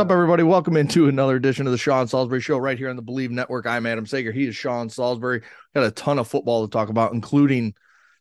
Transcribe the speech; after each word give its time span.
up, 0.00 0.10
everybody? 0.10 0.42
Welcome 0.42 0.78
into 0.78 1.08
another 1.08 1.36
edition 1.36 1.66
of 1.66 1.72
the 1.72 1.78
Sean 1.78 2.08
Salisbury 2.08 2.40
Show 2.40 2.56
right 2.56 2.78
here 2.78 2.88
on 2.88 2.96
the 2.96 3.02
Believe 3.02 3.30
Network. 3.30 3.66
I'm 3.66 3.84
Adam 3.84 4.06
Sager. 4.06 4.32
He 4.32 4.46
is 4.46 4.56
Sean 4.56 4.88
Salisbury. 4.88 5.42
Got 5.74 5.84
a 5.84 5.90
ton 5.90 6.18
of 6.18 6.26
football 6.26 6.66
to 6.66 6.72
talk 6.72 6.88
about, 6.88 7.12
including 7.12 7.74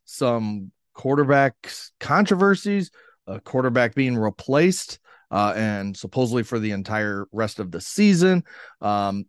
some 0.03 0.73
quarterback 0.93 1.53
controversies, 2.01 2.91
a 3.27 3.39
quarterback 3.39 3.95
being 3.95 4.17
replaced, 4.17 4.99
uh, 5.31 5.53
and 5.55 5.95
supposedly 5.95 6.43
for 6.43 6.59
the 6.59 6.71
entire 6.71 7.27
rest 7.31 7.59
of 7.61 7.71
the 7.71 7.79
season. 7.79 8.43
Um, 8.81 9.23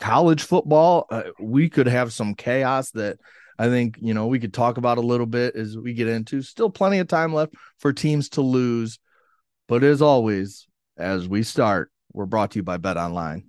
college 0.00 0.42
football, 0.42 1.04
uh, 1.10 1.24
we 1.38 1.68
could 1.68 1.86
have 1.86 2.14
some 2.14 2.34
chaos 2.34 2.92
that 2.92 3.18
I 3.58 3.68
think, 3.68 3.98
you 4.00 4.14
know, 4.14 4.28
we 4.28 4.40
could 4.40 4.54
talk 4.54 4.78
about 4.78 4.96
a 4.96 5.02
little 5.02 5.26
bit 5.26 5.54
as 5.54 5.76
we 5.76 5.92
get 5.92 6.08
into. 6.08 6.40
Still 6.40 6.70
plenty 6.70 6.98
of 7.00 7.08
time 7.08 7.34
left 7.34 7.52
for 7.78 7.92
teams 7.92 8.30
to 8.30 8.40
lose. 8.40 8.98
But 9.68 9.84
as 9.84 10.00
always, 10.00 10.66
as 10.96 11.28
we 11.28 11.42
start, 11.42 11.90
we're 12.12 12.26
brought 12.26 12.52
to 12.52 12.58
you 12.58 12.62
by 12.62 12.76
Bet 12.76 12.96
Online. 12.96 13.44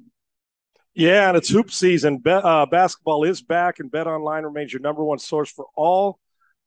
Yeah, 0.94 1.28
and 1.28 1.38
it's 1.38 1.50
hoop 1.50 1.72
season. 1.72 2.20
Bet, 2.20 2.46
uh, 2.46 2.66
basketball 2.66 3.26
is 3.26 3.42
back, 3.42 3.80
and 3.80 3.92
Bet 3.92 4.08
Online 4.08 4.44
remains 4.44 4.72
your 4.72 4.82
number 4.82 5.04
one 5.04 5.20
source 5.20 5.52
for 5.52 5.66
all 5.76 6.20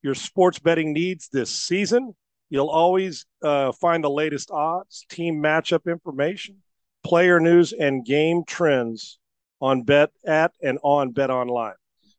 your 0.02 0.14
sports 0.14 0.58
betting 0.58 0.92
needs 0.92 1.28
this 1.28 1.50
season. 1.50 2.14
You'll 2.50 2.68
always 2.68 3.26
uh, 3.42 3.72
find 3.72 4.04
the 4.04 4.10
latest 4.10 4.50
odds, 4.50 5.06
team 5.08 5.42
matchup 5.42 5.90
information, 5.90 6.58
player 7.04 7.40
news, 7.40 7.72
and 7.72 8.04
game 8.04 8.44
trends 8.46 9.18
on 9.60 9.82
Bet 9.82 10.10
at 10.26 10.52
and 10.62 10.78
on 10.82 11.10
Bet 11.12 11.30
Online. 11.30 11.74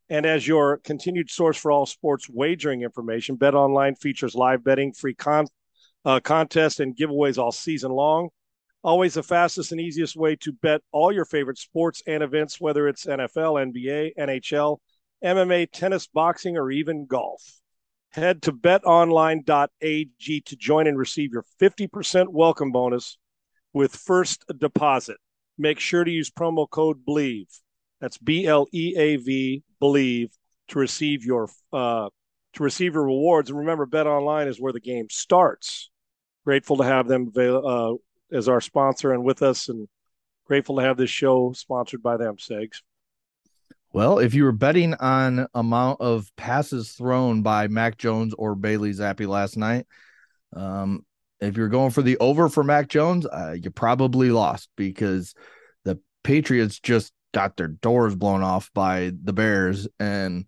And 0.10 0.26
as 0.26 0.48
your 0.48 0.78
continued 0.78 1.30
source 1.30 1.58
for 1.58 1.72
all 1.72 1.86
sports 1.86 2.28
wagering 2.28 2.82
information, 2.82 3.36
Bet 3.36 3.54
Online 3.54 3.96
features 3.96 4.34
live 4.34 4.64
betting, 4.64 4.94
free 4.94 5.14
con- 5.14 5.48
uh, 6.06 6.20
contests, 6.20 6.80
and 6.80 6.98
giveaways 6.98 7.38
all 7.38 7.52
season 7.52 7.92
long. 7.92 8.30
Always 8.82 9.16
the 9.16 9.24
fastest 9.24 9.72
and 9.72 9.82
easiest 9.82 10.16
way 10.16 10.38
to 10.38 10.54
bet 10.54 10.82
all 10.92 11.12
your 11.12 11.26
favorite 11.26 11.58
sports 11.58 12.02
and 12.08 12.24
events, 12.24 12.62
whether 12.62 12.88
it's 12.88 13.06
NFL, 13.06 13.74
NBA, 13.74 14.12
NHL, 14.18 14.78
MMA, 15.24 15.68
tennis, 15.72 16.08
boxing, 16.08 16.58
or 16.58 16.72
even 16.72 17.06
golf. 17.06 17.42
Head 18.12 18.42
to 18.44 18.54
betonline.ag 18.54 20.42
to 20.42 20.56
join 20.56 20.88
and 20.88 20.98
receive 20.98 21.34
your 21.34 21.44
50% 21.62 22.30
welcome 22.30 22.72
bonus 22.72 23.18
with 23.74 23.96
first 23.96 24.46
deposit. 24.58 25.18
Make 25.58 25.80
sure 25.80 26.06
to 26.06 26.12
use 26.12 26.32
promo 26.32 26.68
code 26.70 27.06
BLEAV. 27.06 27.48
That's 28.00 28.18
B 28.18 28.48
L 28.48 28.68
E 28.72 28.96
A 28.98 29.18
V, 29.18 29.62
believe, 29.80 30.30
to 30.70 30.80
receive 30.80 31.26
your 31.26 31.50
uh, 31.74 32.10
to 32.54 32.64
receive 32.64 32.94
your 32.94 33.04
rewards. 33.04 33.50
And 33.50 33.60
remember, 33.60 33.86
Bet 33.86 34.08
Online 34.08 34.48
is 34.48 34.60
where 34.60 34.74
the 34.74 34.80
game 34.80 35.08
starts. 35.10 35.92
Grateful 36.46 36.78
to 36.78 36.84
have 36.84 37.08
them 37.08 37.32
avail- 37.36 37.68
uh, 37.68 37.94
as 38.32 38.48
our 38.48 38.62
sponsor 38.62 39.14
and 39.14 39.24
with 39.24 39.42
us, 39.42 39.70
and 39.70 39.88
grateful 40.46 40.78
to 40.78 40.84
have 40.84 40.98
this 40.98 41.10
show 41.10 41.54
sponsored 41.54 42.02
by 42.02 42.18
them, 42.18 42.38
Segs. 42.38 42.82
Well, 43.92 44.20
if 44.20 44.36
you 44.36 44.44
were 44.44 44.52
betting 44.52 44.94
on 44.96 45.48
amount 45.54 46.02
of 46.02 46.30
passes 46.36 46.92
thrown 46.92 47.42
by 47.42 47.68
Mac 47.68 47.98
Jones 47.98 48.36
or 48.38 48.54
Bailey 48.54 48.92
Zappe 48.92 49.28
last 49.28 49.58
night, 49.58 49.88
um, 50.56 51.06
if 51.40 51.58
you're 51.58 51.70
going 51.70 51.92
for 51.92 52.02
the 52.02 52.18
over 52.18 52.50
for 52.50 52.64
Mac 52.64 52.88
Jones, 52.88 53.26
uh, 53.26 53.56
you 53.60 53.72
probably 53.72 54.30
lost 54.30 54.70
because 54.76 55.34
the 55.86 56.00
Patriots 56.24 56.80
just 56.80 57.14
got 57.34 57.58
their 57.58 57.68
doors 57.68 58.16
blown 58.16 58.44
off 58.44 58.70
by 58.74 59.12
the 59.24 59.34
Bears 59.34 59.88
and 60.00 60.46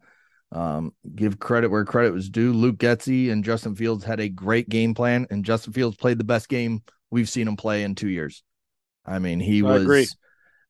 um, 0.52 0.94
give 1.16 1.40
credit 1.40 1.70
where 1.70 1.86
credit 1.86 2.14
was 2.14 2.30
due. 2.30 2.54
Luke 2.54 2.78
Getsy 2.78 3.32
and 3.32 3.44
Justin 3.44 3.76
Fields 3.76 4.04
had 4.04 4.20
a 4.20 4.30
great 4.30 4.70
game 4.70 4.94
plan, 4.94 5.26
and 5.30 5.46
Justin 5.46 5.74
Fields 5.74 5.96
played 5.96 6.18
the 6.18 6.24
best 6.24 6.50
game 6.50 6.84
we've 7.12 7.30
seen 7.30 7.48
him 7.48 7.58
play 7.58 7.84
in 7.84 7.96
two 7.96 8.10
years. 8.10 8.44
I 9.06 9.20
mean, 9.20 9.40
he 9.40 9.60
I 9.60 9.64
was. 9.64 10.16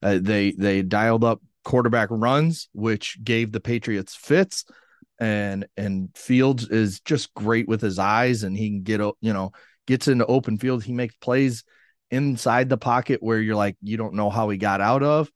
Uh, 0.03 0.19
they 0.21 0.51
they 0.51 0.81
dialed 0.81 1.23
up 1.23 1.41
quarterback 1.63 2.09
runs, 2.11 2.69
which 2.73 3.23
gave 3.23 3.51
the 3.51 3.59
Patriots 3.59 4.15
fits, 4.15 4.65
and 5.19 5.67
and 5.77 6.09
Fields 6.15 6.67
is 6.67 6.99
just 7.01 7.33
great 7.33 7.67
with 7.67 7.81
his 7.81 7.99
eyes, 7.99 8.43
and 8.43 8.57
he 8.57 8.69
can 8.69 8.81
get 8.81 8.99
you 8.99 9.33
know 9.33 9.51
gets 9.85 10.07
into 10.07 10.25
open 10.25 10.57
field. 10.57 10.83
He 10.83 10.93
makes 10.93 11.15
plays 11.17 11.63
inside 12.09 12.67
the 12.67 12.77
pocket 12.77 13.21
where 13.21 13.39
you're 13.39 13.55
like 13.55 13.77
you 13.81 13.95
don't 13.95 14.15
know 14.15 14.29
how 14.29 14.49
he 14.49 14.57
got 14.57 14.81
out 14.81 15.03
of. 15.03 15.31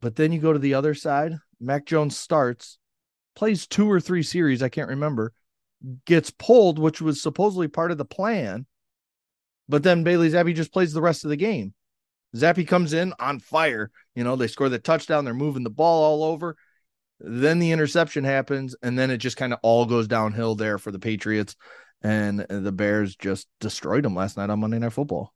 But 0.00 0.14
then 0.14 0.32
you 0.32 0.40
go 0.40 0.52
to 0.52 0.58
the 0.58 0.74
other 0.74 0.94
side. 0.94 1.34
Mac 1.60 1.84
Jones 1.84 2.16
starts, 2.16 2.78
plays 3.34 3.66
two 3.66 3.90
or 3.90 3.98
three 4.00 4.22
series, 4.22 4.62
I 4.62 4.68
can't 4.68 4.90
remember, 4.90 5.32
gets 6.04 6.30
pulled, 6.30 6.78
which 6.78 7.00
was 7.00 7.20
supposedly 7.20 7.66
part 7.66 7.90
of 7.90 7.98
the 7.98 8.04
plan. 8.04 8.66
But 9.68 9.82
then 9.82 10.02
Bailey 10.02 10.30
Zappe 10.30 10.54
just 10.54 10.72
plays 10.72 10.92
the 10.92 11.02
rest 11.02 11.24
of 11.24 11.30
the 11.30 11.36
game. 11.36 11.74
Zappe 12.34 12.66
comes 12.66 12.92
in 12.92 13.12
on 13.18 13.38
fire. 13.40 13.90
You 14.14 14.24
know, 14.24 14.36
they 14.36 14.48
score 14.48 14.68
the 14.68 14.78
touchdown, 14.78 15.24
they're 15.24 15.34
moving 15.34 15.64
the 15.64 15.70
ball 15.70 16.02
all 16.04 16.24
over. 16.32 16.56
Then 17.20 17.58
the 17.58 17.72
interception 17.72 18.24
happens, 18.24 18.76
and 18.82 18.98
then 18.98 19.10
it 19.10 19.18
just 19.18 19.36
kind 19.36 19.52
of 19.52 19.58
all 19.62 19.86
goes 19.86 20.06
downhill 20.06 20.54
there 20.54 20.78
for 20.78 20.92
the 20.92 20.98
Patriots. 20.98 21.56
And 22.00 22.40
the 22.48 22.70
Bears 22.70 23.16
just 23.16 23.48
destroyed 23.58 24.04
them 24.04 24.14
last 24.14 24.36
night 24.36 24.50
on 24.50 24.60
Monday 24.60 24.78
Night 24.78 24.92
Football. 24.92 25.34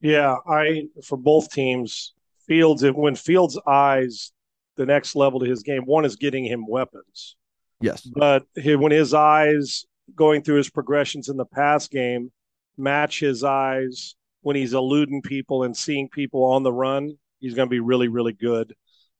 Yeah, 0.00 0.36
I 0.48 0.86
for 1.04 1.18
both 1.18 1.52
teams, 1.52 2.14
Fields 2.46 2.82
when 2.82 3.14
Fields 3.14 3.60
eyes 3.66 4.32
the 4.76 4.86
next 4.86 5.14
level 5.14 5.40
to 5.40 5.46
his 5.46 5.62
game, 5.62 5.82
one 5.84 6.06
is 6.06 6.16
getting 6.16 6.46
him 6.46 6.66
weapons. 6.66 7.36
Yes. 7.82 8.00
But 8.02 8.44
when 8.56 8.90
his 8.90 9.12
eyes 9.12 9.84
going 10.14 10.42
through 10.42 10.56
his 10.56 10.70
progressions 10.70 11.28
in 11.28 11.36
the 11.36 11.44
pass 11.44 11.88
game 11.88 12.32
match 12.76 13.20
his 13.20 13.44
eyes 13.44 14.14
when 14.42 14.56
he's 14.56 14.72
eluding 14.74 15.22
people 15.22 15.64
and 15.64 15.76
seeing 15.76 16.08
people 16.08 16.44
on 16.44 16.62
the 16.62 16.72
run, 16.72 17.18
he's 17.40 17.54
going 17.54 17.68
to 17.68 17.70
be 17.70 17.80
really, 17.80 18.08
really 18.08 18.32
good. 18.32 18.74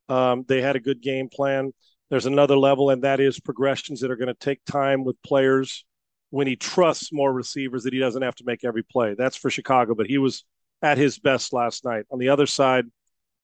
Um, 0.08 0.44
they 0.48 0.60
had 0.60 0.76
a 0.76 0.80
good 0.80 1.00
game 1.00 1.28
plan. 1.28 1.72
There's 2.08 2.26
another 2.26 2.56
level, 2.56 2.90
and 2.90 3.04
that 3.04 3.20
is 3.20 3.38
progressions 3.38 4.00
that 4.00 4.10
are 4.10 4.16
going 4.16 4.28
to 4.28 4.34
take 4.34 4.64
time 4.64 5.04
with 5.04 5.22
players 5.22 5.84
when 6.30 6.46
he 6.46 6.56
trusts 6.56 7.12
more 7.12 7.32
receivers 7.32 7.84
that 7.84 7.92
he 7.92 7.98
doesn't 7.98 8.22
have 8.22 8.34
to 8.36 8.44
make 8.44 8.64
every 8.64 8.82
play. 8.82 9.14
That's 9.14 9.36
for 9.36 9.50
Chicago, 9.50 9.94
but 9.94 10.06
he 10.06 10.18
was 10.18 10.44
at 10.82 10.98
his 10.98 11.18
best 11.18 11.52
last 11.52 11.84
night. 11.84 12.06
On 12.10 12.18
the 12.18 12.30
other 12.30 12.46
side, 12.46 12.86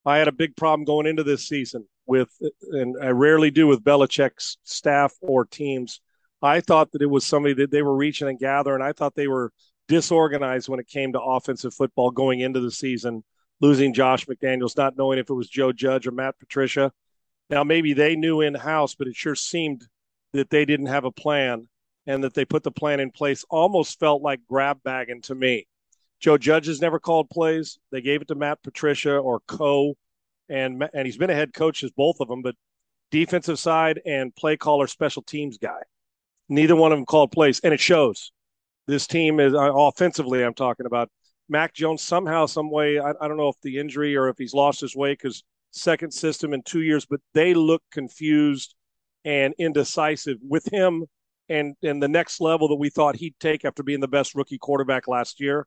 I 0.04 0.18
had 0.18 0.28
a 0.28 0.32
big 0.32 0.56
problem 0.56 0.84
going 0.84 1.06
into 1.06 1.24
this 1.24 1.46
season 1.46 1.86
with, 2.06 2.30
and 2.70 2.96
I 3.02 3.08
rarely 3.08 3.50
do 3.50 3.66
with 3.66 3.84
Belichick's 3.84 4.56
staff 4.64 5.12
or 5.20 5.44
teams. 5.44 6.00
I 6.42 6.60
thought 6.60 6.92
that 6.92 7.02
it 7.02 7.10
was 7.10 7.24
somebody 7.24 7.54
that 7.54 7.70
they 7.70 7.82
were 7.82 7.96
reaching 7.96 8.28
and 8.28 8.38
gathering. 8.38 8.82
I 8.82 8.92
thought 8.92 9.14
they 9.14 9.28
were 9.28 9.52
disorganized 9.88 10.68
when 10.68 10.80
it 10.80 10.88
came 10.88 11.12
to 11.12 11.20
offensive 11.20 11.74
football 11.74 12.10
going 12.10 12.40
into 12.40 12.60
the 12.60 12.70
season, 12.70 13.24
losing 13.60 13.94
Josh 13.94 14.26
McDaniels, 14.26 14.76
not 14.76 14.96
knowing 14.96 15.18
if 15.18 15.30
it 15.30 15.34
was 15.34 15.48
Joe 15.48 15.72
Judge 15.72 16.06
or 16.06 16.12
Matt 16.12 16.38
Patricia. 16.38 16.92
Now, 17.48 17.64
maybe 17.64 17.92
they 17.92 18.16
knew 18.16 18.40
in 18.40 18.54
house, 18.54 18.94
but 18.94 19.06
it 19.06 19.16
sure 19.16 19.34
seemed 19.34 19.86
that 20.32 20.50
they 20.50 20.64
didn't 20.64 20.86
have 20.86 21.04
a 21.04 21.12
plan 21.12 21.68
and 22.06 22.22
that 22.24 22.34
they 22.34 22.44
put 22.44 22.62
the 22.62 22.70
plan 22.70 23.00
in 23.00 23.10
place 23.10 23.44
almost 23.50 23.98
felt 23.98 24.22
like 24.22 24.40
grab 24.48 24.78
bagging 24.84 25.22
to 25.22 25.34
me. 25.34 25.66
Joe 26.20 26.38
Judge 26.38 26.66
has 26.66 26.80
never 26.80 26.98
called 26.98 27.30
plays. 27.30 27.78
They 27.90 28.00
gave 28.00 28.22
it 28.22 28.28
to 28.28 28.34
Matt 28.34 28.62
Patricia 28.62 29.16
or 29.16 29.40
Co. 29.46 29.96
And, 30.48 30.88
and 30.94 31.06
he's 31.06 31.18
been 31.18 31.30
a 31.30 31.34
head 31.34 31.52
coach 31.52 31.82
as 31.82 31.90
both 31.90 32.20
of 32.20 32.28
them, 32.28 32.42
but 32.42 32.54
defensive 33.10 33.58
side 33.58 34.00
and 34.06 34.34
play 34.34 34.56
caller 34.56 34.86
special 34.86 35.22
teams 35.22 35.58
guy. 35.58 35.80
Neither 36.48 36.76
one 36.76 36.92
of 36.92 36.98
them 36.98 37.06
called 37.06 37.32
plays, 37.32 37.60
and 37.60 37.74
it 37.74 37.80
shows. 37.80 38.30
This 38.86 39.06
team 39.06 39.40
is 39.40 39.54
uh, 39.54 39.72
offensively. 39.74 40.42
I'm 40.44 40.54
talking 40.54 40.86
about 40.86 41.10
Mac 41.48 41.74
Jones 41.74 42.02
somehow, 42.02 42.46
some 42.46 42.70
way. 42.70 42.98
I, 42.98 43.10
I 43.20 43.28
don't 43.28 43.36
know 43.36 43.48
if 43.48 43.60
the 43.62 43.78
injury 43.78 44.16
or 44.16 44.28
if 44.28 44.36
he's 44.38 44.54
lost 44.54 44.80
his 44.80 44.96
way 44.96 45.12
because 45.12 45.42
second 45.70 46.12
system 46.12 46.52
in 46.52 46.62
two 46.62 46.82
years, 46.82 47.06
but 47.06 47.20
they 47.34 47.54
look 47.54 47.82
confused 47.90 48.74
and 49.24 49.54
indecisive 49.58 50.38
with 50.40 50.72
him 50.72 51.04
and 51.48 51.74
and 51.82 52.02
the 52.02 52.08
next 52.08 52.40
level 52.40 52.68
that 52.68 52.76
we 52.76 52.90
thought 52.90 53.16
he'd 53.16 53.38
take 53.38 53.64
after 53.64 53.82
being 53.82 54.00
the 54.00 54.08
best 54.08 54.34
rookie 54.34 54.58
quarterback 54.58 55.06
last 55.08 55.40
year. 55.40 55.66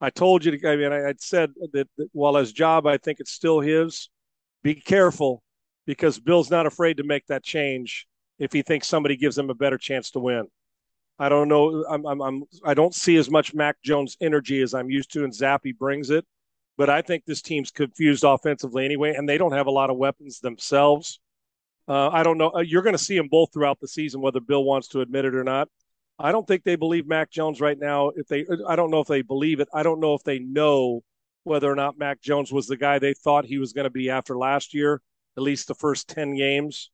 I 0.00 0.10
told 0.10 0.44
you, 0.44 0.56
to, 0.56 0.68
I 0.68 0.76
mean, 0.76 0.92
I, 0.92 1.06
would 1.06 1.20
said 1.20 1.52
that, 1.72 1.88
that 1.96 2.08
while 2.12 2.36
his 2.36 2.52
job, 2.52 2.86
I 2.86 2.98
think 2.98 3.20
it's 3.20 3.32
still 3.32 3.60
his. 3.60 4.08
Be 4.62 4.74
careful 4.74 5.42
because 5.86 6.20
Bill's 6.20 6.50
not 6.50 6.66
afraid 6.66 6.98
to 6.98 7.04
make 7.04 7.26
that 7.26 7.42
change 7.42 8.06
if 8.38 8.52
he 8.52 8.62
thinks 8.62 8.86
somebody 8.86 9.16
gives 9.16 9.36
him 9.36 9.50
a 9.50 9.54
better 9.54 9.78
chance 9.78 10.10
to 10.12 10.20
win. 10.20 10.46
I 11.18 11.28
don't 11.28 11.48
know. 11.48 11.84
I'm, 11.88 12.06
I'm, 12.06 12.20
I'm 12.20 12.44
I 12.64 12.74
don't 12.74 12.94
see 12.94 13.16
as 13.16 13.30
much 13.30 13.54
Mac 13.54 13.76
Jones 13.82 14.16
energy 14.20 14.62
as 14.62 14.74
I'm 14.74 14.90
used 14.90 15.12
to, 15.12 15.24
and 15.24 15.32
Zappe 15.32 15.76
brings 15.76 16.10
it. 16.10 16.24
But 16.76 16.88
I 16.88 17.02
think 17.02 17.24
this 17.24 17.42
team's 17.42 17.72
confused 17.72 18.22
offensively 18.24 18.84
anyway, 18.84 19.14
and 19.16 19.28
they 19.28 19.36
don't 19.36 19.52
have 19.52 19.66
a 19.66 19.72
lot 19.72 19.90
of 19.90 19.96
weapons 19.96 20.38
themselves. 20.38 21.18
Uh, 21.88 22.08
I 22.10 22.22
don't 22.22 22.38
know. 22.38 22.52
You're 22.60 22.82
going 22.82 22.96
to 22.96 23.02
see 23.02 23.16
them 23.16 23.28
both 23.28 23.52
throughout 23.52 23.80
the 23.80 23.88
season, 23.88 24.20
whether 24.20 24.40
Bill 24.40 24.62
wants 24.62 24.88
to 24.88 25.00
admit 25.00 25.24
it 25.24 25.34
or 25.34 25.42
not. 25.42 25.68
I 26.20 26.30
don't 26.32 26.46
think 26.46 26.62
they 26.62 26.76
believe 26.76 27.06
Mac 27.06 27.30
Jones 27.30 27.60
right 27.60 27.78
now. 27.78 28.10
If 28.14 28.28
they, 28.28 28.44
I 28.68 28.76
don't 28.76 28.90
know 28.90 29.00
if 29.00 29.08
they 29.08 29.22
believe 29.22 29.60
it. 29.60 29.68
I 29.72 29.82
don't 29.82 30.00
know 30.00 30.14
if 30.14 30.22
they 30.22 30.38
know 30.38 31.02
whether 31.44 31.70
or 31.70 31.74
not 31.74 31.98
Mac 31.98 32.20
Jones 32.20 32.52
was 32.52 32.66
the 32.66 32.76
guy 32.76 32.98
they 32.98 33.14
thought 33.14 33.44
he 33.44 33.58
was 33.58 33.72
going 33.72 33.84
to 33.84 33.90
be 33.90 34.10
after 34.10 34.36
last 34.36 34.74
year, 34.74 35.00
at 35.36 35.42
least 35.42 35.66
the 35.66 35.74
first 35.74 36.08
10 36.08 36.36
games. 36.36 36.90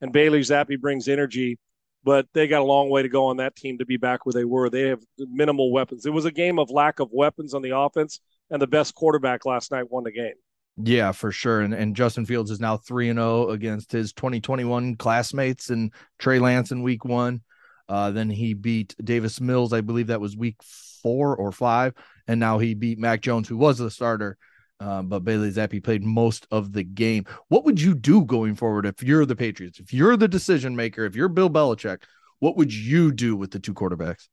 And 0.00 0.12
Bailey 0.12 0.40
Zappe 0.40 0.80
brings 0.80 1.08
energy, 1.08 1.58
but 2.04 2.26
they 2.32 2.46
got 2.46 2.60
a 2.60 2.64
long 2.64 2.88
way 2.88 3.02
to 3.02 3.08
go 3.08 3.26
on 3.26 3.38
that 3.38 3.56
team 3.56 3.78
to 3.78 3.86
be 3.86 3.96
back 3.96 4.24
where 4.24 4.32
they 4.32 4.44
were. 4.44 4.70
They 4.70 4.88
have 4.88 5.02
minimal 5.18 5.72
weapons. 5.72 6.06
It 6.06 6.12
was 6.12 6.24
a 6.24 6.30
game 6.30 6.58
of 6.58 6.70
lack 6.70 7.00
of 7.00 7.10
weapons 7.12 7.54
on 7.54 7.62
the 7.62 7.76
offense 7.76 8.20
and 8.50 8.60
the 8.60 8.66
best 8.66 8.94
quarterback 8.94 9.44
last 9.44 9.70
night 9.70 9.90
won 9.90 10.04
the 10.04 10.12
game. 10.12 10.34
Yeah, 10.82 11.12
for 11.12 11.30
sure. 11.30 11.60
And 11.60 11.74
and 11.74 11.94
Justin 11.94 12.24
Fields 12.24 12.50
is 12.50 12.60
now 12.60 12.76
3 12.76 13.10
and 13.10 13.18
0 13.18 13.50
against 13.50 13.92
his 13.92 14.12
2021 14.12 14.96
classmates 14.96 15.70
and 15.70 15.92
Trey 16.18 16.38
Lance 16.38 16.70
in 16.70 16.82
week 16.82 17.04
1. 17.04 17.42
Uh, 17.88 18.10
then 18.12 18.30
he 18.30 18.54
beat 18.54 18.94
Davis 19.02 19.40
Mills, 19.40 19.72
I 19.72 19.80
believe 19.80 20.06
that 20.06 20.20
was 20.20 20.36
week 20.36 20.56
4 21.02 21.34
or 21.34 21.50
5, 21.50 21.92
and 22.28 22.38
now 22.38 22.58
he 22.58 22.74
beat 22.74 22.98
Mac 22.98 23.20
Jones 23.20 23.48
who 23.48 23.56
was 23.56 23.78
the 23.78 23.90
starter. 23.90 24.38
Um, 24.80 25.08
but 25.08 25.24
Bailey 25.24 25.50
Zappe 25.50 25.84
played 25.84 26.02
most 26.02 26.46
of 26.50 26.72
the 26.72 26.82
game. 26.82 27.26
What 27.48 27.64
would 27.66 27.80
you 27.80 27.94
do 27.94 28.24
going 28.24 28.54
forward 28.54 28.86
if 28.86 29.02
you're 29.02 29.26
the 29.26 29.36
Patriots? 29.36 29.78
If 29.78 29.92
you're 29.92 30.16
the 30.16 30.28
decision 30.28 30.74
maker, 30.74 31.04
if 31.04 31.14
you're 31.14 31.28
Bill 31.28 31.50
Belichick, 31.50 32.02
what 32.38 32.56
would 32.56 32.72
you 32.72 33.12
do 33.12 33.36
with 33.36 33.50
the 33.50 33.58
two 33.58 33.74
quarterbacks? 33.74 34.28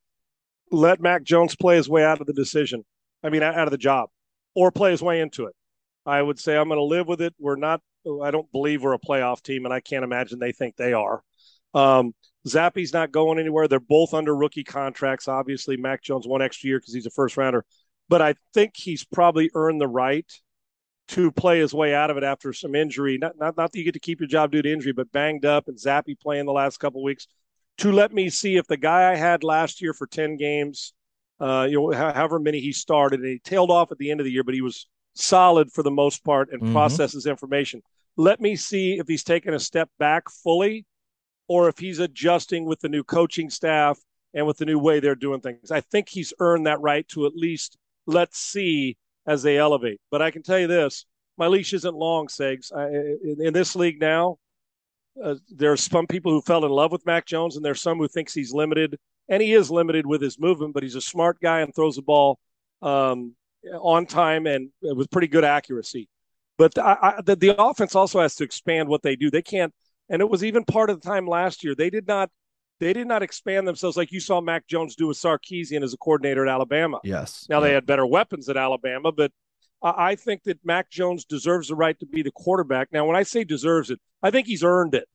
Let 0.72 1.02
Mac 1.02 1.24
Jones 1.24 1.56
play 1.56 1.76
his 1.76 1.90
way 1.90 2.04
out 2.04 2.22
of 2.22 2.28
the 2.28 2.34
decision. 2.34 2.86
I 3.24 3.30
mean, 3.30 3.44
out 3.44 3.68
of 3.68 3.72
the 3.72 3.78
job, 3.78 4.10
or 4.56 4.72
play 4.72 4.92
his 4.92 5.02
way 5.02 5.20
into 5.20 5.46
it. 5.46 5.56
I 6.06 6.22
would 6.22 6.40
say 6.40 6.56
I'm 6.56 6.70
going 6.70 6.80
to 6.80 6.84
live 6.84 7.08
with 7.08 7.22
it. 7.22 7.34
We're 7.40 7.58
not. 7.58 7.82
I 8.24 8.32
don't 8.32 8.50
believe 8.54 8.82
we're 8.82 8.94
a 8.94 9.00
playoff 9.00 9.42
team, 9.42 9.66
and 9.66 9.74
I 9.74 9.82
can't 9.82 10.06
imagine 10.06 10.40
they 10.40 10.54
think 10.54 10.78
they 10.78 10.94
are. 10.94 11.22
Um, 11.74 12.14
Zappe's 12.48 12.94
not 12.94 13.12
going 13.12 13.40
anywhere. 13.40 13.68
They're 13.68 13.80
both 13.82 14.14
under 14.14 14.34
rookie 14.34 14.64
contracts. 14.64 15.28
Obviously, 15.28 15.76
Mac 15.76 16.02
Jones 16.02 16.26
one 16.26 16.42
extra 16.42 16.70
year 16.70 16.80
because 16.80 16.94
he's 16.94 17.06
a 17.06 17.12
first 17.12 17.36
rounder, 17.36 17.66
but 18.10 18.22
I 18.22 18.36
think 18.54 18.74
he's 18.76 19.04
probably 19.04 19.50
earned 19.54 19.82
the 19.82 19.88
right 19.88 20.32
to 21.10 21.32
play 21.32 21.60
his 21.60 21.74
way 21.74 21.94
out 21.94 22.10
of 22.10 22.18
it 22.18 22.24
after 22.24 22.52
some 22.54 22.76
injury. 22.76 23.18
Not 23.18 23.38
not, 23.38 23.58
not 23.58 23.72
that 23.72 23.78
you 23.78 23.86
get 23.86 23.94
to 23.94 24.00
keep 24.00 24.20
your 24.20 24.28
job 24.28 24.52
due 24.52 24.62
to 24.62 24.72
injury, 24.72 24.92
but 24.92 25.12
banged 25.12 25.46
up 25.46 25.68
and 25.68 25.78
Zappe 25.78 26.20
playing 26.20 26.46
the 26.46 26.54
last 26.54 26.80
couple 26.80 27.04
weeks 27.04 27.28
to 27.78 27.92
let 27.92 28.12
me 28.12 28.30
see 28.30 28.58
if 28.58 28.68
the 28.68 28.78
guy 28.78 29.12
I 29.12 29.16
had 29.16 29.44
last 29.44 29.82
year 29.82 29.94
for 29.94 30.08
ten 30.08 30.36
games, 30.38 30.94
uh, 31.40 31.68
you 31.70 31.80
know, 31.80 31.92
however 31.92 32.40
many 32.40 32.60
he 32.60 32.72
started, 32.72 33.20
and 33.20 33.30
he 33.30 33.40
tailed 33.40 33.72
off 33.72 33.92
at 33.92 33.98
the 33.98 34.12
end 34.12 34.20
of 34.20 34.26
the 34.26 34.32
year, 34.32 34.44
but 34.44 34.56
he 34.56 34.62
was 34.62 34.88
solid 35.14 35.72
for 35.72 35.84
the 35.84 35.92
most 35.92 36.24
part 36.24 36.52
and 36.52 36.62
mm-hmm. 36.62 36.74
processes 36.74 37.26
information. 37.26 37.82
Let 38.18 38.42
me 38.42 38.56
see 38.56 38.98
if 38.98 39.08
he's 39.08 39.24
taken 39.24 39.54
a 39.54 39.60
step 39.60 39.90
back 40.00 40.30
fully 40.30 40.86
or 41.48 41.70
if 41.70 41.78
he's 41.78 42.00
adjusting 42.00 42.66
with 42.66 42.80
the 42.80 42.90
new 42.90 43.04
coaching 43.04 43.50
staff 43.50 44.00
and 44.34 44.46
with 44.46 44.58
the 44.58 44.66
new 44.66 44.80
way 44.80 45.00
they're 45.00 45.16
doing 45.16 45.40
things. 45.40 45.72
I 45.72 45.82
think 45.82 46.10
he's 46.10 46.34
earned 46.40 46.68
that 46.68 46.82
right 46.82 47.08
to 47.10 47.26
at 47.26 47.36
least 47.36 47.78
let's 48.08 48.40
see 48.40 48.98
as 49.28 49.44
they 49.44 49.58
elevate. 49.58 50.00
But 50.10 50.22
I 50.22 50.32
can 50.32 50.42
tell 50.42 50.58
you 50.58 50.68
this 50.68 51.06
my 51.38 51.48
leash 51.48 51.74
isn't 51.74 51.96
long, 51.96 52.28
Segs. 52.28 52.72
In, 52.72 53.46
in, 53.48 53.54
this 53.54 53.76
league 53.76 54.02
now, 54.02 54.38
uh, 55.24 55.36
there's 55.50 55.82
some 55.82 56.08
people 56.08 56.32
who 56.32 56.42
fell 56.42 56.66
in 56.66 56.72
love 56.72 56.92
with 56.92 57.06
Mac 57.06 57.26
Jones, 57.26 57.56
and 57.56 57.64
there's 57.64 57.82
some 57.82 58.00
who 58.00 58.08
thinks 58.08 58.34
he's 58.34 58.54
limited, 58.54 58.98
and 59.30 59.42
he 59.42 59.54
is 59.54 59.70
limited 59.70 60.06
with 60.06 60.22
his 60.22 60.40
movement, 60.40 60.74
but 60.74 60.84
he's 60.84 60.96
a 60.96 61.02
smart 61.02 61.40
guy 61.40 61.62
and 61.62 61.74
throws 61.76 61.96
the 61.96 62.02
ball 62.02 62.40
um, 62.82 63.36
on 63.80 64.06
time 64.06 64.48
and 64.48 64.70
with 64.82 65.12
pretty 65.12 65.28
good 65.28 65.44
accuracy. 65.44 66.10
But 66.58 66.78
I, 66.80 66.98
I, 67.02 67.22
the, 67.22 67.36
the 67.36 67.62
offense 67.62 67.94
also 67.94 68.20
has 68.20 68.36
to 68.36 68.44
expand 68.44 68.90
what 68.90 69.04
they 69.04 69.16
do. 69.16 69.30
They 69.30 69.44
can't, 69.44 69.74
and 70.10 70.22
it 70.22 70.30
was 70.30 70.44
even 70.44 70.64
part 70.66 70.90
of 70.90 71.00
the 71.00 71.08
time 71.08 71.28
last 71.28 71.64
year. 71.64 71.76
They 71.76 71.92
did 71.92 72.08
not, 72.08 72.32
they 72.80 72.94
did 72.94 73.08
not 73.08 73.24
expand 73.24 73.68
themselves 73.68 73.98
like 73.98 74.12
you 74.12 74.20
saw 74.20 74.42
Mac 74.42 74.68
Jones 74.68 74.96
do 74.96 75.08
with 75.08 75.18
Sarkisian 75.18 75.84
as 75.84 75.94
a 75.94 75.98
coordinator 75.98 76.46
at 76.46 76.52
Alabama. 76.52 77.00
Yes. 77.04 77.48
Now 77.50 77.58
yeah. 77.58 77.68
they 77.68 77.74
had 77.74 77.86
better 77.86 78.06
weapons 78.06 78.50
at 78.50 78.58
Alabama, 78.58 79.12
but 79.12 79.32
I 79.82 80.16
think 80.16 80.44
that 80.44 80.66
Mac 80.66 80.90
Jones 80.90 81.26
deserves 81.26 81.68
the 81.68 81.76
right 81.76 81.98
to 82.00 82.06
be 82.06 82.24
the 82.24 82.32
quarterback. 82.32 82.92
Now, 82.92 83.06
when 83.06 83.16
I 83.16 83.24
say 83.24 83.44
deserves 83.44 83.92
it, 83.92 84.00
I 84.24 84.32
think 84.32 84.48
he's 84.48 84.64
earned 84.64 84.96
it. 84.96 85.08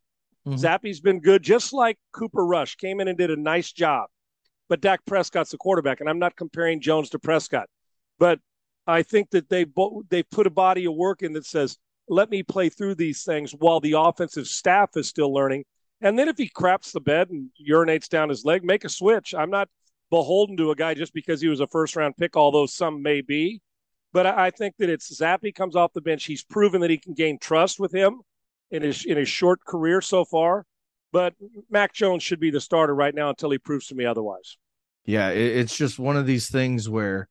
Mm-hmm. 0.47 0.64
Zappe's 0.64 1.00
been 1.00 1.20
good, 1.20 1.43
just 1.43 1.73
like 1.73 1.99
Cooper 2.12 2.47
Rush 2.47 2.76
came 2.76 3.00
in 3.00 3.09
and 3.09 3.19
did 3.19 3.31
a 3.31 3.37
nice 3.37 3.73
job. 3.73 4.08
But 4.69 4.81
Dak 4.81 5.05
Prescott's 5.05 5.50
the 5.50 5.58
quarterback, 5.58 6.00
and 6.00 6.08
I'm 6.08 6.20
not 6.20 6.37
comparing 6.37 6.81
Jones 6.81 7.11
to 7.11 7.19
Prescott. 7.19 7.69
But 8.19 8.38
I 8.87 9.03
think 9.03 9.31
that 9.31 9.49
they 9.49 9.65
bo- 9.65 10.05
they 10.08 10.23
put 10.23 10.47
a 10.47 10.50
body 10.50 10.85
of 10.87 10.94
work 10.94 11.23
in 11.23 11.32
that 11.32 11.47
says, 11.47 11.76
let 12.08 12.31
me 12.31 12.43
play 12.43 12.69
through 12.69 12.97
these 12.97 13.25
things 13.25 13.53
while 13.53 13.81
the 13.81 13.94
offensive 13.99 14.47
staff 14.47 14.91
is 14.97 15.08
still 15.08 15.32
learning. 15.32 15.65
And 16.03 16.19
then 16.19 16.29
if 16.29 16.37
he 16.37 16.49
craps 16.49 16.93
the 16.93 17.01
bed 17.01 17.31
and 17.31 17.49
urinates 17.67 18.09
down 18.09 18.29
his 18.29 18.45
leg, 18.45 18.65
make 18.65 18.85
a 18.85 18.89
switch. 18.89 19.35
I'm 19.35 19.51
not 19.51 19.69
beholden 20.11 20.57
to 20.59 20.73
a 20.73 20.77
guy 20.77 20.95
just 20.95 21.15
because 21.15 21.41
he 21.41 21.49
was 21.49 21.61
a 21.61 21.67
first 21.69 21.95
round 21.97 22.17
pick, 22.17 22.37
although 22.37 22.67
some 22.67 23.03
may 23.03 23.21
be. 23.21 23.63
But 24.13 24.27
I 24.27 24.51
think 24.51 24.75
that 24.79 24.91
it's 24.91 25.17
Zappe 25.19 25.55
comes 25.55 25.75
off 25.75 25.95
the 25.95 26.03
bench. 26.03 26.25
He's 26.25 26.43
proven 26.45 26.83
that 26.83 26.91
he 26.91 26.99
can 26.99 27.15
gain 27.15 27.39
trust 27.39 27.81
with 27.81 27.95
him 27.95 28.21
in 28.71 28.83
his 28.83 29.07
in 29.07 29.17
his 29.17 29.29
short 29.29 29.65
career 29.65 30.03
so 30.03 30.25
far. 30.25 30.67
But 31.13 31.35
Mac 31.71 31.95
Jones 31.95 32.23
should 32.23 32.41
be 32.41 32.51
the 32.51 32.61
starter 32.61 32.95
right 32.95 33.15
now 33.15 33.31
until 33.31 33.51
he 33.51 33.59
proves 33.59 33.87
to 33.87 33.95
me 33.95 34.05
otherwise. 34.05 34.59
Yeah, 35.05 35.31
it's 35.31 35.77
just 35.77 35.99
one 35.99 36.17
of 36.17 36.27
these 36.27 36.51
things 36.51 36.89
where 36.89 37.29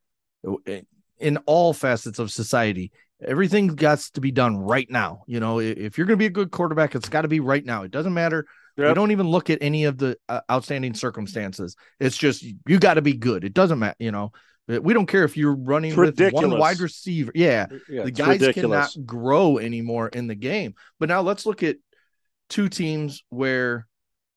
in 1.19 1.37
all 1.45 1.73
facets 1.73 2.19
of 2.19 2.31
society 2.31 2.91
everything 3.23 3.67
got 3.67 3.99
to 3.99 4.19
be 4.19 4.31
done 4.31 4.57
right 4.57 4.89
now 4.89 5.21
you 5.27 5.39
know 5.39 5.59
if 5.59 5.95
you're 5.95 6.07
going 6.07 6.17
to 6.17 6.21
be 6.21 6.25
a 6.25 6.31
good 6.31 6.49
quarterback 6.49 6.95
it's 6.95 7.07
got 7.07 7.21
to 7.21 7.27
be 7.27 7.39
right 7.39 7.63
now 7.63 7.83
it 7.83 7.91
doesn't 7.91 8.15
matter 8.15 8.47
yep. 8.77 8.89
we 8.89 8.93
don't 8.93 9.11
even 9.11 9.27
look 9.27 9.49
at 9.49 9.59
any 9.61 9.85
of 9.85 9.97
the 9.97 10.17
uh, 10.29 10.41
outstanding 10.49 10.93
circumstances 10.93 11.75
it's 11.99 12.17
just 12.17 12.43
you 12.43 12.79
got 12.79 12.95
to 12.95 13.01
be 13.01 13.13
good 13.13 13.43
it 13.43 13.53
doesn't 13.53 13.79
matter 13.79 13.95
you 13.99 14.11
know 14.11 14.31
we 14.67 14.93
don't 14.93 15.07
care 15.07 15.23
if 15.23 15.35
you're 15.35 15.55
running 15.55 15.95
with 15.95 16.19
one 16.31 16.57
wide 16.57 16.79
receiver 16.79 17.31
yeah, 17.35 17.65
yeah 17.89 18.03
the 18.03 18.11
guys 18.11 18.39
ridiculous. 18.39 18.93
cannot 18.93 19.05
grow 19.05 19.57
anymore 19.57 20.07
in 20.07 20.27
the 20.27 20.35
game 20.35 20.75
but 20.99 21.09
now 21.09 21.21
let's 21.21 21.45
look 21.45 21.63
at 21.63 21.77
two 22.49 22.69
teams 22.69 23.23
where 23.29 23.87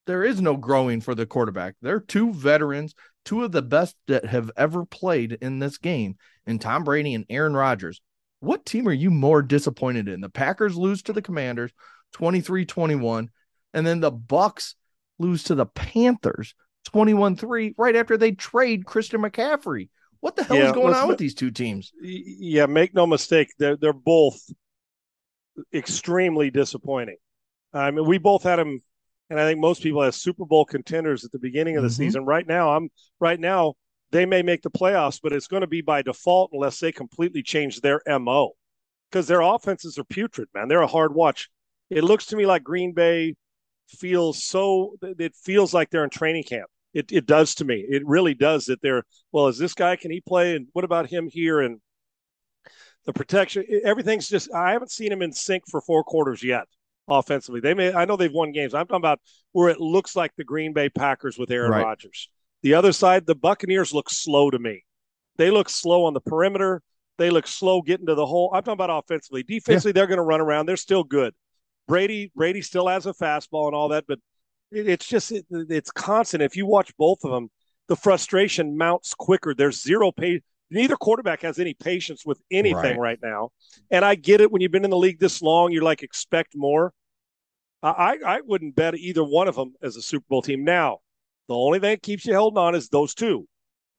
there 0.07 0.25
is 0.25 0.41
no 0.41 0.57
growing 0.57 1.01
for 1.01 1.15
the 1.15 1.27
quarterback 1.27 1.75
they're 1.83 2.01
two 2.01 2.33
veterans 2.33 2.95
two 3.25 3.43
of 3.43 3.53
the 3.53 3.63
best 3.63 3.97
that 4.07 4.27
have 4.27 4.51
ever 4.57 4.85
played 4.85 5.39
in 5.41 5.59
this 5.59 5.79
game, 5.79 6.17
and 6.47 6.61
Tom 6.61 6.85
Brady 6.85 7.15
and 7.15 7.25
Aaron 7.29 7.55
Rodgers. 7.55 8.01
What 8.41 8.67
team 8.67 8.87
are 8.89 8.93
you 8.93 9.11
more 9.11 9.43
disappointed 9.43 10.09
in? 10.09 10.21
The 10.21 10.29
Packers 10.29 10.77
lose 10.77 11.03
to 11.05 11.13
the 11.13 11.23
Commanders 11.23 11.73
23-21 12.15 13.29
and 13.75 13.87
then 13.87 14.01
the 14.01 14.13
Bucs 14.13 14.75
lose 15.19 15.45
to 15.45 15.55
the 15.55 15.67
Panthers 15.67 16.55
21-3 16.93 17.75
right 17.77 17.97
after 17.97 18.17
they 18.17 18.33
trade 18.33 18.87
Christian 18.87 19.21
McCaffrey. 19.21 19.91
What 20.21 20.37
the 20.37 20.45
hell 20.45 20.57
yeah, 20.57 20.67
is 20.67 20.73
going 20.73 20.95
on 20.95 21.09
with 21.09 21.19
these 21.19 21.35
two 21.35 21.51
teams? 21.51 21.93
Yeah, 22.01 22.65
make 22.65 22.95
no 22.95 23.07
mistake, 23.07 23.49
they're 23.59 23.77
they're 23.77 23.93
both 23.93 24.41
extremely 25.73 26.51
disappointing. 26.51 27.17
I 27.75 27.91
mean, 27.91 28.07
we 28.07 28.17
both 28.17 28.43
had 28.43 28.57
them 28.57 28.81
and 29.31 29.41
I 29.41 29.45
think 29.45 29.61
most 29.61 29.83
people 29.83 30.03
have 30.03 30.15
Super 30.15 30.45
Bowl 30.45 30.65
contenders 30.65 31.25
at 31.25 31.33
the 31.33 31.39
beginning 31.39 31.77
of 31.77 31.83
the 31.83 31.89
mm-hmm. 31.89 31.97
season. 31.97 32.25
Right 32.25 32.47
now, 32.47 32.77
I'm 32.77 32.91
right 33.21 33.41
now 33.41 33.75
they 34.11 34.27
may 34.27 34.43
make 34.43 34.63
the 34.63 34.71
playoffs, 34.71 35.19
but 35.23 35.33
it's 35.33 35.49
going 35.49 35.63
to 35.63 35.67
be 35.67 35.81
by 35.81 36.03
default 36.03 36.51
unless 36.53 36.79
they 36.79 36.93
completely 36.93 37.43
change 37.43 37.81
their 37.81 38.01
mo 38.07 38.53
because 39.11 39.27
their 39.27 39.41
offenses 39.41 39.99
are 39.99 40.05
putrid, 40.05 40.49
man. 40.55 40.69
They're 40.69 40.83
a 40.83 40.87
hard 40.87 41.15
watch. 41.15 41.49
It 41.91 42.05
looks 42.05 42.27
to 42.27 42.37
me 42.37 42.47
like 42.47 42.63
Green 42.63 42.93
Bay 42.93 43.35
feels 43.89 44.43
so. 44.43 44.97
It 45.03 45.35
feels 45.35 45.75
like 45.75 45.91
they're 45.91 46.05
in 46.05 46.11
training 46.11 46.45
camp. 46.45 46.69
It 46.93 47.11
it 47.13 47.27
does 47.27 47.55
to 47.57 47.65
me. 47.65 47.85
It 47.89 48.07
really 48.07 48.35
does. 48.35 48.67
That 48.67 48.81
they're 48.83 49.05
well. 49.33 49.49
Is 49.49 49.59
this 49.59 49.75
guy? 49.75 49.97
Can 49.97 50.11
he 50.11 50.21
play? 50.21 50.57
And 50.57 50.69
what 50.73 50.85
about 50.85 51.09
him 51.09 51.29
here? 51.31 51.61
And 51.61 51.81
the 53.05 53.13
protection. 53.13 53.65
Everything's 53.85 54.29
just. 54.29 54.53
I 54.55 54.73
haven't 54.73 54.91
seen 54.91 55.13
him 55.13 55.23
in 55.23 55.33
sync 55.33 55.65
for 55.69 55.81
four 55.81 56.05
quarters 56.05 56.43
yet 56.43 56.65
offensively. 57.09 57.61
They 57.61 57.75
may 57.75 57.93
I 57.93 58.05
know 58.05 58.17
they've 58.17 58.33
won 58.33 58.53
games. 58.53 58.75
I'm 58.75 58.87
talking 58.87 58.97
about 58.97 59.21
where 59.53 59.69
it 59.69 59.81
looks 59.81 60.17
like 60.17 60.33
the 60.37 60.45
Green 60.45 60.73
Bay 60.73 60.89
Packers 60.89 61.39
with 61.39 61.51
Aaron 61.51 61.73
right. 61.73 61.85
Rodgers. 61.85 62.29
The 62.63 62.75
other 62.75 62.93
side, 62.93 63.27
the 63.27 63.35
Buccaneers 63.35 63.93
look 63.93 64.09
slow 64.09 64.51
to 64.51 64.59
me. 64.59 64.85
They 65.37 65.51
look 65.51 65.69
slow 65.69 66.05
on 66.07 66.15
the 66.15 66.21
perimeter. 66.21 66.81
They 67.19 67.31
look 67.31 67.47
slow 67.47 67.83
getting 67.83 68.07
to 68.07 68.15
the 68.15 68.27
hole. 68.27 68.51
I'm 68.55 68.63
talking 68.63 68.73
about 68.73 69.05
offensively. 69.05 69.43
Defensively, 69.43 69.91
yeah. 69.91 69.93
they're 69.93 70.07
going 70.07 70.19
to 70.19 70.23
run 70.23 70.41
around. 70.41 70.67
They're 70.67 70.77
still 70.77 71.05
good. 71.05 71.35
Brady 71.87 72.33
Brady 72.35 72.63
still 72.63 72.89
has 72.89 73.07
a 73.07 73.13
fastball 73.13 73.67
and 73.67 73.75
all 73.75 73.89
that, 73.89 74.05
but 74.07 74.19
it, 74.71 74.89
it's 74.89 75.07
just 75.07 75.33
it, 75.33 75.47
it's 75.51 75.91
constant. 75.91 76.43
If 76.43 76.57
you 76.57 76.67
watch 76.67 76.97
both 76.97 77.25
of 77.25 77.31
them, 77.31 77.51
the 77.89 77.97
frustration 77.97 78.77
mounts 78.77 79.15
quicker. 79.15 79.55
There's 79.55 79.83
zero 79.83 80.13
pay. 80.13 80.41
Neither 80.71 80.97
quarterback 80.97 81.43
has 81.43 81.59
any 81.59 81.75
patience 81.75 82.25
with 82.25 82.41
anything 82.51 82.99
right. 82.99 82.99
right 82.99 83.19
now. 83.23 83.51
And 83.91 84.05
I 84.05 84.15
get 84.15 84.41
it 84.41 84.51
when 84.51 84.63
you've 84.63 84.73
been 84.73 84.85
in 84.85 84.91
the 84.91 84.97
league 84.97 85.21
this 85.21 85.43
long, 85.43 85.73
you're 85.73 85.83
like 85.83 86.03
expect 86.03 86.55
more. 86.57 86.93
I, 87.83 88.17
I 88.27 88.41
wouldn't 88.41 88.75
bet 88.75 88.95
either 88.97 89.23
one 89.23 89.47
of 89.47 89.57
them 89.57 89.75
as 89.83 89.97
a 89.97 90.03
Super 90.03 90.25
Bowl 90.31 90.41
team. 90.41 90.65
Now, 90.65 91.01
the 91.49 91.55
only 91.55 91.81
thing 91.81 91.91
that 91.91 92.03
keeps 92.03 92.25
you 92.25 92.35
holding 92.35 92.57
on 92.57 92.75
is 92.75 92.89
those 92.89 93.15
two. 93.15 93.47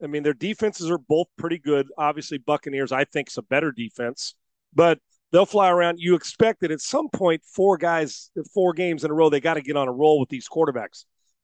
I 0.03 0.07
mean, 0.07 0.23
their 0.23 0.33
defenses 0.33 0.89
are 0.89 0.97
both 0.97 1.27
pretty 1.37 1.59
good. 1.59 1.87
Obviously, 1.95 2.39
Buccaneers, 2.39 2.91
I 2.91 3.05
think, 3.05 3.29
is 3.29 3.37
a 3.37 3.43
better 3.43 3.71
defense, 3.71 4.33
but 4.73 4.97
they'll 5.35 5.45
fly 5.45 5.69
around. 5.69 5.99
You 5.99 6.15
expect 6.15 6.61
that 6.61 6.71
at 6.71 6.79
some 6.79 7.09
point, 7.09 7.43
four 7.43 7.77
guys, 7.77 8.31
four 8.53 8.71
games 8.71 9.03
in 9.03 9.11
a 9.11 9.13
row, 9.13 9.29
they 9.29 9.41
got 9.41 9.55
to 9.55 9.61
get 9.61 9.75
on 9.75 9.89
a 9.89 9.91
roll 9.91 10.17
with 10.17 10.29
these 10.29 10.47
quarterbacks. 10.47 11.03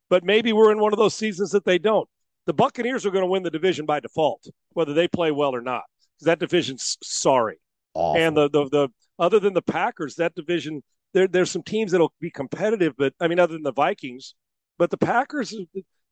But 0.10 0.24
maybe 0.24 0.54
we're 0.54 0.72
in 0.72 0.80
one 0.80 0.94
of 0.94 0.98
those 0.98 1.14
seasons 1.14 1.52
that 1.52 1.66
they 1.66 1.78
don't. 1.78 2.08
The 2.46 2.54
Buccaneers 2.54 3.06
are 3.06 3.12
going 3.12 3.24
to 3.24 3.30
win 3.30 3.44
the 3.44 3.52
division 3.52 3.86
by 3.86 4.00
default, 4.00 4.48
whether 4.72 4.94
they 4.94 5.10
play 5.10 5.32
well 5.32 5.54
or 5.54 5.62
not. 5.62 5.84
That 6.22 6.40
division's 6.40 6.98
sorry. 7.04 7.60
Awful. 7.94 8.22
And 8.22 8.38
the, 8.38 8.50
the 8.50 8.70
the 8.70 8.90
other 9.20 9.40
than 9.40 9.54
the 9.54 9.62
Packers, 9.62 10.16
that 10.16 10.36
division 10.36 10.84
there 11.14 11.28
there's 11.28 11.52
some 11.52 11.64
teams 11.64 11.92
that'll 11.92 12.14
be 12.22 12.32
competitive, 12.32 12.94
but 12.98 13.14
I 13.20 13.28
mean, 13.28 13.40
other 13.40 13.54
than 13.54 13.64
the 13.64 13.74
Vikings, 13.74 14.36
but 14.78 14.90
the 14.90 14.98
Packers 14.98 15.54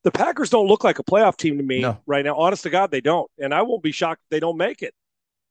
the 0.03 0.11
Packers 0.11 0.49
don't 0.49 0.67
look 0.67 0.83
like 0.83 0.99
a 0.99 1.03
playoff 1.03 1.37
team 1.37 1.57
to 1.57 1.63
me 1.63 1.81
no. 1.81 1.97
right 2.05 2.25
now. 2.25 2.35
Honest 2.35 2.63
to 2.63 2.69
God, 2.69 2.91
they 2.91 3.01
don't, 3.01 3.29
and 3.37 3.53
I 3.53 3.61
won't 3.61 3.83
be 3.83 3.91
shocked 3.91 4.21
if 4.25 4.29
they 4.29 4.39
don't 4.39 4.57
make 4.57 4.81
it. 4.81 4.93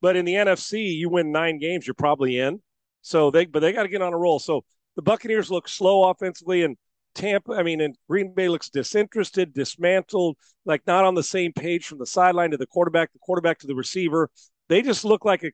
But 0.01 0.17
in 0.17 0.25
the 0.25 0.35
NFC, 0.35 0.97
you 0.97 1.09
win 1.09 1.33
nine 1.33 1.59
games, 1.59 1.87
you're 1.87 1.95
probably 1.95 2.39
in. 2.39 2.61
So 3.03 3.31
they, 3.31 3.47
but 3.47 3.61
they 3.61 3.73
got 3.73 3.85
to 3.85 3.89
get 3.89 4.03
on 4.03 4.13
a 4.13 4.19
roll. 4.19 4.39
So 4.39 4.65
the 4.97 5.03
Buccaneers 5.03 5.51
look 5.51 5.69
slow 5.69 6.11
offensively, 6.11 6.63
and 6.63 6.77
Tampa, 7.15 7.53
I 7.53 7.63
mean, 7.63 7.81
and 7.81 7.97
Green 8.09 8.33
Bay 8.33 8.49
looks 8.49 8.69
disinterested, 8.69 9.53
dismantled, 9.53 10.37
like 10.65 10.87
not 10.87 11.05
on 11.05 11.15
the 11.15 11.23
same 11.23 11.53
page 11.53 11.87
from 11.87 11.99
the 11.99 12.07
sideline 12.07 12.51
to 12.53 12.57
the 12.57 12.67
quarterback, 12.67 13.13
the 13.13 13.19
quarterback 13.19 13.59
to 13.61 13.67
the 13.67 13.75
receiver. 13.75 14.31
They 14.69 14.83
just 14.83 15.05
look 15.05 15.25
like 15.25 15.43
a. 15.43 15.51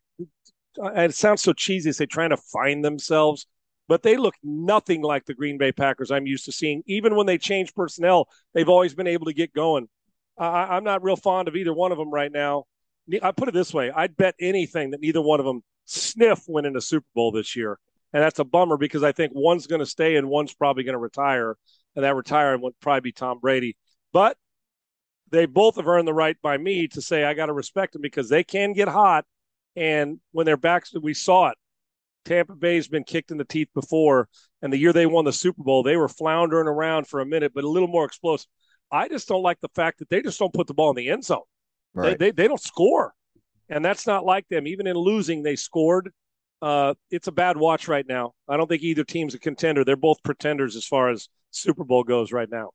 Uh, 0.82 0.90
it 1.02 1.14
sounds 1.14 1.42
so 1.42 1.52
cheesy 1.52 1.90
to 1.90 1.94
say 1.94 2.06
trying 2.06 2.30
to 2.30 2.36
find 2.36 2.84
themselves, 2.84 3.46
but 3.86 4.02
they 4.02 4.16
look 4.16 4.34
nothing 4.42 5.02
like 5.02 5.24
the 5.24 5.34
Green 5.34 5.56
Bay 5.56 5.72
Packers 5.72 6.10
I'm 6.10 6.26
used 6.26 6.46
to 6.46 6.52
seeing. 6.52 6.82
Even 6.86 7.14
when 7.14 7.26
they 7.26 7.38
change 7.38 7.74
personnel, 7.74 8.28
they've 8.54 8.68
always 8.68 8.94
been 8.94 9.06
able 9.06 9.26
to 9.26 9.32
get 9.32 9.54
going. 9.54 9.88
I, 10.36 10.76
I'm 10.76 10.84
not 10.84 11.04
real 11.04 11.16
fond 11.16 11.48
of 11.48 11.54
either 11.54 11.72
one 11.72 11.92
of 11.92 11.98
them 11.98 12.10
right 12.10 12.32
now. 12.32 12.64
I 13.22 13.32
put 13.32 13.48
it 13.48 13.54
this 13.54 13.74
way: 13.74 13.90
I'd 13.90 14.16
bet 14.16 14.34
anything 14.40 14.90
that 14.90 15.00
neither 15.00 15.20
one 15.20 15.40
of 15.40 15.46
them 15.46 15.62
sniff 15.84 16.44
winning 16.48 16.76
a 16.76 16.80
Super 16.80 17.06
Bowl 17.14 17.32
this 17.32 17.54
year, 17.56 17.78
and 18.12 18.22
that's 18.22 18.38
a 18.38 18.44
bummer 18.44 18.76
because 18.76 19.02
I 19.02 19.12
think 19.12 19.32
one's 19.34 19.66
going 19.66 19.80
to 19.80 19.86
stay 19.86 20.16
and 20.16 20.28
one's 20.28 20.54
probably 20.54 20.84
going 20.84 20.94
to 20.94 20.98
retire, 20.98 21.56
and 21.94 22.04
that 22.04 22.16
retiring 22.16 22.62
would 22.62 22.78
probably 22.80 23.00
be 23.00 23.12
Tom 23.12 23.40
Brady. 23.40 23.76
But 24.12 24.36
they 25.30 25.46
both 25.46 25.76
have 25.76 25.88
earned 25.88 26.08
the 26.08 26.14
right 26.14 26.36
by 26.42 26.56
me 26.56 26.88
to 26.88 27.02
say 27.02 27.24
I 27.24 27.34
got 27.34 27.46
to 27.46 27.52
respect 27.52 27.92
them 27.92 28.02
because 28.02 28.28
they 28.28 28.44
can 28.44 28.72
get 28.72 28.88
hot, 28.88 29.24
and 29.76 30.20
when 30.32 30.46
they're 30.46 30.56
back, 30.56 30.84
we 31.00 31.14
saw 31.14 31.48
it. 31.48 31.58
Tampa 32.24 32.54
Bay's 32.54 32.88
been 32.88 33.04
kicked 33.04 33.30
in 33.30 33.36
the 33.36 33.44
teeth 33.44 33.68
before, 33.74 34.28
and 34.62 34.72
the 34.72 34.78
year 34.78 34.94
they 34.94 35.04
won 35.06 35.26
the 35.26 35.32
Super 35.32 35.62
Bowl, 35.62 35.82
they 35.82 35.96
were 35.96 36.08
floundering 36.08 36.68
around 36.68 37.06
for 37.06 37.20
a 37.20 37.26
minute, 37.26 37.52
but 37.54 37.64
a 37.64 37.68
little 37.68 37.88
more 37.88 38.06
explosive. 38.06 38.48
I 38.90 39.08
just 39.08 39.28
don't 39.28 39.42
like 39.42 39.60
the 39.60 39.68
fact 39.74 39.98
that 39.98 40.08
they 40.08 40.22
just 40.22 40.38
don't 40.38 40.54
put 40.54 40.66
the 40.66 40.74
ball 40.74 40.90
in 40.90 40.96
the 40.96 41.10
end 41.10 41.24
zone. 41.24 41.42
Right. 41.94 42.18
They, 42.18 42.26
they, 42.26 42.30
they 42.32 42.48
don't 42.48 42.60
score, 42.60 43.14
and 43.68 43.84
that's 43.84 44.06
not 44.06 44.24
like 44.24 44.48
them. 44.48 44.66
Even 44.66 44.86
in 44.86 44.96
losing, 44.96 45.42
they 45.42 45.56
scored. 45.56 46.10
Uh, 46.60 46.94
it's 47.10 47.28
a 47.28 47.32
bad 47.32 47.56
watch 47.56 47.88
right 47.88 48.06
now. 48.06 48.32
I 48.48 48.56
don't 48.56 48.66
think 48.68 48.82
either 48.82 49.04
team's 49.04 49.34
a 49.34 49.38
contender. 49.38 49.84
They're 49.84 49.96
both 49.96 50.22
pretenders 50.22 50.76
as 50.76 50.86
far 50.86 51.10
as 51.10 51.28
Super 51.50 51.84
Bowl 51.84 52.04
goes 52.04 52.32
right 52.32 52.48
now. 52.50 52.70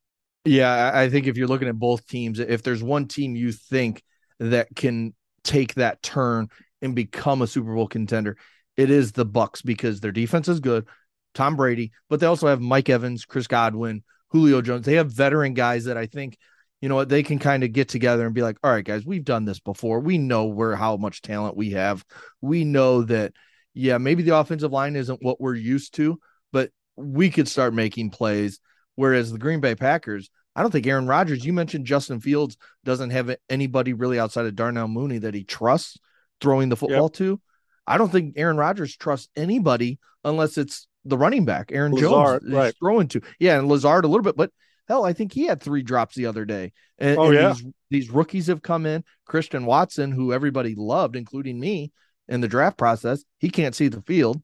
Yeah, 0.46 0.92
I 0.94 1.10
think 1.10 1.28
if 1.28 1.38
you're 1.38 1.48
looking 1.48 1.68
at 1.68 1.78
both 1.78 2.08
teams, 2.08 2.40
if 2.40 2.64
there's 2.64 2.82
one 2.82 3.08
team 3.08 3.36
you 3.36 3.52
think 3.52 4.02
that 4.40 4.68
can 4.76 5.14
take 5.44 5.74
that 5.76 6.02
turn 6.02 6.48
and 6.82 6.96
become 6.96 7.42
a 7.42 7.48
Super 7.48 7.76
Bowl 7.76 7.88
contender, 7.88 8.38
it 8.78 8.90
is 8.90 9.12
the 9.12 9.26
Bucs 9.26 9.64
because 9.64 10.00
their 10.00 10.14
defense 10.14 10.48
is 10.48 10.60
good. 10.62 10.88
Tom 11.34 11.56
Brady, 11.56 11.92
but 12.10 12.20
they 12.20 12.26
also 12.26 12.48
have 12.48 12.62
Mike 12.62 12.90
Evans, 12.90 13.26
Chris 13.26 13.48
Godwin, 13.48 14.04
Julio 14.30 14.62
Jones. 14.62 14.86
They 14.86 14.96
have 14.96 15.12
veteran 15.12 15.54
guys 15.54 15.86
that 15.86 15.98
I 15.98 16.06
think, 16.06 16.38
you 16.82 16.90
know 16.90 16.96
what, 16.96 17.10
they 17.10 17.24
can 17.24 17.40
kind 17.40 17.64
of 17.64 17.74
get 17.74 17.90
together 17.90 18.26
and 18.26 18.36
be 18.36 18.42
like, 18.42 18.58
all 18.64 18.72
right, 18.72 18.86
guys, 18.86 19.06
we've 19.06 19.26
done 19.26 19.46
this 19.46 19.60
before. 19.60 20.00
We 20.00 20.18
know 20.18 20.46
where 20.46 20.76
how 20.76 20.98
much 20.98 21.22
talent 21.22 21.58
we 21.58 21.72
have. 21.72 22.06
We 22.42 22.64
know 22.64 23.04
that, 23.04 23.34
yeah, 23.74 23.98
maybe 23.98 24.24
the 24.24 24.38
offensive 24.38 24.72
line 24.72 24.96
isn't 24.96 25.22
what 25.22 25.42
we're 25.42 25.56
used 25.56 25.96
to, 25.96 26.20
but 26.52 26.72
we 26.96 27.30
could 27.30 27.48
start 27.48 27.74
making 27.74 28.12
plays. 28.12 28.60
Whereas 28.96 29.32
the 29.32 29.40
Green 29.40 29.60
Bay 29.60 29.76
Packers, 29.76 30.30
I 30.56 30.62
don't 30.62 30.72
think 30.72 30.88
Aaron 30.88 31.08
Rodgers, 31.08 31.46
you 31.46 31.54
mentioned 31.54 31.86
Justin 31.86 32.20
Fields 32.20 32.58
doesn't 32.84 33.12
have 33.12 33.36
anybody 33.50 33.94
really 33.94 34.20
outside 34.20 34.46
of 34.46 34.56
Darnell 34.56 34.88
Mooney 34.88 35.20
that 35.20 35.34
he 35.34 35.44
trusts 35.44 35.98
throwing 36.42 36.70
the 36.70 36.76
football 36.76 37.06
yep. 37.06 37.14
to. 37.14 37.42
I 37.88 37.98
don't 37.98 38.12
think 38.12 38.34
Aaron 38.38 38.58
Rodgers 38.58 38.96
trusts 38.96 39.30
anybody 39.36 40.00
unless 40.24 40.58
it's 40.58 40.88
the 41.06 41.18
running 41.18 41.46
back, 41.46 41.72
Aaron 41.72 41.94
Lazard, 41.94 42.42
Jones, 42.44 42.54
right. 42.54 42.76
throwing 42.80 43.08
to. 43.10 43.22
Yeah, 43.40 43.58
and 43.58 43.68
Lazard 43.68 44.06
a 44.06 44.08
little 44.08 44.24
bit, 44.24 44.36
but 44.36 44.52
hell, 44.90 45.06
I 45.06 45.14
think 45.14 45.32
he 45.32 45.46
had 45.46 45.62
three 45.62 45.84
drops 45.84 46.16
the 46.16 46.26
other 46.26 46.44
day. 46.44 46.74
And, 46.98 47.18
oh, 47.18 47.26
and 47.26 47.34
yeah. 47.34 47.54
These, 47.54 47.66
these, 47.90 48.10
rookies 48.10 48.48
have 48.48 48.62
come 48.62 48.86
in. 48.86 49.04
Christian 49.26 49.66
Watson, 49.66 50.12
who 50.12 50.34
everybody 50.34 50.76
loved, 50.76 51.16
including 51.16 51.60
me 51.60 51.92
in 52.28 52.42
the 52.42 52.48
draft 52.48 52.78
process, 52.78 53.24
he 53.38 53.50
can't 53.50 53.76
see 53.76 53.88
the 53.88 54.02
field 54.02 54.42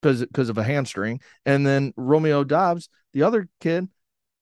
because 0.00 0.20
because 0.20 0.48
of 0.48 0.56
a 0.56 0.62
hamstring. 0.62 1.20
And 1.44 1.66
then 1.66 1.92
Romeo 1.96 2.44
Doubs, 2.44 2.88
the 3.12 3.24
other 3.24 3.48
kid, 3.60 3.88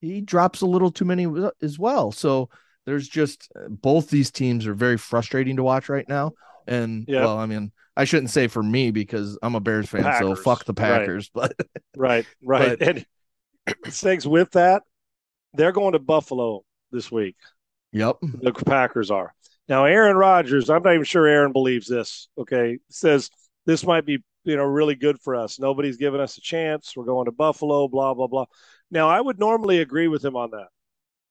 he 0.00 0.20
drops 0.20 0.60
a 0.60 0.66
little 0.66 0.92
too 0.92 1.04
many 1.04 1.26
as 1.62 1.78
well. 1.78 2.12
So 2.12 2.50
there's 2.86 3.08
just 3.08 3.50
uh, 3.56 3.68
both 3.68 4.10
these 4.10 4.30
teams 4.30 4.66
are 4.66 4.74
very 4.74 4.96
frustrating 4.96 5.56
to 5.56 5.62
watch 5.62 5.88
right 5.88 6.08
now. 6.08 6.32
And 6.66 7.06
yep. 7.08 7.22
well, 7.22 7.38
I 7.38 7.46
mean, 7.46 7.72
I 7.96 8.04
shouldn't 8.04 8.30
say 8.30 8.46
for 8.46 8.62
me 8.62 8.90
because 8.90 9.38
I'm 9.42 9.54
a 9.54 9.60
Bears 9.60 9.88
fan, 9.88 10.02
Packers. 10.02 10.38
so 10.38 10.42
fuck 10.42 10.64
the 10.64 10.74
Packers. 10.74 11.30
Right. 11.34 11.52
But 11.58 11.70
right, 11.96 12.26
right. 12.42 12.78
But, 12.78 12.88
and 12.88 13.06
things 13.86 14.26
with 14.26 14.52
that, 14.52 14.82
they're 15.54 15.72
going 15.72 15.92
to 15.92 15.98
Buffalo 15.98 16.64
this 16.90 17.10
week. 17.10 17.36
Yep. 17.92 18.18
The 18.20 18.52
Packers 18.52 19.10
are. 19.10 19.34
Now 19.68 19.84
Aaron 19.84 20.16
Rodgers, 20.16 20.70
I'm 20.70 20.82
not 20.82 20.94
even 20.94 21.04
sure 21.04 21.26
Aaron 21.26 21.52
believes 21.52 21.86
this. 21.86 22.28
Okay. 22.38 22.78
Says 22.90 23.30
this 23.66 23.84
might 23.84 24.06
be, 24.06 24.22
you 24.44 24.56
know, 24.56 24.64
really 24.64 24.94
good 24.94 25.20
for 25.20 25.34
us. 25.34 25.58
Nobody's 25.58 25.96
giving 25.96 26.20
us 26.20 26.38
a 26.38 26.40
chance. 26.40 26.94
We're 26.96 27.04
going 27.04 27.26
to 27.26 27.32
Buffalo, 27.32 27.88
blah, 27.88 28.14
blah, 28.14 28.26
blah. 28.26 28.46
Now 28.90 29.08
I 29.08 29.20
would 29.20 29.38
normally 29.38 29.80
agree 29.80 30.08
with 30.08 30.24
him 30.24 30.36
on 30.36 30.50
that. 30.52 30.68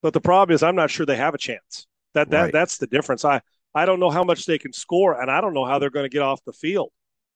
But 0.01 0.13
the 0.13 0.21
problem 0.21 0.53
is 0.53 0.63
I'm 0.63 0.75
not 0.75 0.91
sure 0.91 1.05
they 1.05 1.15
have 1.15 1.33
a 1.33 1.39
chance. 1.39 1.87
That 2.13 2.29
that 2.29 2.41
right. 2.41 2.53
that's 2.53 2.77
the 2.77 2.87
difference. 2.87 3.25
I 3.25 3.41
I 3.73 3.85
don't 3.85 3.99
know 3.99 4.09
how 4.09 4.23
much 4.23 4.45
they 4.45 4.57
can 4.57 4.73
score, 4.73 5.19
and 5.19 5.29
I 5.29 5.41
don't 5.41 5.53
know 5.53 5.65
how 5.65 5.79
they're 5.79 5.89
going 5.89 6.05
to 6.05 6.09
get 6.09 6.21
off 6.21 6.43
the 6.45 6.53
field. 6.53 6.91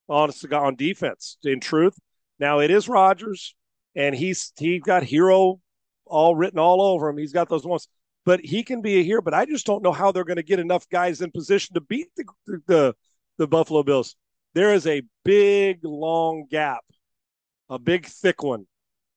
Honest 0.10 0.52
on 0.52 0.76
defense, 0.76 1.38
in 1.44 1.60
truth. 1.60 1.98
Now 2.40 2.60
it 2.60 2.72
is 2.72 2.90
Rodgers, 2.90 3.56
and 3.96 4.16
he's 4.16 4.52
he 4.58 4.80
got 4.80 5.04
hero 5.04 5.60
all 6.12 6.36
written 6.36 6.60
all 6.60 6.82
over 6.82 7.10
him. 7.10 7.18
He's 7.18 7.34
got 7.34 7.50
those 7.50 7.66
ones, 7.66 7.88
but 8.26 8.40
he 8.42 8.64
can 8.64 8.82
be 8.82 9.00
a 9.00 9.04
hero. 9.04 9.22
But 9.22 9.34
I 9.34 9.46
just 9.46 9.66
don't 9.66 9.84
know 9.84 9.92
how 9.92 10.12
they're 10.12 10.24
going 10.26 10.38
to 10.38 10.44
get 10.44 10.60
enough 10.60 10.88
guys 10.90 11.22
in 11.22 11.32
position 11.32 11.74
to 11.74 11.82
beat 11.82 12.10
the 12.16 12.26
the, 12.68 12.96
the 13.38 13.48
Buffalo 13.48 13.84
Bills. 13.84 14.16
There 14.54 14.74
is 14.74 14.86
a 14.86 15.02
big 15.24 15.80
long 15.84 16.46
gap, 16.50 16.84
a 17.70 17.80
big 17.80 18.06
thick 18.06 18.44
one 18.44 18.68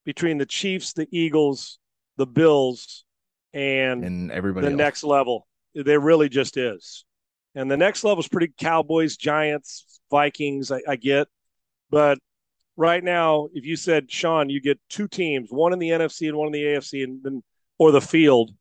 between 0.04 0.38
the 0.38 0.46
Chiefs, 0.46 0.92
the 0.92 1.08
Eagles, 1.10 1.78
the 2.16 2.26
Bills, 2.26 3.04
and, 3.52 4.04
and 4.04 4.30
everybody 4.30 4.66
the 4.66 4.72
else. 4.72 4.78
next 4.78 5.04
level. 5.04 5.46
There 5.74 5.98
really 5.98 6.28
just 6.28 6.56
is. 6.56 7.04
And 7.56 7.70
the 7.70 7.76
next 7.76 8.04
level 8.04 8.20
is 8.20 8.28
pretty 8.28 8.52
Cowboys, 8.58 9.16
Giants, 9.16 10.00
Vikings, 10.10 10.70
I, 10.70 10.80
I 10.88 10.96
get. 10.96 11.28
But 11.90 12.18
right 12.76 13.02
now, 13.02 13.49
if 13.54 13.64
you 13.64 13.76
said, 13.76 14.11
Sean, 14.11 14.49
you 14.49 14.61
get 14.61 14.81
two 14.88 15.09
teams, 15.09 15.49
one 15.50 15.73
in 15.73 15.78
the 15.78 15.90
NFC 15.90 16.28
and 16.28 16.37
one 16.37 16.49
in 16.49 16.52
the 16.52 16.62
AFC, 16.62 17.04
and 17.04 17.23
then 17.23 17.43
or 17.78 17.93
the 17.93 18.00
field, 18.00 18.52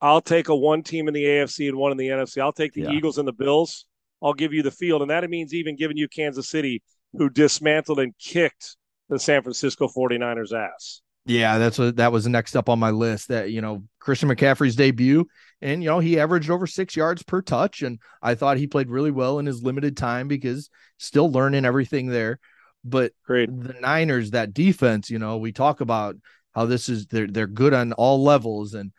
I'll 0.00 0.20
take 0.20 0.48
a 0.48 0.56
one 0.56 0.82
team 0.82 1.08
in 1.08 1.14
the 1.14 1.24
AFC 1.24 1.68
and 1.68 1.76
one 1.76 1.92
in 1.92 1.98
the 1.98 2.08
NFC. 2.08 2.40
I'll 2.40 2.52
take 2.52 2.72
the 2.72 2.82
yeah. 2.82 2.90
Eagles 2.90 3.18
and 3.18 3.28
the 3.28 3.32
Bills. 3.32 3.86
I'll 4.22 4.34
give 4.34 4.52
you 4.52 4.62
the 4.62 4.70
field. 4.70 5.02
And 5.02 5.10
that 5.10 5.28
means 5.28 5.54
even 5.54 5.76
giving 5.76 5.96
you 5.96 6.08
Kansas 6.08 6.48
City, 6.48 6.82
who 7.12 7.28
dismantled 7.28 7.98
and 7.98 8.16
kicked 8.18 8.76
the 9.08 9.18
San 9.18 9.42
Francisco 9.42 9.88
49ers 9.88 10.52
ass. 10.52 11.02
Yeah, 11.26 11.58
that's 11.58 11.78
what 11.78 11.96
that 11.96 12.12
was 12.12 12.26
next 12.26 12.56
up 12.56 12.68
on 12.68 12.78
my 12.78 12.90
list. 12.90 13.28
That 13.28 13.50
you 13.50 13.60
know, 13.60 13.84
Christian 13.98 14.28
McCaffrey's 14.28 14.74
debut, 14.74 15.26
and 15.60 15.82
you 15.82 15.88
know, 15.90 15.98
he 15.98 16.18
averaged 16.18 16.50
over 16.50 16.66
six 16.66 16.96
yards 16.96 17.22
per 17.22 17.42
touch, 17.42 17.82
and 17.82 17.98
I 18.22 18.34
thought 18.34 18.56
he 18.56 18.66
played 18.66 18.88
really 18.88 19.10
well 19.10 19.38
in 19.38 19.44
his 19.44 19.62
limited 19.62 19.98
time 19.98 20.28
because 20.28 20.70
still 20.96 21.30
learning 21.30 21.66
everything 21.66 22.06
there. 22.08 22.40
But 22.84 23.12
Great. 23.26 23.48
the 23.48 23.74
Niners, 23.74 24.30
that 24.30 24.54
defense, 24.54 25.10
you 25.10 25.18
know, 25.18 25.36
we 25.36 25.52
talk 25.52 25.80
about 25.80 26.16
how 26.52 26.66
this 26.66 26.88
is 26.88 27.06
they're 27.06 27.26
they're 27.26 27.46
good 27.46 27.74
on 27.74 27.92
all 27.92 28.22
levels, 28.22 28.74
and 28.74 28.92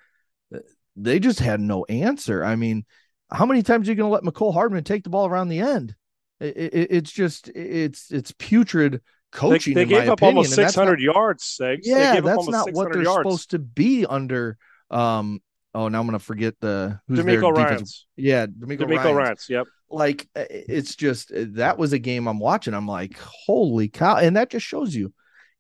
uh, 0.54 0.60
they 0.96 1.20
just 1.20 1.40
had 1.40 1.60
no 1.60 1.86
answer. 1.86 2.44
I 2.44 2.56
mean, 2.56 2.86
how 3.32 3.46
many 3.46 3.64
times 3.64 3.88
are 3.88 3.92
you 3.92 3.96
going 3.96 4.10
to 4.10 4.14
let 4.14 4.24
Mecole 4.24 4.54
Hardman 4.54 4.84
take 4.84 5.04
the 5.04 5.10
ball 5.10 5.26
around 5.26 5.50
the 5.50 5.60
end? 5.60 5.96
It, 6.40 6.58
it, 6.58 6.88
it's 6.92 7.12
just 7.12 7.50
it's 7.50 8.12
it's 8.12 8.32
putrid 8.38 9.02
coaching. 9.32 9.74
They, 9.74 9.86
they 9.86 9.90
gave 9.90 10.10
up 10.10 10.20
opinion, 10.20 10.38
almost 10.38 10.56
600 10.56 11.00
yards. 11.00 11.44
Segs. 11.44 11.82
Yeah, 11.84 12.20
that's 12.20 12.48
not 12.48 12.72
what 12.74 12.92
they're 12.92 13.04
yards. 13.04 13.20
supposed 13.20 13.52
to 13.52 13.60
be 13.60 14.06
under. 14.06 14.58
Um, 14.90 15.42
oh, 15.74 15.88
now 15.88 16.00
I'm 16.00 16.08
going 16.08 16.20
to 16.20 16.24
forget 16.24 16.56
the 16.60 17.00
who's 17.08 17.20
DeMeco 17.20 17.52
Ryans. 17.56 18.08
Yeah, 18.16 18.46
DeMeco, 18.46 18.82
DeMeco 18.82 19.16
Ryans. 19.16 19.48
Yep. 19.50 19.68
Like 19.92 20.28
uh, 20.36 20.46
it's 20.50 20.96
just 20.96 21.32
uh, 21.32 21.46
that 21.52 21.78
was 21.78 21.94
a 21.94 22.00
game 22.00 22.28
I'm 22.28 22.40
watching. 22.40 22.74
I'm 22.74 22.88
like, 22.88 23.18
holy 23.20 23.90
cow! 23.90 24.18
And 24.18 24.36
that 24.38 24.50
just 24.50 24.66
shows 24.66 24.96
you, 24.96 25.14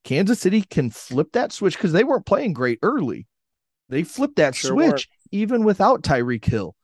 Kansas 0.03 0.39
City 0.39 0.61
can 0.61 0.89
flip 0.89 1.33
that 1.33 1.51
switch 1.51 1.75
because 1.75 1.91
they 1.91 2.03
weren't 2.03 2.25
playing 2.25 2.53
great 2.53 2.79
early. 2.81 3.27
They 3.89 4.03
flipped 4.03 4.37
that 4.37 4.55
sure 4.55 4.71
switch 4.71 4.89
weren't. 4.89 5.07
even 5.31 5.63
without 5.63 6.03
Tyreek 6.03 6.45
Hill, 6.45 6.75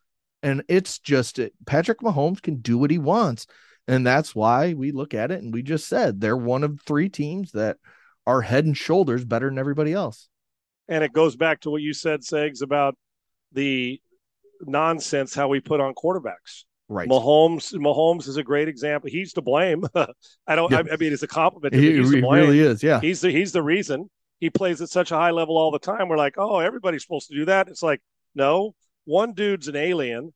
and 0.43 0.63
it's 0.67 0.99
just 0.99 1.39
uh, 1.39 1.49
Patrick 1.65 1.99
Mahomes 1.99 2.41
can 2.41 2.57
do 2.57 2.77
what 2.77 2.91
he 2.91 2.97
wants. 2.97 3.47
And 3.87 4.05
that's 4.05 4.35
why 4.35 4.73
we 4.73 4.91
look 4.91 5.13
at 5.13 5.31
it 5.31 5.41
and 5.41 5.53
we 5.53 5.63
just 5.63 5.87
said 5.87 6.19
they're 6.19 6.35
one 6.35 6.63
of 6.63 6.81
three 6.81 7.07
teams 7.07 7.51
that 7.53 7.77
are 8.25 8.41
head 8.41 8.65
and 8.65 8.75
shoulders 8.75 9.23
better 9.23 9.47
than 9.47 9.57
everybody 9.57 9.93
else. 9.93 10.27
And 10.89 11.03
it 11.03 11.13
goes 11.13 11.35
back 11.35 11.61
to 11.61 11.69
what 11.69 11.81
you 11.81 11.93
said, 11.93 12.21
Segs, 12.21 12.61
about 12.61 12.97
the 13.53 14.01
nonsense 14.61 15.33
how 15.33 15.47
we 15.47 15.59
put 15.59 15.79
on 15.79 15.93
quarterbacks. 15.93 16.63
Right. 16.89 17.09
Mahomes 17.09 17.73
Mahomes 17.73 18.27
is 18.27 18.37
a 18.37 18.43
great 18.43 18.67
example. 18.67 19.09
He's 19.09 19.33
to 19.33 19.41
blame. 19.41 19.83
I 20.47 20.55
don't 20.55 20.73
I, 20.73 20.79
I, 20.79 20.97
mean 20.97 21.11
it's 21.11 21.23
a 21.23 21.27
compliment 21.27 21.73
to 21.73 21.79
he, 21.79 21.97
he's 21.97 22.11
he 22.11 22.21
really 22.21 22.59
is, 22.59 22.81
yeah. 22.81 23.01
He's 23.01 23.21
the 23.21 23.29
he's 23.29 23.51
the 23.51 23.63
reason. 23.63 24.09
He 24.39 24.49
plays 24.49 24.81
at 24.81 24.89
such 24.89 25.11
a 25.11 25.15
high 25.15 25.31
level 25.31 25.57
all 25.57 25.71
the 25.71 25.79
time. 25.79 26.07
We're 26.07 26.17
like, 26.17 26.35
oh, 26.37 26.59
everybody's 26.59 27.01
supposed 27.01 27.27
to 27.29 27.35
do 27.35 27.45
that. 27.45 27.67
It's 27.67 27.83
like, 27.83 28.01
no, 28.35 28.75
one 29.05 29.33
dude's 29.33 29.67
an 29.67 29.75
alien 29.75 30.31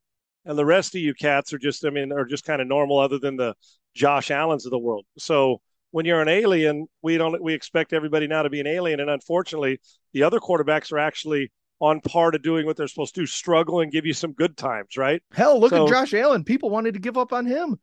and 0.45 0.57
the 0.57 0.65
rest 0.65 0.95
of 0.95 1.01
you 1.01 1.13
cats 1.13 1.53
are 1.53 1.59
just, 1.59 1.85
I 1.85 1.89
mean, 1.89 2.11
are 2.11 2.25
just 2.25 2.45
kind 2.45 2.61
of 2.61 2.67
normal, 2.67 2.99
other 2.99 3.19
than 3.19 3.37
the 3.37 3.53
Josh 3.93 4.31
Allen's 4.31 4.65
of 4.65 4.71
the 4.71 4.79
world. 4.79 5.05
So 5.17 5.61
when 5.91 6.05
you're 6.05 6.21
an 6.21 6.27
alien, 6.27 6.87
we 7.01 7.17
don't 7.17 7.41
we 7.41 7.53
expect 7.53 7.93
everybody 7.93 8.27
now 8.27 8.43
to 8.43 8.49
be 8.49 8.59
an 8.59 8.67
alien, 8.67 8.99
and 8.99 9.09
unfortunately, 9.09 9.79
the 10.13 10.23
other 10.23 10.39
quarterbacks 10.39 10.91
are 10.91 10.99
actually 10.99 11.51
on 11.81 11.99
par 11.99 12.31
to 12.31 12.39
doing 12.39 12.65
what 12.65 12.77
they're 12.77 12.87
supposed 12.87 13.15
to 13.15 13.21
do, 13.21 13.25
struggle 13.25 13.81
and 13.81 13.91
give 13.91 14.05
you 14.05 14.13
some 14.13 14.31
good 14.33 14.55
times, 14.55 14.95
right? 14.95 15.21
Hell, 15.33 15.59
look 15.59 15.71
so, 15.71 15.85
at 15.85 15.89
Josh 15.89 16.13
Allen. 16.13 16.43
People 16.43 16.69
wanted 16.69 16.93
to 16.93 16.99
give 16.99 17.17
up 17.17 17.33
on 17.33 17.45
him 17.45 17.79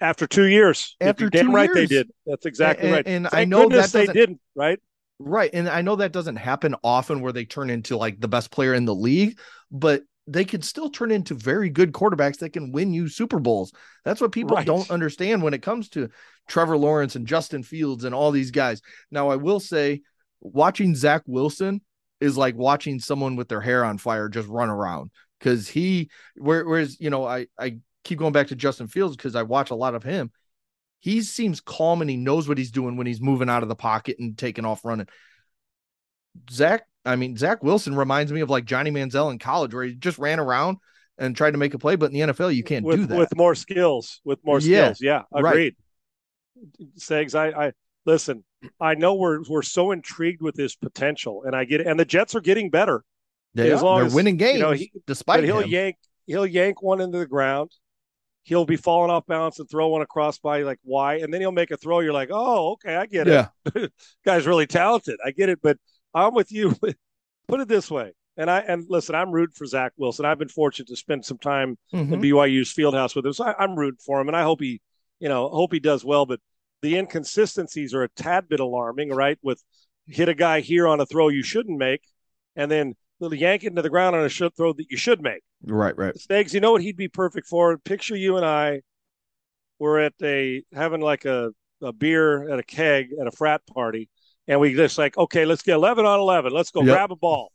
after 0.00 0.26
two 0.26 0.46
years. 0.46 0.96
After 1.00 1.28
two 1.28 1.38
damn 1.38 1.54
right, 1.54 1.64
years. 1.64 1.76
they 1.76 1.86
did. 1.86 2.10
That's 2.24 2.46
exactly 2.46 2.86
and, 2.86 2.94
right. 2.94 3.06
And, 3.06 3.26
and 3.26 3.34
I 3.34 3.44
know 3.44 3.68
that 3.68 3.90
they 3.90 4.06
didn't, 4.06 4.40
right? 4.54 4.78
Right. 5.18 5.50
And 5.52 5.68
I 5.68 5.82
know 5.82 5.96
that 5.96 6.12
doesn't 6.12 6.36
happen 6.36 6.74
often 6.82 7.20
where 7.20 7.32
they 7.32 7.44
turn 7.44 7.68
into 7.68 7.96
like 7.96 8.20
the 8.20 8.28
best 8.28 8.50
player 8.50 8.72
in 8.72 8.86
the 8.86 8.94
league, 8.94 9.38
but 9.70 10.02
they 10.26 10.44
can 10.44 10.62
still 10.62 10.88
turn 10.88 11.10
into 11.10 11.34
very 11.34 11.68
good 11.68 11.92
quarterbacks 11.92 12.38
that 12.38 12.52
can 12.52 12.72
win 12.72 12.94
you 12.94 13.08
Super 13.08 13.40
Bowls. 13.40 13.72
That's 14.04 14.20
what 14.20 14.32
people 14.32 14.56
right. 14.56 14.66
don't 14.66 14.90
understand 14.90 15.42
when 15.42 15.54
it 15.54 15.62
comes 15.62 15.88
to 15.90 16.08
Trevor 16.48 16.78
Lawrence 16.78 17.16
and 17.16 17.26
Justin 17.26 17.62
Fields 17.62 18.04
and 18.04 18.14
all 18.14 18.30
these 18.30 18.50
guys. 18.50 18.80
Now, 19.10 19.28
I 19.28 19.36
will 19.36 19.60
say, 19.60 20.02
watching 20.40 20.94
Zach 20.94 21.22
Wilson 21.26 21.82
is 22.20 22.36
like 22.36 22.56
watching 22.56 22.98
someone 23.00 23.36
with 23.36 23.48
their 23.48 23.60
hair 23.60 23.84
on 23.84 23.98
fire 23.98 24.28
just 24.28 24.48
run 24.48 24.70
around 24.70 25.10
because 25.38 25.68
he, 25.68 26.10
whereas, 26.36 27.00
you 27.00 27.10
know, 27.10 27.26
I, 27.26 27.46
I 27.58 27.78
keep 28.04 28.18
going 28.18 28.32
back 28.32 28.48
to 28.48 28.56
Justin 28.56 28.88
Fields 28.88 29.16
because 29.16 29.34
I 29.34 29.42
watch 29.42 29.70
a 29.70 29.74
lot 29.74 29.94
of 29.94 30.02
him 30.02 30.30
he 31.00 31.22
seems 31.22 31.60
calm 31.60 32.02
and 32.02 32.10
he 32.10 32.16
knows 32.16 32.46
what 32.46 32.58
he's 32.58 32.70
doing 32.70 32.96
when 32.96 33.06
he's 33.06 33.20
moving 33.20 33.48
out 33.48 33.62
of 33.62 33.68
the 33.68 33.74
pocket 33.74 34.16
and 34.18 34.36
taking 34.36 34.66
off 34.66 34.84
running. 34.84 35.08
Zach, 36.50 36.86
I 37.04 37.16
mean, 37.16 37.36
Zach 37.36 37.64
Wilson 37.64 37.96
reminds 37.96 38.30
me 38.30 38.42
of 38.42 38.50
like 38.50 38.66
Johnny 38.66 38.90
Manziel 38.90 39.32
in 39.32 39.38
college, 39.38 39.74
where 39.74 39.84
he 39.84 39.94
just 39.94 40.18
ran 40.18 40.38
around 40.38 40.76
and 41.16 41.34
tried 41.34 41.52
to 41.52 41.58
make 41.58 41.72
a 41.72 41.78
play, 41.78 41.96
but 41.96 42.12
in 42.12 42.12
the 42.12 42.32
NFL, 42.32 42.54
you 42.54 42.62
can't 42.62 42.84
with, 42.84 43.00
do 43.00 43.06
that 43.06 43.18
with 43.18 43.34
more 43.34 43.54
skills. 43.54 44.20
With 44.24 44.38
more 44.44 44.60
yeah, 44.60 44.92
skills, 44.92 45.00
yeah, 45.00 45.22
agreed. 45.34 45.74
Right. 46.68 46.86
Segs, 46.98 47.34
I, 47.34 47.68
I 47.68 47.72
listen. 48.06 48.44
I 48.78 48.94
know 48.94 49.14
we're 49.14 49.42
we're 49.48 49.62
so 49.62 49.90
intrigued 49.90 50.42
with 50.42 50.56
his 50.56 50.76
potential, 50.76 51.44
and 51.44 51.56
I 51.56 51.64
get 51.64 51.80
it. 51.80 51.86
And 51.86 51.98
the 51.98 52.04
Jets 52.04 52.34
are 52.34 52.40
getting 52.40 52.70
better. 52.70 53.02
They 53.54 53.70
as 53.70 53.80
are. 53.80 53.84
long 53.84 53.98
They're 53.98 54.06
as, 54.06 54.14
winning 54.14 54.36
games, 54.36 54.58
you 54.58 54.62
know, 54.62 54.72
he, 54.72 54.92
despite 55.06 55.44
he'll 55.44 55.60
him. 55.60 55.70
yank 55.70 55.96
he'll 56.26 56.46
yank 56.46 56.82
one 56.82 57.00
into 57.00 57.18
the 57.18 57.26
ground 57.26 57.70
he'll 58.44 58.64
be 58.64 58.76
falling 58.76 59.10
off 59.10 59.26
balance 59.26 59.58
and 59.58 59.68
throw 59.68 59.88
one 59.88 60.02
across 60.02 60.38
by 60.38 60.62
like 60.62 60.78
why, 60.82 61.16
and 61.16 61.32
then 61.32 61.40
he'll 61.40 61.52
make 61.52 61.70
a 61.70 61.76
throw. 61.76 62.00
You're 62.00 62.12
like, 62.12 62.30
oh, 62.32 62.72
okay, 62.72 62.96
I 62.96 63.06
get 63.06 63.26
yeah. 63.26 63.48
it. 63.74 63.92
Guy's 64.24 64.46
really 64.46 64.66
talented. 64.66 65.18
I 65.24 65.30
get 65.30 65.48
it, 65.48 65.60
but 65.62 65.78
I'm 66.14 66.34
with 66.34 66.52
you. 66.52 66.74
Put 67.48 67.60
it 67.60 67.68
this 67.68 67.90
way, 67.90 68.12
and 68.36 68.50
I 68.50 68.60
and 68.60 68.84
listen, 68.88 69.14
I'm 69.14 69.32
rooting 69.32 69.54
for 69.54 69.66
Zach 69.66 69.92
Wilson. 69.96 70.24
I've 70.24 70.38
been 70.38 70.48
fortunate 70.48 70.88
to 70.88 70.96
spend 70.96 71.24
some 71.24 71.38
time 71.38 71.76
mm-hmm. 71.92 72.14
in 72.14 72.20
BYU's 72.20 72.70
field 72.70 72.94
house 72.94 73.14
with 73.14 73.26
him, 73.26 73.32
so 73.32 73.44
I, 73.44 73.64
am 73.64 73.74
rooting 73.74 73.98
for 74.04 74.20
him, 74.20 74.28
and 74.28 74.36
I 74.36 74.42
hope 74.42 74.60
he, 74.60 74.80
you 75.18 75.28
know, 75.28 75.48
hope 75.48 75.72
he 75.72 75.80
does 75.80 76.04
well. 76.04 76.26
But 76.26 76.40
the 76.82 76.96
inconsistencies 76.96 77.94
are 77.94 78.02
a 78.02 78.08
tad 78.10 78.48
bit 78.48 78.60
alarming, 78.60 79.10
right? 79.10 79.38
With 79.42 79.62
hit 80.06 80.28
a 80.28 80.34
guy 80.34 80.60
here 80.60 80.86
on 80.86 81.00
a 81.00 81.06
throw 81.06 81.28
you 81.28 81.42
shouldn't 81.42 81.78
make, 81.78 82.02
and 82.56 82.70
then 82.70 82.94
little 83.20 83.36
yank 83.36 83.64
it 83.64 83.68
into 83.68 83.82
the 83.82 83.90
ground 83.90 84.16
on 84.16 84.24
a 84.24 84.28
throw 84.28 84.72
that 84.72 84.86
you 84.90 84.96
should 84.96 85.22
make. 85.22 85.42
Right, 85.64 85.96
right. 85.96 86.18
Snakes, 86.18 86.54
you 86.54 86.60
know 86.60 86.72
what 86.72 86.82
he'd 86.82 86.96
be 86.96 87.08
perfect 87.08 87.46
for? 87.46 87.76
Picture 87.78 88.16
you 88.16 88.36
and 88.36 88.46
I 88.46 88.80
were 89.78 90.00
at 90.00 90.14
a 90.22 90.62
having 90.72 91.00
like 91.00 91.24
a, 91.24 91.50
a 91.82 91.92
beer 91.92 92.50
at 92.50 92.58
a 92.58 92.62
keg 92.62 93.10
at 93.20 93.26
a 93.26 93.30
frat 93.30 93.62
party, 93.66 94.08
and 94.48 94.60
we 94.60 94.74
just 94.74 94.98
like, 94.98 95.16
okay, 95.16 95.44
let's 95.44 95.62
get 95.62 95.74
eleven 95.74 96.06
on 96.06 96.18
eleven. 96.18 96.52
Let's 96.52 96.70
go 96.70 96.80
yep. 96.80 96.94
grab 96.94 97.12
a 97.12 97.16
ball. 97.16 97.52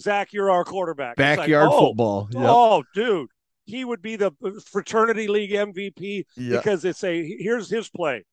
Zach, 0.00 0.32
you're 0.32 0.50
our 0.50 0.64
quarterback. 0.64 1.16
Backyard 1.16 1.68
like, 1.68 1.74
oh, 1.74 1.88
football. 1.88 2.28
Yep. 2.32 2.42
Oh, 2.46 2.84
dude. 2.94 3.28
He 3.66 3.84
would 3.84 4.02
be 4.02 4.16
the 4.16 4.32
fraternity 4.72 5.28
league 5.28 5.52
MVP 5.52 6.24
yep. 6.36 6.60
because 6.60 6.84
it's 6.84 7.04
a 7.04 7.36
here's 7.38 7.70
his 7.70 7.88
play. 7.88 8.24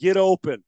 Get 0.00 0.16
open. 0.16 0.62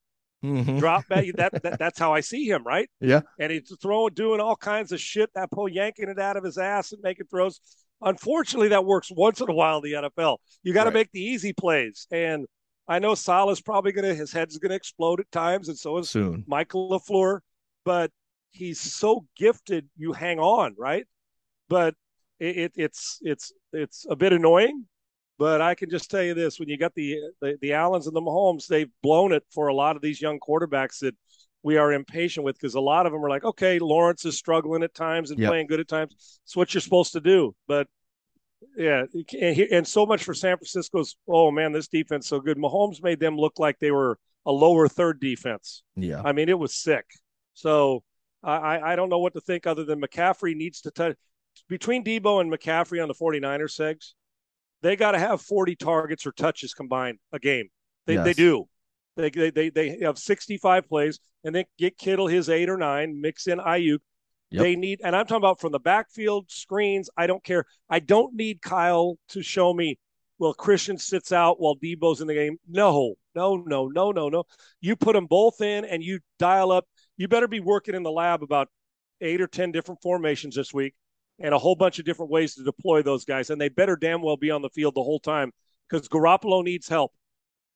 Mm-hmm. 0.45 0.79
Drop 0.79 1.07
back. 1.09 1.25
That, 1.37 1.63
that, 1.63 1.79
that's 1.79 1.99
how 1.99 2.13
I 2.13 2.21
see 2.21 2.49
him, 2.49 2.65
right? 2.65 2.89
Yeah. 3.01 3.21
And 3.39 3.53
he's 3.53 3.73
throwing, 3.81 4.15
doing 4.15 4.41
all 4.41 4.57
kinds 4.57 4.93
of 4.93 5.01
shit. 5.01 5.31
That 5.35 5.51
pull, 5.51 5.69
yanking 5.69 6.09
it 6.09 6.19
out 6.19 6.37
of 6.37 6.45
his 6.45 6.59
ass 6.59 6.93
and 6.93 7.03
making 7.03 7.27
throws. 7.27 7.61
Unfortunately, 8.01 8.69
that 8.69 8.85
works 8.85 9.11
once 9.11 9.41
in 9.41 9.51
a 9.51 9.55
while 9.55 9.79
in 9.79 9.91
the 9.91 10.09
NFL. 10.09 10.39
You 10.63 10.73
got 10.73 10.85
to 10.85 10.89
right. 10.89 10.95
make 10.95 11.13
the 11.13 11.21
easy 11.21 11.53
plays. 11.53 12.07
And 12.13 12.47
I 12.89 12.99
know 12.99 13.15
Saleh's 13.15 13.61
probably 13.61 13.93
gonna 13.93 14.15
his 14.15 14.33
head's 14.33 14.57
gonna 14.57 14.75
explode 14.75 15.21
at 15.21 15.31
times, 15.31 15.69
and 15.69 15.79
so 15.79 15.99
is 15.99 16.09
soon 16.09 16.45
Michael 16.47 16.89
LaFleur. 16.91 17.41
But 17.85 18.11
he's 18.51 18.81
so 18.81 19.27
gifted, 19.37 19.89
you 19.97 20.13
hang 20.13 20.39
on, 20.39 20.75
right? 20.79 21.07
But 21.69 21.95
it, 22.41 22.57
it, 22.57 22.73
it's 22.77 23.19
it's 23.21 23.53
it's 23.75 24.07
a 24.09 24.17
bit 24.17 24.33
annoying 24.33 24.87
but 25.39 25.61
I 25.61 25.75
can 25.75 25.89
just 25.89 26.11
tell 26.11 26.23
you 26.23 26.35
this: 26.35 26.59
when 26.59 26.69
you 26.69 26.77
got 26.77 26.95
the, 26.95 27.17
the 27.41 27.57
the 27.61 27.73
Allens 27.73 28.07
and 28.07 28.17
the 28.17 28.21
Mahomes, 28.21 28.67
they've 28.67 28.91
blown 29.03 29.33
it 29.33 29.45
for 29.53 29.69
a 29.69 29.75
lot 29.75 29.97
of 29.97 30.03
these 30.03 30.21
young 30.21 30.41
quarterbacks 30.41 30.99
that 31.01 31.15
we 31.63 31.77
are 31.77 31.93
impatient 31.93 32.45
with 32.45 32.57
because 32.59 32.75
a 32.75 32.81
lot 32.81 33.07
of 33.07 33.13
them 33.13 33.25
are 33.25 33.29
like, 33.29 33.45
okay, 33.45 33.79
Lawrence 33.79 34.25
is 34.25 34.37
struggling 34.37 34.83
at 34.83 34.95
times 34.95 35.31
and 35.31 35.39
yep. 35.39 35.49
playing 35.49 35.67
good 35.67 35.81
at 35.81 35.89
times. 35.89 36.41
It's 36.45 36.57
what 36.57 36.73
you're 36.75 36.81
supposed 36.81 37.13
to 37.13 37.21
do. 37.21 37.55
But 37.67 37.87
yeah, 38.77 39.05
and, 39.41 39.59
and 39.59 39.87
so 39.87 40.07
much 40.07 40.25
for 40.25 40.35
San 40.35 40.57
Francisco's. 40.57 41.17
Oh 41.29 41.51
man, 41.51 41.73
this 41.73 41.89
defense 41.89 42.27
so 42.27 42.41
good. 42.41 42.59
Mahomes 42.59 43.03
made 43.03 43.21
them 43.21 43.37
look 43.37 43.59
like 43.59 43.79
they 43.79 43.93
were 43.93 44.19
a 44.45 44.53
lower 44.53 44.89
third 44.89 45.21
defense. 45.21 45.85
Yeah, 45.97 46.23
I 46.25 46.33
mean 46.33 46.49
it 46.49 46.59
was 46.59 46.75
sick. 46.75 47.05
So 47.55 48.03
I 48.43 48.81
I 48.81 48.97
don't 48.97 49.09
know 49.09 49.19
what 49.21 49.35
to 49.35 49.41
think 49.41 49.67
other 49.67 49.85
than 49.85 50.01
McCaffrey 50.01 50.57
needs 50.57 50.81
to 50.83 50.91
touch 50.91 51.17
between 51.69 52.05
Deebo 52.05 52.41
and 52.41 52.53
McCaffrey 52.53 53.01
on 53.01 53.09
the 53.09 53.15
49ers 53.15 53.77
segs 53.79 54.13
they 54.83 54.97
got 54.97 55.13
to 55.13 55.19
have 55.19 55.41
40 55.41 55.77
targets 55.77 56.27
or 56.27 56.33
touches 56.33 56.75
combined 56.75 57.19
a 57.33 57.39
game. 57.39 57.69
They, 58.07 58.15
yes. 58.15 58.25
they 58.25 58.33
do. 58.33 58.69
They, 59.17 59.31
they, 59.31 59.71
they 59.71 59.99
have 60.03 60.19
65 60.19 60.89
plays 60.89 61.19
and 61.45 61.55
then 61.55 61.65
get 61.77 61.99
Kittle 61.99 62.29
his 62.29 62.49
eight 62.49 62.69
or 62.69 62.77
nine, 62.77 63.21
mix 63.21 63.49
in 63.49 63.59
Aiyuk. 63.59 63.99
Yep. 64.51 64.63
They 64.63 64.77
need, 64.77 65.01
and 65.05 65.15
I'm 65.15 65.27
talking 65.27 65.43
about 65.43 65.61
from 65.61 65.73
the 65.73 65.81
backfield 65.81 66.51
screens. 66.51 67.11
I 67.17 67.27
don't 67.27 67.43
care. 67.43 67.65
I 67.91 67.99
don't 67.99 68.35
need 68.35 68.63
Kyle 68.63 69.19
to 69.31 69.43
show 69.43 69.75
me, 69.75 69.99
well, 70.39 70.55
Christian 70.55 70.99
sits 70.99 71.33
out 71.33 71.61
while 71.61 71.77
Deebo's 71.77 72.21
in 72.21 72.29
the 72.29 72.35
game. 72.35 72.59
No, 72.69 73.15
no, 73.35 73.57
no, 73.57 73.89
no, 73.89 74.13
no, 74.13 74.29
no. 74.29 74.45
You 74.81 74.95
put 74.95 75.15
them 75.15 75.27
both 75.27 75.61
in 75.61 75.85
and 75.85 76.03
you 76.03 76.21
dial 76.39 76.71
up. 76.71 76.87
You 77.17 77.27
better 77.29 77.49
be 77.49 77.61
working 77.61 77.95
in 77.95 78.05
the 78.05 78.13
lab 78.13 78.43
about 78.43 78.69
eight 79.21 79.41
or 79.41 79.49
10 79.49 79.73
different 79.73 80.01
formations 80.01 80.55
this 80.55 80.73
week 80.73 80.95
and 81.39 81.55
a 81.55 81.59
whole 81.59 81.75
bunch 81.75 81.99
of 81.99 82.05
different 82.05 82.31
ways 82.31 82.55
to 82.55 82.65
deploy 82.65 83.03
those 83.03 83.25
guys. 83.25 83.51
And 83.51 83.61
they 83.61 83.69
better 83.69 83.97
damn 83.97 84.23
well 84.23 84.37
be 84.37 84.51
on 84.51 84.63
the 84.63 84.71
field 84.71 84.95
the 84.95 85.03
whole 85.03 85.21
time 85.21 85.53
because 85.89 86.09
Garoppolo 86.09 86.65
needs 86.65 86.89
help. 86.89 87.13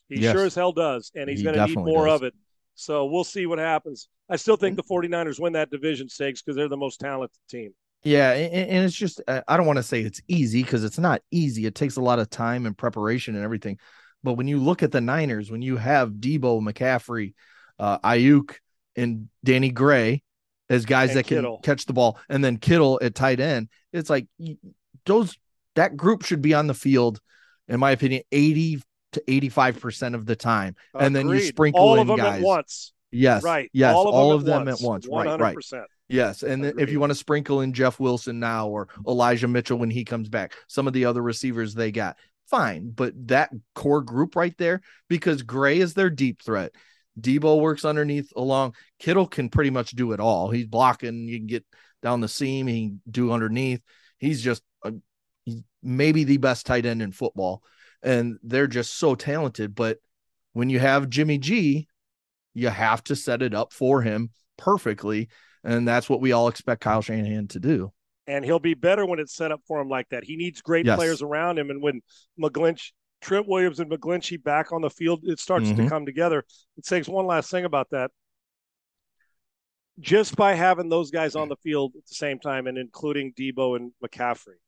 He 0.09 0.21
yes. 0.21 0.33
sure 0.33 0.45
as 0.45 0.55
hell 0.55 0.73
does, 0.73 1.11
and 1.15 1.29
he's 1.29 1.41
he 1.41 1.45
going 1.45 1.57
to 1.57 1.67
need 1.67 1.77
more 1.77 2.07
does. 2.07 2.21
of 2.21 2.23
it. 2.25 2.35
So 2.75 3.07
we'll 3.07 3.25
see 3.25 3.47
what 3.47 3.59
happens. 3.59 4.09
I 4.29 4.37
still 4.37 4.57
think 4.57 4.77
the 4.77 4.83
49ers 4.83 5.39
win 5.39 5.55
that 5.55 5.71
division 5.71 6.09
stakes 6.09 6.43
because 6.43 6.57
they're 6.57 6.69
the 6.69 6.77
most 6.77 7.01
talented 7.01 7.39
team. 7.49 7.75
Yeah, 8.05 8.33
and, 8.33 8.85
it's 8.85 8.97
just 8.97 9.21
I 9.29 9.57
don't 9.57 9.67
want 9.67 9.77
to 9.77 9.83
say 9.83 10.01
it's 10.01 10.21
easy 10.27 10.63
because 10.63 10.83
it's 10.83 10.99
not 10.99 11.23
easy. 11.31 11.67
It 11.67 11.77
takes 11.77 11.97
a 11.97 12.01
lot 12.01 12.19
of 12.19 12.29
time 12.31 12.67
and 12.67 12.77
preparation 12.77 13.37
and 13.37 13.45
everything. 13.45 13.79
But 14.25 14.35
when 14.35 14.49
you 14.49 14.59
look 14.59 14.83
at 14.83 14.91
the 14.91 15.01
Niners, 15.01 15.51
when 15.51 15.63
you 15.63 15.77
have 15.77 16.11
Deebo, 16.11 16.61
McCaffrey, 16.63 17.35
uh, 17.79 17.99
Aiyuk, 17.99 18.57
and 18.97 19.29
Danny 19.45 19.71
Gray, 19.71 20.23
as 20.71 20.85
guys 20.85 21.11
and 21.11 21.19
that 21.19 21.27
Kittle. 21.27 21.59
can 21.59 21.63
catch 21.63 21.87
the 21.87 21.93
ball, 21.93 22.19
and 22.29 22.45
then 22.45 22.57
Kittle 22.57 22.99
at 23.03 23.15
tight 23.15 23.41
end. 23.41 23.69
It's 23.93 24.11
like 24.11 24.27
those 25.07 25.37
that 25.75 25.97
group 25.97 26.25
should 26.25 26.43
be 26.43 26.55
on 26.55 26.67
the 26.67 26.75
field, 26.75 27.21
in 27.69 27.81
my 27.81 27.91
opinion, 27.91 28.23
eighty 28.33 28.83
to 29.13 29.23
eighty-five 29.29 29.81
percent 29.81 30.15
of 30.15 30.27
the 30.27 30.37
time, 30.37 30.75
Agreed. 30.95 31.07
and 31.07 31.17
then 31.17 31.29
you 31.29 31.41
sprinkle 31.41 31.81
all 31.81 31.95
in 31.95 32.01
of 32.01 32.07
them 32.07 32.17
guys. 32.17 32.41
at 32.41 32.43
once. 32.43 32.93
Yes, 33.11 33.43
right. 33.43 33.69
Yes, 33.75 33.95
all 33.95 34.09
of 34.09 34.15
all 34.15 34.31
them, 34.31 34.39
of 34.39 34.45
them 34.47 34.69
at 34.69 34.81
once. 34.81 35.07
Right, 35.07 35.39
right. 35.39 35.57
Yes, 36.09 36.43
and 36.43 36.65
Agreed. 36.65 36.83
if 36.83 36.91
you 36.91 37.01
want 37.01 37.11
to 37.11 37.15
sprinkle 37.15 37.61
in 37.61 37.73
Jeff 37.75 38.01
Wilson 38.01 38.41
now 38.41 38.69
or 38.69 38.89
Elijah 39.07 39.49
Mitchell 39.49 39.79
when 39.79 39.91
he 39.91 40.05
comes 40.05 40.29
back, 40.29 40.55
some 40.67 40.87
of 40.87 40.93
the 40.93 41.05
other 41.05 41.23
receivers 41.23 41.75
they 41.75 41.91
got, 41.93 42.17
fine. 42.47 42.91
But 42.91 43.13
that 43.29 43.51
core 43.75 44.03
group 44.03 44.37
right 44.37 44.57
there, 44.57 44.81
because 45.09 45.43
Gray 45.43 45.79
is 45.79 45.95
their 45.95 46.11
deep 46.11 46.43
threat. 46.43 46.73
Deebo 47.21 47.61
works 47.61 47.85
underneath 47.85 48.33
along. 48.37 48.75
Kittle 48.99 49.27
can 49.27 49.49
pretty 49.49 49.71
much 49.71 49.91
do 49.91 50.13
it 50.13 50.21
all. 50.21 50.51
He's 50.51 50.67
blocking. 50.67 51.29
You 51.29 51.39
can 51.39 51.47
get 51.47 51.65
down 52.03 52.21
the 52.21 52.29
seam. 52.29 52.67
He 52.67 52.89
can 52.89 53.03
do 53.11 53.33
underneath. 53.33 53.83
He's 54.19 54.43
just 54.43 54.63
a, 54.85 54.93
he's 55.45 55.63
maybe 55.83 56.25
the 56.25 56.39
best 56.39 56.67
tight 56.67 56.87
end 56.87 57.03
in 57.03 57.13
football, 57.13 57.63
and 58.03 58.39
they're 58.43 58.67
just 58.67 58.99
so 58.99 59.15
talented. 59.15 59.75
But 59.75 59.99
when 60.53 60.71
you 60.71 60.79
have 60.79 61.11
Jimmy 61.11 61.39
G, 61.39 61.89
you 62.55 62.69
have 62.69 63.03
to 63.05 63.17
set 63.17 63.43
it 63.43 63.55
up 63.55 63.73
for 63.73 64.03
him 64.03 64.31
perfectly, 64.57 65.29
and 65.65 65.87
that's 65.87 66.09
what 66.09 66.21
we 66.21 66.33
all 66.33 66.49
expect 66.49 66.83
Kyle 66.83 67.03
Shanahan 67.03 67.49
to 67.49 67.61
do. 67.61 67.93
And 68.27 68.45
he'll 68.45 68.61
be 68.61 68.75
better 68.75 69.05
when 69.05 69.19
it's 69.19 69.35
set 69.35 69.51
up 69.51 69.61
for 69.67 69.81
him 69.81 69.89
like 69.89 70.09
that. 70.11 70.25
He 70.25 70.37
needs 70.37 70.63
great 70.63 70.87
yes. 70.87 70.97
players 70.97 71.23
around 71.23 71.59
him, 71.59 71.71
and 71.71 71.83
when 71.83 72.01
McGlinch 72.41 72.93
Trent 73.23 73.49
Williams 73.49 73.81
and 73.81 73.91
McGlinchey 73.91 74.43
back 74.43 74.73
on 74.73 74.83
the 74.83 74.91
field, 74.91 75.21
it 75.25 75.39
starts 75.39 75.69
mm-hmm. 75.69 75.85
to 75.85 75.89
come 75.89 76.05
together. 76.05 76.45
It 76.77 76.85
says 76.85 77.09
one 77.09 77.27
last 77.27 77.51
thing 77.51 77.65
about 77.65 77.89
that. 77.91 78.11
Just 80.01 80.37
by 80.37 80.55
having 80.55 80.89
those 80.89 81.11
guys 81.11 81.37
on 81.37 81.49
the 81.49 81.57
field 81.57 81.93
at 81.97 82.07
the 82.07 82.15
same 82.15 82.39
time 82.39 82.67
and 82.67 82.77
including 82.77 83.33
Deebo 83.35 83.77
and 83.77 83.93
McCaffrey, 84.05 84.59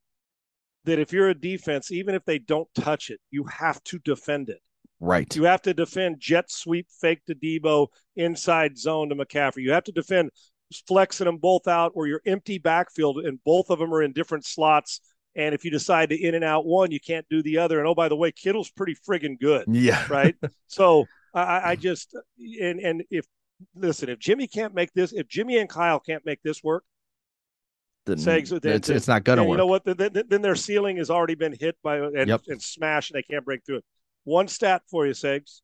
that 0.85 0.99
if 0.99 1.13
you're 1.13 1.31
a 1.31 1.35
defense, 1.35 1.91
even 1.91 2.15
if 2.15 2.25
they 2.25 2.39
don't 2.39 2.69
touch 2.75 3.11
it, 3.11 3.21
you 3.31 3.45
have 3.45 3.83
to 3.85 3.99
defend 4.01 4.49
it. 4.51 4.61
Right. 5.01 5.35
You 5.35 5.45
have 5.45 5.63
to 5.63 5.75
defend 5.75 6.21
jet 6.21 6.51
sweep 6.51 6.87
fake 7.01 7.21
to 7.27 7.35
Deebo 7.35 7.89
inside 8.17 8.79
zone 8.79 9.09
to 9.09 9.17
McCaffrey. 9.17 9.63
You 9.63 9.73
have 9.73 9.85
to 9.85 9.93
defend 9.93 10.31
flexing 10.87 11.27
them 11.27 11.39
both 11.39 11.69
out 11.69 11.93
or 11.95 12.07
your 12.07 12.21
empty 12.27 12.59
backfield 12.59 13.19
and 13.19 13.39
both 13.45 13.71
of 13.71 13.79
them 13.79 13.93
are 13.93 14.03
in 14.03 14.13
different 14.13 14.45
slots. 14.45 15.01
And 15.37 15.55
if 15.55 15.65
you 15.65 15.71
decide 15.71 16.11
to 16.11 16.17
in 16.17 16.35
and 16.35 16.45
out 16.45 16.65
one, 16.65 16.91
you 16.93 17.01
can't 17.01 17.27
do 17.29 17.43
the 17.43 17.59
other. 17.59 17.79
And 17.81 17.89
oh, 17.89 17.95
by 17.95 18.09
the 18.09 18.17
way, 18.17 18.31
Kittle's 18.33 18.71
pretty 18.71 18.97
friggin' 19.09 19.39
good. 19.41 19.65
Yeah. 19.69 20.05
Right. 20.09 20.37
so 20.69 21.07
I, 21.35 21.71
I 21.73 21.77
just 21.77 22.17
and 22.61 22.79
and 22.81 23.03
if 23.11 23.27
listen, 23.75 24.09
if 24.09 24.19
Jimmy 24.19 24.47
can't 24.47 24.75
make 24.75 24.93
this, 24.93 25.13
if 25.13 25.27
Jimmy 25.29 25.59
and 25.59 25.69
Kyle 25.69 25.99
can't 26.01 26.25
make 26.25 26.41
this 26.43 26.63
work, 26.63 26.85
then 28.07 28.17
Segs, 28.19 28.51
then- 28.61 28.75
it's, 28.77 28.89
then- 28.89 28.97
it's 28.97 29.09
not 29.09 29.25
gonna 29.25 29.41
then 29.41 29.49
work. 29.49 29.55
you 29.55 29.59
know 29.59 29.67
what? 29.67 29.85
Then, 29.85 29.97
then, 29.97 30.25
then 30.29 30.43
their 30.43 30.55
ceiling 30.57 30.99
has 30.99 31.11
already 31.11 31.35
been 31.35 31.57
hit 31.59 31.77
by 31.83 31.99
and, 31.99 32.29
Yep. 32.29 32.43
and 32.49 32.63
smashed, 32.63 33.11
and 33.11 33.19
they 33.19 33.23
can't 33.23 33.45
break 33.45 33.65
through 33.65 33.79
it. 33.79 33.85
One 34.25 34.47
stat 34.49 34.83
for 34.91 35.07
you, 35.07 35.13
Segs. 35.13 35.61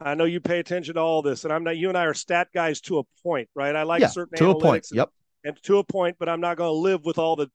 I 0.00 0.14
know 0.14 0.24
you 0.24 0.40
pay 0.40 0.60
attention 0.60 0.94
to 0.94 1.00
all 1.00 1.22
this, 1.22 1.42
and 1.44 1.52
I'm 1.52 1.64
not. 1.64 1.76
You 1.76 1.88
and 1.88 1.98
I 1.98 2.04
are 2.04 2.14
stat 2.14 2.48
guys 2.54 2.80
to 2.82 2.98
a 2.98 3.02
point, 3.24 3.48
right? 3.56 3.74
I 3.74 3.82
like 3.82 4.00
yeah, 4.02 4.06
certain 4.08 4.38
to 4.38 4.50
a 4.50 4.60
point. 4.60 4.86
and- 4.90 4.98
Yep. 4.98 5.10
and 5.44 5.62
to 5.64 5.78
a 5.78 5.84
point, 5.84 6.16
but 6.20 6.28
I'm 6.28 6.40
not 6.40 6.56
going 6.56 6.68
to 6.68 6.72
live 6.78 7.04
with 7.04 7.18
all 7.18 7.34
the, 7.34 7.48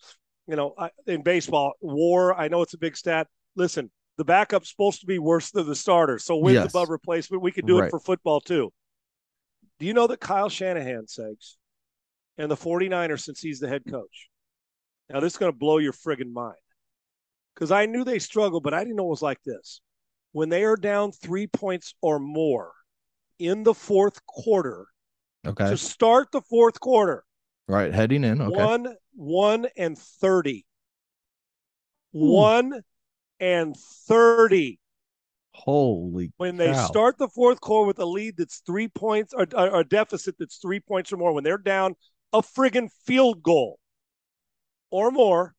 you 0.48 0.56
know, 0.56 0.76
in 1.08 1.24
baseball, 1.24 1.74
war. 1.82 2.34
I 2.40 2.48
know 2.48 2.62
it's 2.62 2.74
a 2.74 2.78
big 2.78 2.98
stat. 2.98 3.28
Listen, 3.56 3.92
the 4.18 4.26
backup's 4.26 4.70
supposed 4.70 5.00
to 5.02 5.06
be 5.06 5.20
worse 5.20 5.52
than 5.52 5.68
the 5.68 5.76
starter, 5.76 6.20
so 6.20 6.38
wins 6.38 6.56
Yes. 6.56 6.72
above 6.72 6.90
replacement. 6.90 7.42
We 7.44 7.52
could 7.52 7.66
do 7.66 7.80
Right. 7.80 7.88
it 7.88 7.92
for 7.92 8.00
football 8.00 8.42
too. 8.42 8.72
Do 9.80 9.86
you 9.86 9.94
know 9.94 10.08
that 10.08 10.20
Kyle 10.20 10.50
Shanahan 10.50 11.08
says, 11.08 11.58
and 12.38 12.50
the 12.50 12.58
49ers, 12.58 13.24
since 13.24 13.40
he's 13.42 13.60
the 13.60 13.68
head 13.68 13.84
coach, 13.90 14.30
now 15.10 15.20
this 15.20 15.34
is 15.34 15.38
going 15.38 15.52
to 15.52 15.58
blow 15.58 15.78
your 15.78 15.94
friggin' 15.94 16.32
mind, 16.32 16.58
because 17.54 17.72
I 17.72 17.86
knew 17.86 18.04
they 18.04 18.20
struggled, 18.20 18.64
but 18.64 18.74
I 18.74 18.84
didn't 18.84 18.98
know 18.98 19.08
it 19.08 19.10
was 19.10 19.22
like 19.22 19.42
this. 19.44 19.82
When 20.32 20.50
they 20.50 20.64
are 20.64 20.78
down 20.78 21.12
three 21.12 21.48
points 21.48 21.94
or 22.02 22.20
more 22.20 22.74
in 23.40 23.64
the 23.64 23.74
fourth 23.74 24.26
quarter, 24.26 24.88
Okay. 25.46 25.70
to 25.70 25.78
start 25.78 26.32
the 26.32 26.42
fourth 26.42 26.80
quarter, 26.80 27.26
right. 27.68 27.94
Heading 27.94 28.24
in. 28.24 28.42
Okay. 28.42 28.64
one, 28.64 28.96
one 29.14 29.68
and 29.78 29.98
thirty. 29.98 30.66
Ooh. 32.16 32.32
One 32.32 32.82
and 33.40 33.76
thirty. 34.08 34.80
Holy 35.56 36.32
When 36.38 36.58
they 36.58 36.74
start 36.74 37.20
the 37.20 37.28
fourth 37.28 37.62
quarter 37.62 37.86
with 37.86 38.00
a 38.00 38.06
lead 38.06 38.38
that's 38.38 38.64
three 38.66 38.88
points 38.88 39.34
or, 39.34 39.46
or 39.56 39.82
a 39.82 39.84
deficit 39.84 40.36
that's 40.40 40.58
three 40.58 40.80
points 40.80 41.14
or 41.14 41.18
more, 41.18 41.32
when 41.32 41.44
they're 41.44 41.60
down 41.60 41.96
a 42.34 42.42
friggin' 42.42 42.90
field 43.06 43.44
goal 43.44 43.80
or 44.90 45.12
more, 45.12 45.54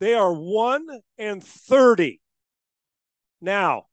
they 0.00 0.14
are 0.14 0.32
one 0.32 0.86
and 1.18 1.42
thirty. 1.42 2.20
Now, 3.40 3.84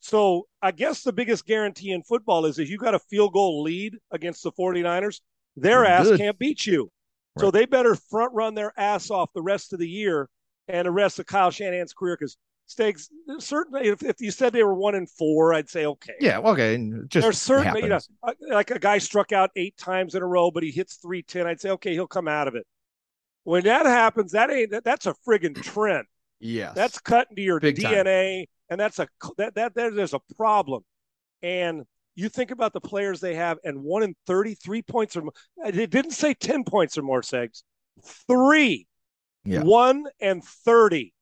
so 0.00 0.48
I 0.60 0.72
guess 0.72 1.02
the 1.02 1.12
biggest 1.12 1.46
guarantee 1.46 1.92
in 1.92 2.02
football 2.02 2.46
is 2.46 2.58
if 2.58 2.70
you 2.70 2.78
got 2.78 2.94
a 2.94 2.98
field 2.98 3.34
goal 3.34 3.62
lead 3.62 3.96
against 4.10 4.42
the 4.42 4.52
49ers, 4.52 5.20
their 5.56 5.84
ass 5.84 6.06
good. 6.06 6.18
can't 6.18 6.38
beat 6.38 6.66
you. 6.66 6.90
So 7.38 7.50
they 7.50 7.64
better 7.64 7.94
front 7.94 8.32
run 8.34 8.54
their 8.54 8.72
ass 8.78 9.10
off 9.10 9.30
the 9.34 9.40
rest 9.42 9.72
of 9.72 9.78
the 9.78 9.88
year 9.88 10.28
and 10.68 10.86
the 10.86 10.90
rest 10.90 11.18
of 11.18 11.26
Kyle 11.26 11.50
Shanahan's 11.50 11.94
career 11.94 12.16
because 12.18 12.36
Stakes 12.66 13.08
certainly 13.38 13.88
if, 13.88 14.02
if 14.02 14.20
you 14.20 14.30
said 14.30 14.52
they 14.52 14.62
were 14.62 14.74
one 14.74 14.94
and 14.94 15.10
four, 15.10 15.52
I'd 15.52 15.68
say 15.68 15.84
okay. 15.86 16.14
Yeah. 16.20 16.38
Okay. 16.38 16.76
Just 17.08 17.24
There's 17.24 17.38
certainly 17.38 17.82
you 17.82 17.88
know, 17.88 17.98
uh, 18.22 18.32
like 18.50 18.70
a 18.70 18.78
guy 18.78 18.98
struck 18.98 19.32
out 19.32 19.50
eight 19.56 19.76
times 19.76 20.14
in 20.14 20.22
a 20.22 20.26
row, 20.26 20.50
but 20.50 20.62
he 20.62 20.70
hits 20.70 20.96
three 20.96 21.22
ten. 21.22 21.46
I'd 21.46 21.60
say 21.60 21.70
okay, 21.70 21.92
he'll 21.92 22.06
come 22.06 22.28
out 22.28 22.48
of 22.48 22.54
it. 22.54 22.66
When 23.44 23.64
that 23.64 23.86
happens, 23.86 24.32
that 24.32 24.50
ain't 24.50 24.70
that, 24.70 24.84
that's 24.84 25.06
a 25.06 25.14
friggin' 25.26 25.60
trend. 25.60 26.06
Yes. 26.38 26.74
That's 26.74 26.98
cut 27.00 27.28
into 27.30 27.42
your 27.42 27.60
Big 27.60 27.80
time. 27.82 27.92
DNA, 27.92 28.46
and 28.70 28.78
that's 28.80 28.98
a 28.98 29.08
that 29.38 29.54
that 29.56 29.74
there- 29.74 29.90
there's 29.90 30.14
a 30.14 30.20
problem. 30.36 30.84
And 31.42 31.84
you 32.14 32.28
think 32.28 32.50
about 32.50 32.72
the 32.72 32.80
players 32.80 33.20
they 33.20 33.34
have, 33.34 33.58
and 33.64 33.82
one 33.82 34.02
in 34.02 34.14
thirty-three 34.26 34.82
points 34.82 35.16
or 35.16 35.22
more. 35.22 35.32
Uh, 35.64 35.68
it 35.68 35.90
didn't 35.90 36.12
say 36.12 36.34
ten 36.34 36.64
points 36.64 36.96
or 36.98 37.02
more. 37.02 37.22
Segs, 37.22 37.62
three, 38.28 38.86
Yeah. 39.44 39.62
one 39.62 40.06
and 40.20 40.44
thirty. 40.44 41.14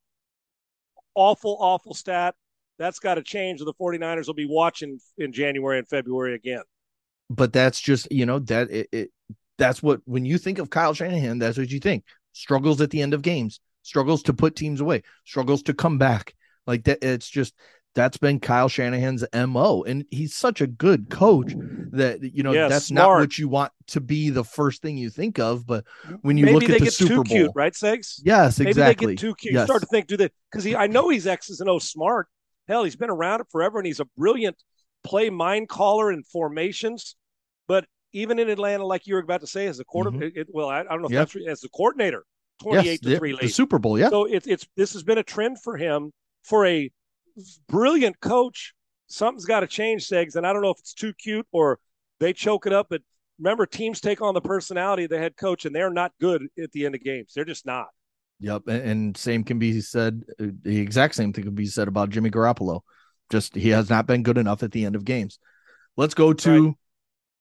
Awful, 1.15 1.57
awful 1.61 1.95
stat. 1.95 2.35
That's 2.79 2.99
got 2.99 3.17
to 3.17 3.23
change. 3.23 3.61
The 3.61 3.75
49ers 3.75 4.27
will 4.27 4.35
be 4.35 4.47
watching 4.49 4.99
in 5.19 5.33
January 5.33 5.79
and 5.79 5.89
February 5.89 6.35
again. 6.35 6.63
but 7.29 7.53
that's 7.53 7.81
just 7.81 8.11
you 8.11 8.27
know 8.27 8.39
that 8.41 8.71
it, 8.71 8.89
it 8.93 9.11
that's 9.59 9.83
what 9.83 10.01
when 10.07 10.25
you 10.25 10.39
think 10.39 10.59
of 10.59 10.71
Kyle 10.71 10.95
Shanahan, 10.95 11.39
that's 11.39 11.59
what 11.59 11.71
you 11.71 11.81
think. 11.81 12.05
Struggles 12.33 12.81
at 12.81 12.91
the 12.91 13.03
end 13.03 13.13
of 13.13 13.23
games, 13.23 13.61
struggles 13.83 14.23
to 14.25 14.33
put 14.33 14.57
teams 14.57 14.81
away, 14.81 15.03
struggles 15.25 15.63
to 15.65 15.75
come 15.75 15.99
back. 15.99 16.35
Like 16.67 16.85
that, 16.85 17.03
it's 17.05 17.29
just 17.29 17.55
that's 17.95 18.17
been 18.19 18.41
Kyle 18.41 18.69
Shanahan's 18.69 19.25
mo, 19.35 19.83
and 19.83 20.05
he's 20.11 20.35
such 20.35 20.61
a 20.61 20.67
good 20.67 21.11
coach 21.11 21.53
that 21.93 22.23
you 22.23 22.43
know 22.43 22.53
Yeah, 22.53 22.69
that's 22.69 22.91
not 22.91 23.11
what 23.11 23.39
you 23.39 23.49
want 23.49 23.73
to 23.89 24.01
be 24.01 24.31
the 24.31 24.45
first 24.45 24.81
thing 24.83 24.97
you 24.97 25.11
think 25.11 25.39
of. 25.39 25.67
But 25.67 25.85
when 26.23 26.37
you 26.37 26.45
Maybe 26.45 26.55
look 26.55 26.69
they 26.69 26.75
at 26.75 26.79
the 26.79 26.85
get 26.87 26.93
Super 26.93 27.09
too 27.09 27.15
Bowl, 27.17 27.25
cute, 27.25 27.53
right, 27.55 27.73
Segs? 27.73 28.21
yes, 28.25 28.59
Maybe 28.59 28.71
exactly. 28.71 29.07
they 29.07 29.13
get 29.15 29.21
too 29.21 29.35
cute. 29.35 29.55
You 29.55 29.65
start 29.65 29.81
to 29.83 29.87
think, 29.89 30.07
do 30.07 30.17
they? 30.17 30.31
Because 30.51 30.65
he, 30.65 30.77
I 30.77 30.87
know 30.87 31.09
he's 31.09 31.27
X's 31.27 31.61
and 31.61 31.69
O's 31.69 31.89
smart. 31.89 32.29
Hell, 32.69 32.85
he's 32.85 32.97
been 32.97 33.11
around 33.11 33.41
it 33.41 33.49
forever, 33.51 33.79
and 33.79 33.87
he's 33.87 34.01
a 34.01 34.07
brilliant 34.17 34.57
play 35.03 35.29
mind 35.31 35.69
caller 35.69 36.11
and 36.11 36.25
formations. 36.27 37.17
But 37.67 37.87
even 38.13 38.39
in 38.39 38.49
Atlanta, 38.49 38.85
like 38.87 39.07
you 39.07 39.15
were 39.15 39.21
about 39.21 39.41
to 39.41 39.47
say, 39.49 39.67
as 39.67 39.81
a 39.81 39.85
quarter, 39.85 40.11
Mhm. 40.11 40.23
it, 40.23 40.33
it- 40.37 40.49
well, 40.53 40.69
I, 40.69 40.81
I 40.81 40.85
don't 40.85 41.01
know 41.03 41.07
if 41.07 41.13
Yep. 41.13 41.31
that's 41.33 41.47
as 41.49 41.61
the 41.61 41.69
coordinator, 41.71 42.25
yes, 42.61 42.63
twenty-eight 42.63 43.03
the, 43.03 43.11
to 43.11 43.19
three 43.19 43.33
the 43.33 43.39
lead. 43.39 43.55
Super 43.55 43.79
Bowl, 43.81 43.99
yeah, 43.99 44.11
So 44.11 44.27
it's 44.27 44.47
it's 44.47 44.67
this 44.77 44.93
has 44.93 45.03
been 45.03 45.19
a 45.19 45.25
trend 45.25 45.61
for 45.61 45.77
him 45.77 46.13
for 46.45 46.67
a 46.67 46.91
brilliant 47.69 48.21
coach. 48.21 48.75
Something's 49.07 49.45
got 49.45 49.61
to 49.61 49.67
change, 49.67 50.09
Segs, 50.09 50.37
and 50.37 50.47
I 50.47 50.53
don't 50.53 50.63
know 50.63 50.71
if 50.71 50.79
it's 50.79 50.95
too 50.95 51.13
cute 51.13 51.47
or 51.53 51.79
they 52.21 52.33
choke 52.33 52.67
it 52.67 52.73
up. 52.73 52.87
But 52.91 53.03
remember, 53.39 53.67
teams 53.67 54.01
take 54.01 54.21
on 54.23 54.35
the 54.35 54.41
personality 54.41 55.05
of 55.05 55.11
the 55.11 55.19
head 55.19 55.37
coach, 55.37 55.65
and 55.65 55.75
they're 55.75 55.91
not 55.91 56.13
good 56.21 56.47
at 56.63 56.71
the 56.73 56.87
end 56.87 56.95
of 56.95 57.03
games. 57.03 57.33
They're 57.35 57.45
just 57.45 57.67
not. 57.67 57.89
Yep, 58.41 58.69
and, 58.69 59.17
same 59.17 59.45
can 59.45 59.59
be 59.59 59.81
said. 59.81 60.23
uh, 60.41 60.47
The 60.63 60.79
exact 60.81 61.15
same 61.15 61.33
thing 61.33 61.45
can 61.45 61.55
be 61.55 61.67
said 61.67 61.89
about 61.89 62.11
Jimmy 62.11 62.31
Garoppolo. 62.31 62.81
Just 63.31 63.55
he 63.55 63.69
has 63.71 63.91
not 63.91 64.07
been 64.07 64.23
good 64.23 64.39
enough 64.39 64.63
at 64.63 64.73
the 64.73 64.85
end 64.85 64.97
of 64.97 65.05
games. 65.05 65.39
Let's 65.97 66.15
go 66.15 66.33
to 66.33 66.75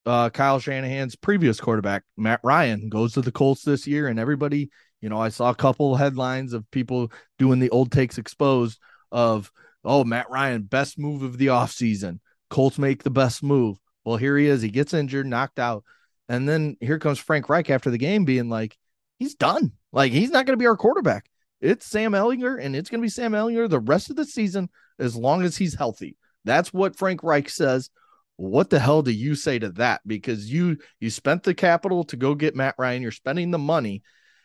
uh, 0.06 0.30
Kyle 0.30 0.58
Shanahan's 0.58 1.16
previous 1.16 1.60
quarterback, 1.60 2.02
Matt 2.16 2.40
Ryan, 2.42 2.88
goes 2.88 3.14
to 3.14 3.22
the 3.22 3.32
Colts 3.32 3.62
this 3.62 3.86
year, 3.86 4.08
and 4.08 4.18
everybody, 4.18 4.70
you 5.00 5.08
know, 5.08 5.18
I 5.18 5.30
saw 5.30 5.50
a 5.50 5.54
couple 5.54 5.96
headlines 5.96 6.52
of 6.52 6.70
people 6.70 7.10
doing 7.38 7.58
the 7.60 7.70
old 7.70 7.92
takes 7.92 8.18
exposed 8.18 8.78
of, 9.10 9.50
oh, 9.84 10.04
Matt 10.04 10.30
Ryan, 10.30 10.62
best 10.62 10.98
move 10.98 11.22
of 11.22 11.38
the 11.38 11.48
offseason. 11.48 12.20
Colts 12.48 12.78
make 12.78 13.02
the 13.02 13.10
best 13.10 13.42
move. 13.42 13.78
Well, 14.04 14.16
here 14.16 14.36
he 14.36 14.46
is. 14.46 14.62
He 14.62 14.70
gets 14.70 14.94
injured, 14.94 15.26
knocked 15.26 15.58
out. 15.58 15.84
And 16.28 16.48
then 16.48 16.76
here 16.80 16.98
comes 16.98 17.18
Frank 17.18 17.48
Reich 17.48 17.70
after 17.70 17.90
the 17.90 17.98
game 17.98 18.24
being 18.24 18.48
like, 18.48 18.76
he's 19.18 19.34
done. 19.34 19.72
Like, 19.92 20.12
he's 20.12 20.30
not 20.30 20.46
going 20.46 20.58
to 20.58 20.62
be 20.62 20.66
our 20.66 20.76
quarterback. 20.76 21.28
It's 21.60 21.86
Sam 21.86 22.12
Ehlinger, 22.12 22.62
and 22.62 22.74
it's 22.74 22.88
going 22.88 23.00
to 23.00 23.04
be 23.04 23.10
Sam 23.10 23.32
Ehlinger 23.32 23.68
the 23.68 23.80
rest 23.80 24.10
of 24.10 24.16
the 24.16 24.24
season 24.24 24.70
as 24.98 25.16
long 25.16 25.42
as 25.42 25.56
he's 25.56 25.74
healthy. 25.74 26.16
That's 26.44 26.72
what 26.72 26.96
Frank 26.96 27.22
Reich 27.22 27.50
says. 27.50 27.90
What 28.36 28.70
the 28.70 28.78
hell 28.78 29.02
do 29.02 29.10
you 29.10 29.34
say 29.34 29.58
to 29.58 29.68
that? 29.72 30.00
Because 30.06 30.50
you 30.50 30.78
you 30.98 31.10
spent 31.10 31.42
the 31.42 31.52
capital 31.52 32.04
to 32.04 32.16
go 32.16 32.34
get 32.34 32.56
Matt 32.56 32.76
Ryan, 32.78 33.02
you're 33.02 33.10
spending 33.10 33.50
the 33.50 33.58
money, 33.58 34.02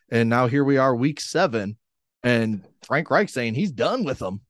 and 0.10 0.30
now 0.30 0.48
here 0.48 0.66
we 0.66 0.78
are, 0.78 0.94
week 0.94 1.22
seven, 1.22 1.78
and 2.22 2.66
Frank 2.86 3.10
Reich 3.10 3.30
saying 3.30 3.54
he's 3.54 3.72
done 3.72 4.04
with 4.04 4.20
them. 4.20 4.42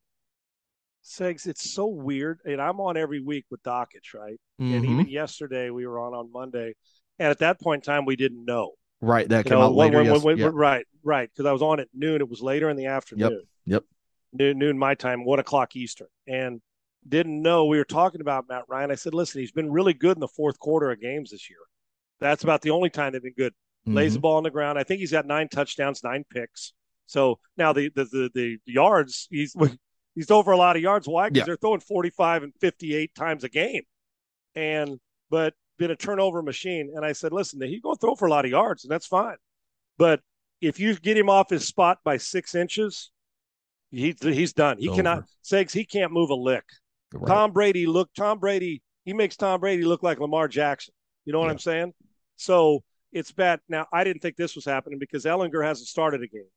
Segs, 1.06 1.46
it's 1.46 1.72
so 1.72 1.86
weird. 1.86 2.40
And 2.44 2.60
I'm 2.60 2.80
on 2.80 2.96
every 2.96 3.20
week 3.20 3.46
with 3.50 3.62
Dockage, 3.62 4.12
right? 4.14 4.38
And 4.58 4.84
Mhm. 4.84 4.90
even 4.90 5.08
yesterday 5.08 5.70
we 5.70 5.86
were 5.86 6.00
on 6.00 6.14
on 6.14 6.32
Monday. 6.32 6.74
And 7.18 7.28
at 7.28 7.38
that 7.38 7.60
point 7.60 7.86
in 7.86 7.92
time, 7.92 8.04
we 8.04 8.16
didn't 8.16 8.44
know. 8.44 8.72
Right, 9.00 9.28
that 9.28 9.44
You 9.44 9.50
came 9.50 9.58
know, 9.58 9.66
out 9.66 9.74
later. 9.74 9.98
when- 9.98 10.06
yes, 10.06 10.22
when-. 10.24 10.40
Right, 10.40 10.86
right. 11.04 11.30
Because 11.30 11.46
I 11.46 11.52
was 11.52 11.62
on 11.62 11.78
at 11.80 11.88
noon. 11.94 12.20
It 12.20 12.28
was 12.28 12.42
later 12.42 12.68
in 12.68 12.76
the 12.76 12.86
afternoon. 12.86 13.30
Yep. 13.32 13.42
yep. 13.66 13.84
Noon, 14.32 14.58
noon 14.58 14.78
my 14.78 14.94
time, 14.94 15.24
one 15.24 15.38
o'clock 15.38 15.76
Eastern. 15.76 16.08
And 16.26 16.60
didn't 17.06 17.40
know 17.40 17.66
we 17.66 17.78
were 17.78 17.84
talking 17.84 18.20
about 18.20 18.48
Matt 18.48 18.64
Ryan. 18.68 18.90
I 18.90 18.96
said, 18.96 19.14
listen, 19.14 19.40
he's 19.40 19.52
been 19.52 19.70
really 19.70 19.94
good 19.94 20.16
in 20.16 20.20
the 20.20 20.26
fourth 20.28 20.58
quarter 20.58 20.90
of 20.90 21.00
games 21.00 21.30
this 21.30 21.48
year. 21.48 21.60
That's 22.18 22.42
about 22.42 22.62
the 22.62 22.70
only 22.70 22.90
time 22.90 23.12
they've 23.12 23.22
been 23.22 23.32
good. 23.34 23.54
Lays 23.84 24.14
the 24.14 24.18
Mhm. 24.18 24.22
ball 24.22 24.36
on 24.38 24.42
the 24.42 24.50
ground. 24.50 24.76
I 24.78 24.82
think 24.82 24.98
he's 24.98 25.12
got 25.12 25.26
nine 25.26 25.48
touchdowns, 25.48 26.02
nine 26.02 26.24
picks. 26.28 26.72
So 27.06 27.38
now 27.56 27.72
the 27.72 27.90
the 27.90 28.04
the, 28.06 28.30
the 28.34 28.58
yards, 28.64 29.28
he's 29.30 29.54
he's 30.16 30.32
over 30.32 30.50
a 30.50 30.56
lot 30.56 30.74
of 30.74 30.82
yards. 30.82 31.06
Why? 31.06 31.28
Because 31.28 31.42
Yeah. 31.42 31.44
they're 31.46 31.56
throwing 31.56 31.78
45 31.80 32.42
and 32.42 32.52
58 32.60 33.14
times 33.14 33.44
a 33.44 33.48
game. 33.48 33.82
And 34.56 34.98
but 35.30 35.54
been 35.78 35.90
a 35.92 35.96
turnover 35.96 36.42
machine. 36.42 36.92
And 36.96 37.04
I 37.04 37.12
said, 37.12 37.32
listen, 37.32 37.60
he's 37.62 37.80
going 37.82 37.94
to 37.96 38.00
throw 38.00 38.16
for 38.16 38.26
a 38.26 38.30
lot 38.30 38.44
of 38.44 38.50
yards, 38.50 38.82
and 38.84 38.90
that's 38.90 39.06
fine. 39.06 39.36
But 39.98 40.20
if 40.60 40.80
you 40.80 40.94
get 40.96 41.16
him 41.16 41.28
off 41.28 41.50
his 41.50 41.66
spot 41.66 41.98
by 42.04 42.16
six 42.16 42.54
inches, 42.54 43.10
he, 43.90 44.14
he's 44.20 44.52
done. 44.52 44.78
He 44.78 44.86
It's 44.86 44.96
cannot, 44.96 45.18
over. 45.18 45.26
Segs, 45.44 45.72
he 45.72 45.84
can't 45.84 46.12
move 46.12 46.30
a 46.30 46.34
lick. 46.34 46.64
Right. 47.12 47.28
Tom 47.28 47.52
Brady 47.52 47.86
look 47.86 48.10
Tom 48.16 48.38
Brady 48.40 48.82
he 49.04 49.12
makes 49.12 49.36
Tom 49.36 49.60
Brady 49.60 49.84
look 49.84 50.02
like 50.02 50.18
Lamar 50.18 50.48
Jackson. 50.48 50.92
You 51.24 51.32
know 51.32 51.38
what 51.38 51.46
Yeah. 51.46 51.52
I'm 51.52 51.58
saying? 51.60 51.94
So 52.34 52.82
it's 53.12 53.30
bad. 53.30 53.60
Now 53.68 53.86
I 53.92 54.02
didn't 54.02 54.20
think 54.22 54.36
this 54.36 54.56
was 54.56 54.64
happening 54.64 54.98
because 54.98 55.24
Ehlinger 55.24 55.64
hasn't 55.64 55.86
started 55.88 56.22
a 56.22 56.26
game. 56.26 56.48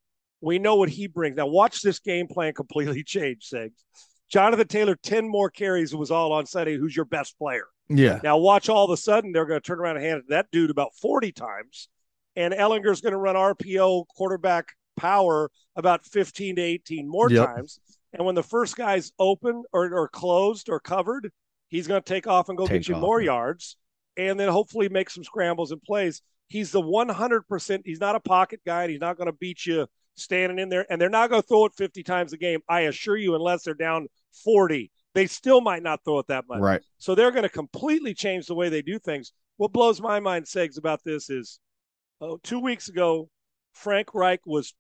We 0.42 0.60
know 0.60 0.76
what 0.76 0.90
he 0.90 1.08
brings. 1.08 1.36
Now 1.36 1.48
watch 1.48 1.82
this 1.82 2.00
game 2.00 2.28
plan 2.28 2.54
completely 2.54 3.04
change, 3.06 3.50
Sigs. 3.52 3.84
Jonathan 4.30 4.68
Taylor, 4.68 4.96
10 4.96 5.28
more 5.28 5.50
carries 5.50 5.96
was 5.96 6.12
all 6.12 6.32
on 6.32 6.46
Sunday. 6.46 6.78
Who's 6.78 6.96
your 6.96 7.06
best 7.06 7.38
player? 7.38 7.66
Yeah. 7.90 8.20
Now 8.24 8.38
watch 8.38 8.70
all 8.70 8.86
of 8.86 8.92
a 8.92 8.98
sudden 8.98 9.32
they're 9.32 9.46
going 9.46 9.60
to 9.60 9.66
turn 9.66 9.80
around 9.80 9.98
and 9.98 10.06
hand 10.06 10.24
that 10.30 10.48
dude 10.52 10.70
about 10.70 10.94
40 11.02 11.32
times. 11.32 11.90
And 12.36 12.54
Ehlinger's 12.54 13.02
going 13.02 13.14
to 13.14 13.18
run 13.18 13.36
RPO 13.36 14.06
quarterback 14.16 14.68
power 14.98 15.50
about 15.76 16.06
15 16.06 16.58
to 16.58 16.62
18 16.62 17.10
more 17.10 17.32
yep. 17.32 17.48
times. 17.48 17.80
And 18.14 18.24
when 18.26 18.36
the 18.36 18.44
first 18.44 18.76
guy's 18.76 19.12
open 19.18 19.64
or, 19.74 19.92
or 19.94 20.08
closed 20.08 20.70
or 20.70 20.80
covered, 20.80 21.32
he's 21.70 21.88
going 21.88 22.02
to 22.02 22.08
take 22.08 22.28
off 22.28 22.50
and 22.50 22.58
go 22.58 22.68
take 22.68 22.82
get 22.82 22.90
you 22.90 22.96
off, 22.96 23.02
more 23.02 23.22
yards 23.22 23.78
and 24.20 24.40
then 24.40 24.50
hopefully 24.50 24.90
make 24.90 25.10
some 25.10 25.24
scrambles 25.24 25.72
and 25.72 25.82
plays. 25.82 26.22
He's 26.50 26.72
the 26.72 26.82
100%. 26.82 27.82
He's 27.86 28.02
not 28.02 28.16
a 28.16 28.20
pocket 28.20 28.60
guy. 28.66 28.84
And 28.84 28.92
he's 28.92 29.00
not 29.00 29.18
going 29.18 29.28
to 29.28 29.38
beat 29.40 29.66
you 29.66 29.88
standing 30.20 30.60
in 30.60 30.70
there. 30.70 30.86
And 30.90 31.02
they're 31.02 31.10
not 31.10 31.30
going 31.30 31.42
to 31.42 31.48
throw 31.48 31.66
it 31.66 31.74
50 31.76 32.04
times 32.04 32.34
a 32.34 32.38
game, 32.38 32.62
I 32.68 32.82
assure 32.82 33.18
you, 33.18 33.36
unless 33.36 33.64
they're 33.64 33.74
down 33.74 34.08
40. 34.44 34.92
They 35.14 35.26
still 35.26 35.62
might 35.62 35.84
not 35.84 36.04
throw 36.04 36.20
it 36.20 36.28
that 36.28 36.46
much. 36.48 36.60
Right. 36.60 36.82
So 36.98 37.16
they're 37.16 37.32
going 37.32 37.44
to 37.44 37.50
completely 37.50 38.14
change 38.14 38.48
the 38.48 38.56
way 38.56 38.70
they 38.70 38.82
do 38.82 39.00
things. 39.00 39.34
What 39.58 39.74
blows 39.74 40.02
my 40.02 40.20
mind, 40.20 40.46
Segs, 40.46 40.78
about 40.78 41.04
this 41.04 41.30
is 41.30 41.60
oh, 42.22 42.38
two 42.44 42.60
weeks 42.60 42.90
ago, 42.90 43.30
Frank 43.74 44.14
Reich 44.14 44.42
was 44.46 44.74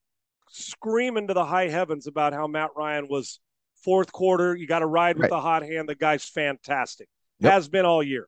screaming 0.49 1.27
to 1.27 1.33
the 1.33 1.45
high 1.45 1.67
heavens 1.67 2.07
about 2.07 2.33
how 2.33 2.47
Matt 2.47 2.71
Ryan 2.75 3.07
was 3.09 3.39
fourth 3.83 4.11
quarter. 4.11 4.55
You 4.55 4.67
got 4.67 4.79
to 4.79 4.85
ride 4.85 5.15
with 5.15 5.23
right. 5.23 5.29
the 5.29 5.41
hot 5.41 5.63
hand. 5.63 5.89
The 5.89 5.95
guy's 5.95 6.25
fantastic. 6.25 7.07
Yep. 7.39 7.51
Has 7.51 7.69
been 7.69 7.85
all 7.85 8.03
year. 8.03 8.27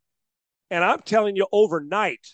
And 0.70 0.84
I'm 0.84 1.02
telling 1.02 1.36
you, 1.36 1.48
overnight, 1.52 2.26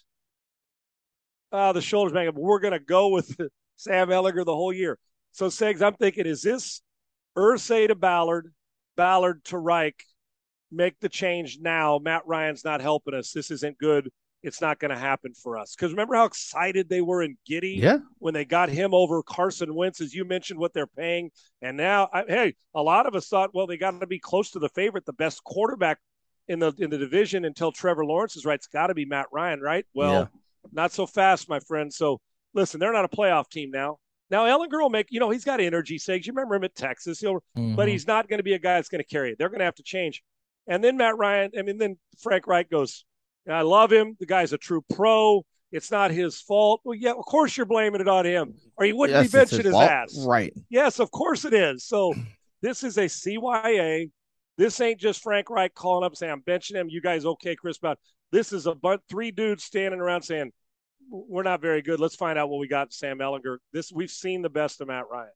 uh, 1.51 1.73
the 1.73 1.81
shoulders 1.81 2.13
back 2.13 2.27
up. 2.27 2.35
We're 2.35 2.59
going 2.59 2.73
to 2.73 2.79
go 2.79 3.09
with 3.09 3.35
Sam 3.77 4.09
Ehlinger 4.09 4.45
the 4.45 4.55
whole 4.55 4.73
year. 4.73 4.97
So, 5.31 5.47
Segs, 5.47 5.81
I'm 5.81 5.95
thinking, 5.95 6.25
is 6.25 6.41
this 6.41 6.81
Irsay 7.37 7.87
to 7.87 7.95
Ballard, 7.95 8.53
Ballard 8.95 9.43
to 9.45 9.57
Reich? 9.57 10.03
Make 10.69 10.99
the 10.99 11.09
change 11.09 11.59
now. 11.61 11.97
Matt 11.97 12.27
Ryan's 12.27 12.65
not 12.65 12.81
helping 12.81 13.13
us. 13.13 13.31
This 13.31 13.51
isn't 13.51 13.77
good 13.77 14.09
it's 14.43 14.61
not 14.61 14.79
going 14.79 14.91
to 14.91 14.97
happen 14.97 15.33
for 15.33 15.57
us. 15.57 15.75
Because 15.75 15.91
remember 15.91 16.15
how 16.15 16.25
excited 16.25 16.89
they 16.89 17.01
were 17.01 17.21
in 17.21 17.37
Giddy 17.45 17.79
yeah. 17.81 17.97
when 18.19 18.33
they 18.33 18.45
got 18.45 18.69
him 18.69 18.93
over 18.93 19.23
Carson 19.23 19.73
Wentz, 19.73 19.99
as 19.99 20.13
you 20.13 20.25
mentioned, 20.25 20.59
what 20.59 20.73
they're 20.73 20.87
paying. 20.87 21.31
And 21.61 21.75
now, 21.75 22.09
I, 22.13 22.23
hey, 22.27 22.55
a 22.73 22.81
lot 22.81 23.07
of 23.07 23.15
us 23.15 23.27
thought, 23.27 23.53
well, 23.53 23.67
they 23.67 23.77
got 23.77 23.99
to 23.99 24.07
be 24.07 24.19
close 24.19 24.51
to 24.51 24.59
the 24.59 24.69
favorite, 24.69 25.05
the 25.05 25.13
best 25.13 25.43
quarterback 25.43 25.99
in 26.47 26.59
the 26.59 26.73
in 26.77 26.89
the 26.89 26.97
division 26.97 27.43
until 27.43 27.71
Trevor 27.71 28.05
Lawrence 28.05 28.37
is 28.37 28.45
right. 28.45 28.55
It's 28.55 28.67
got 28.67 28.87
to 28.87 28.93
be 28.93 29.05
Matt 29.05 29.27
Ryan, 29.33 29.59
right? 29.59 29.85
Well, 29.93 30.13
yeah. 30.13 30.27
not 30.71 30.93
so 30.93 31.05
fast, 31.05 31.49
my 31.49 31.59
friend. 31.59 31.93
So 31.93 32.21
listen, 32.57 32.79
they're 32.79 32.91
not 32.91 33.05
a 33.05 33.07
playoff 33.07 33.49
team 33.49 33.71
now. 33.71 33.99
Now 34.29 34.45
Ehlinger 34.45 34.81
will 34.81 34.89
make, 34.89 35.07
you 35.09 35.21
know, 35.21 35.29
he's 35.29 35.45
got 35.45 35.61
energy 35.61 35.97
sakes. 35.97 36.27
You 36.27 36.33
remember 36.33 36.55
him 36.55 36.65
at 36.65 36.75
Texas, 36.75 37.21
he'll, 37.21 37.35
mm-hmm. 37.57 37.75
but 37.75 37.87
he's 37.87 38.05
not 38.05 38.27
going 38.27 38.39
to 38.39 38.43
be 38.43 38.53
a 38.53 38.59
guy 38.59 38.75
that's 38.75 38.89
going 38.89 39.01
to 39.01 39.07
carry 39.07 39.31
it. 39.31 39.37
They're 39.37 39.47
going 39.47 39.59
to 39.59 39.65
have 39.65 39.75
to 39.75 39.83
change. 39.83 40.21
And 40.67 40.83
then 40.83 40.97
Matt 40.97 41.17
Ryan, 41.17 41.51
I 41.57 41.61
mean, 41.61 41.77
then 41.77 41.97
Frank 42.19 42.45
Reich 42.45 42.69
goes, 42.69 43.05
I 43.49 43.61
love 43.61 43.93
him. 43.93 44.17
The 44.19 44.25
guy's 44.25 44.51
a 44.51 44.57
true 44.57 44.83
pro. 44.93 45.45
It's 45.71 45.91
not 45.91 46.11
his 46.11 46.41
fault. 46.41 46.81
Well, 46.83 46.95
yeah, 46.95 47.11
of 47.11 47.25
course 47.25 47.55
you're 47.55 47.65
blaming 47.65 48.01
it 48.01 48.07
on 48.07 48.25
him, 48.25 48.55
or 48.75 48.85
he 48.85 48.91
wouldn't 48.91 49.17
yes, 49.17 49.31
be 49.31 49.37
benching 49.37 49.63
his, 49.63 49.73
his 49.73 49.75
ass. 49.75 50.25
Right. 50.25 50.53
Yes, 50.69 50.99
of 50.99 51.11
course 51.11 51.45
it 51.45 51.53
is. 51.53 51.85
So 51.85 52.13
this 52.61 52.83
is 52.83 52.97
a 52.97 53.05
CYA. 53.05 54.09
This 54.57 54.81
ain't 54.81 54.99
just 54.99 55.21
Frank 55.21 55.49
Reich 55.49 55.73
calling 55.73 56.05
up 56.05 56.15
saying, 56.15 56.31
I'm 56.31 56.41
benching 56.41 56.75
him. 56.75 56.89
You 56.89 56.99
guys 56.99 57.25
okay, 57.25 57.55
Chris 57.55 57.77
Bound? 57.77 57.97
This 58.31 58.51
is 58.51 58.65
a 58.65 58.75
but 58.75 59.01
three 59.07 59.31
dudes 59.31 59.63
standing 59.63 60.01
around 60.01 60.23
saying, 60.23 60.51
We're 61.09 61.43
not 61.43 61.61
very 61.61 61.81
good. 61.81 61.99
Let's 61.99 62.15
find 62.15 62.37
out 62.37 62.49
what 62.49 62.59
we 62.59 62.67
got 62.67 62.93
Sam 62.93 63.19
Ehlinger. 63.19 63.57
This 63.71 63.91
we've 63.91 64.11
seen 64.11 64.41
the 64.41 64.49
best 64.49 64.81
of 64.81 64.87
Matt 64.87 65.05
Ryan. 65.09 65.29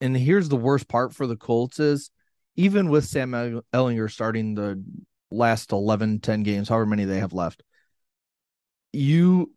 And 0.00 0.16
here's 0.16 0.48
the 0.48 0.56
worst 0.56 0.88
part 0.88 1.14
for 1.14 1.26
the 1.26 1.36
Colts 1.36 1.80
is 1.80 2.10
even 2.56 2.88
with 2.88 3.04
Sam 3.04 3.32
Ehlinger 3.72 4.10
starting 4.10 4.54
the 4.54 4.82
last 5.30 5.72
11, 5.72 6.20
10 6.20 6.42
games, 6.42 6.68
however 6.68 6.86
many 6.86 7.04
they 7.04 7.18
have 7.18 7.32
left, 7.32 7.62
you, 8.92 9.52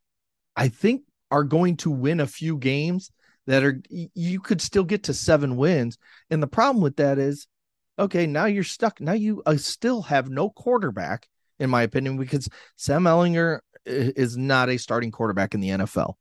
I 0.55 0.69
think, 0.69 1.03
are 1.31 1.43
going 1.43 1.77
to 1.77 1.91
win 1.91 2.19
a 2.19 2.27
few 2.27 2.57
games 2.57 3.11
that 3.47 3.63
are, 3.63 3.81
you 3.89 4.39
could 4.39 4.61
still 4.61 4.83
get 4.83 5.03
to 5.03 5.13
seven 5.13 5.55
wins. 5.55 5.97
And 6.29 6.41
the 6.41 6.47
problem 6.47 6.81
with 6.83 6.97
that 6.97 7.17
is, 7.17 7.47
okay, 7.97 8.27
now 8.27 8.45
you're 8.45 8.63
stuck. 8.63 8.99
Now 8.99 9.13
you 9.13 9.41
uh, 9.45 9.57
still 9.57 10.03
have 10.03 10.29
no 10.29 10.49
quarterback, 10.49 11.27
in 11.59 11.69
my 11.69 11.83
opinion, 11.83 12.17
because 12.17 12.49
Sam 12.75 13.03
Ehlinger 13.03 13.59
is 13.85 14.37
not 14.37 14.69
a 14.69 14.77
starting 14.77 15.11
quarterback 15.11 15.53
in 15.53 15.59
the 15.59 15.69
NFL. 15.69 16.15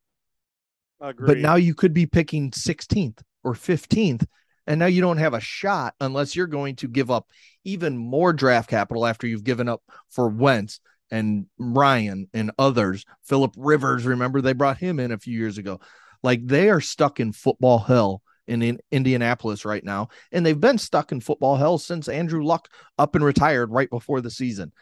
Agreed. 1.00 1.26
But 1.26 1.38
now 1.38 1.56
you 1.56 1.74
could 1.74 1.92
be 1.92 2.06
picking 2.06 2.50
16th 2.50 3.20
or 3.44 3.54
15th 3.54 4.24
and 4.68 4.78
now 4.78 4.86
you 4.86 5.00
don't 5.00 5.16
have 5.16 5.32
a 5.32 5.40
shot 5.40 5.94
unless 5.98 6.36
you're 6.36 6.46
going 6.46 6.76
to 6.76 6.88
give 6.88 7.10
up 7.10 7.26
even 7.64 7.96
more 7.96 8.34
draft 8.34 8.68
capital 8.68 9.06
after 9.06 9.26
you've 9.26 9.42
given 9.42 9.66
up 9.66 9.82
for 10.10 10.28
Wentz 10.28 10.80
and 11.10 11.46
Ryan 11.58 12.28
and 12.34 12.50
others. 12.58 13.06
Philip 13.24 13.54
Rivers, 13.56 14.04
remember 14.04 14.42
they 14.42 14.52
brought 14.52 14.76
him 14.76 15.00
in 15.00 15.10
a 15.10 15.18
few 15.18 15.36
years 15.36 15.56
ago. 15.56 15.80
Like 16.22 16.46
they 16.46 16.68
are 16.68 16.82
stuck 16.82 17.18
in 17.18 17.32
football 17.32 17.78
hell 17.78 18.20
in, 18.46 18.60
in 18.60 18.78
Indianapolis 18.90 19.64
right 19.64 19.82
now. 19.82 20.08
And 20.32 20.44
they've 20.44 20.60
been 20.60 20.76
stuck 20.76 21.12
in 21.12 21.22
football 21.22 21.56
hell 21.56 21.78
since 21.78 22.06
Andrew 22.06 22.44
Luck 22.44 22.68
up 22.98 23.14
and 23.14 23.24
retired 23.24 23.70
right 23.72 23.88
before 23.88 24.20
the 24.20 24.30
season. 24.30 24.72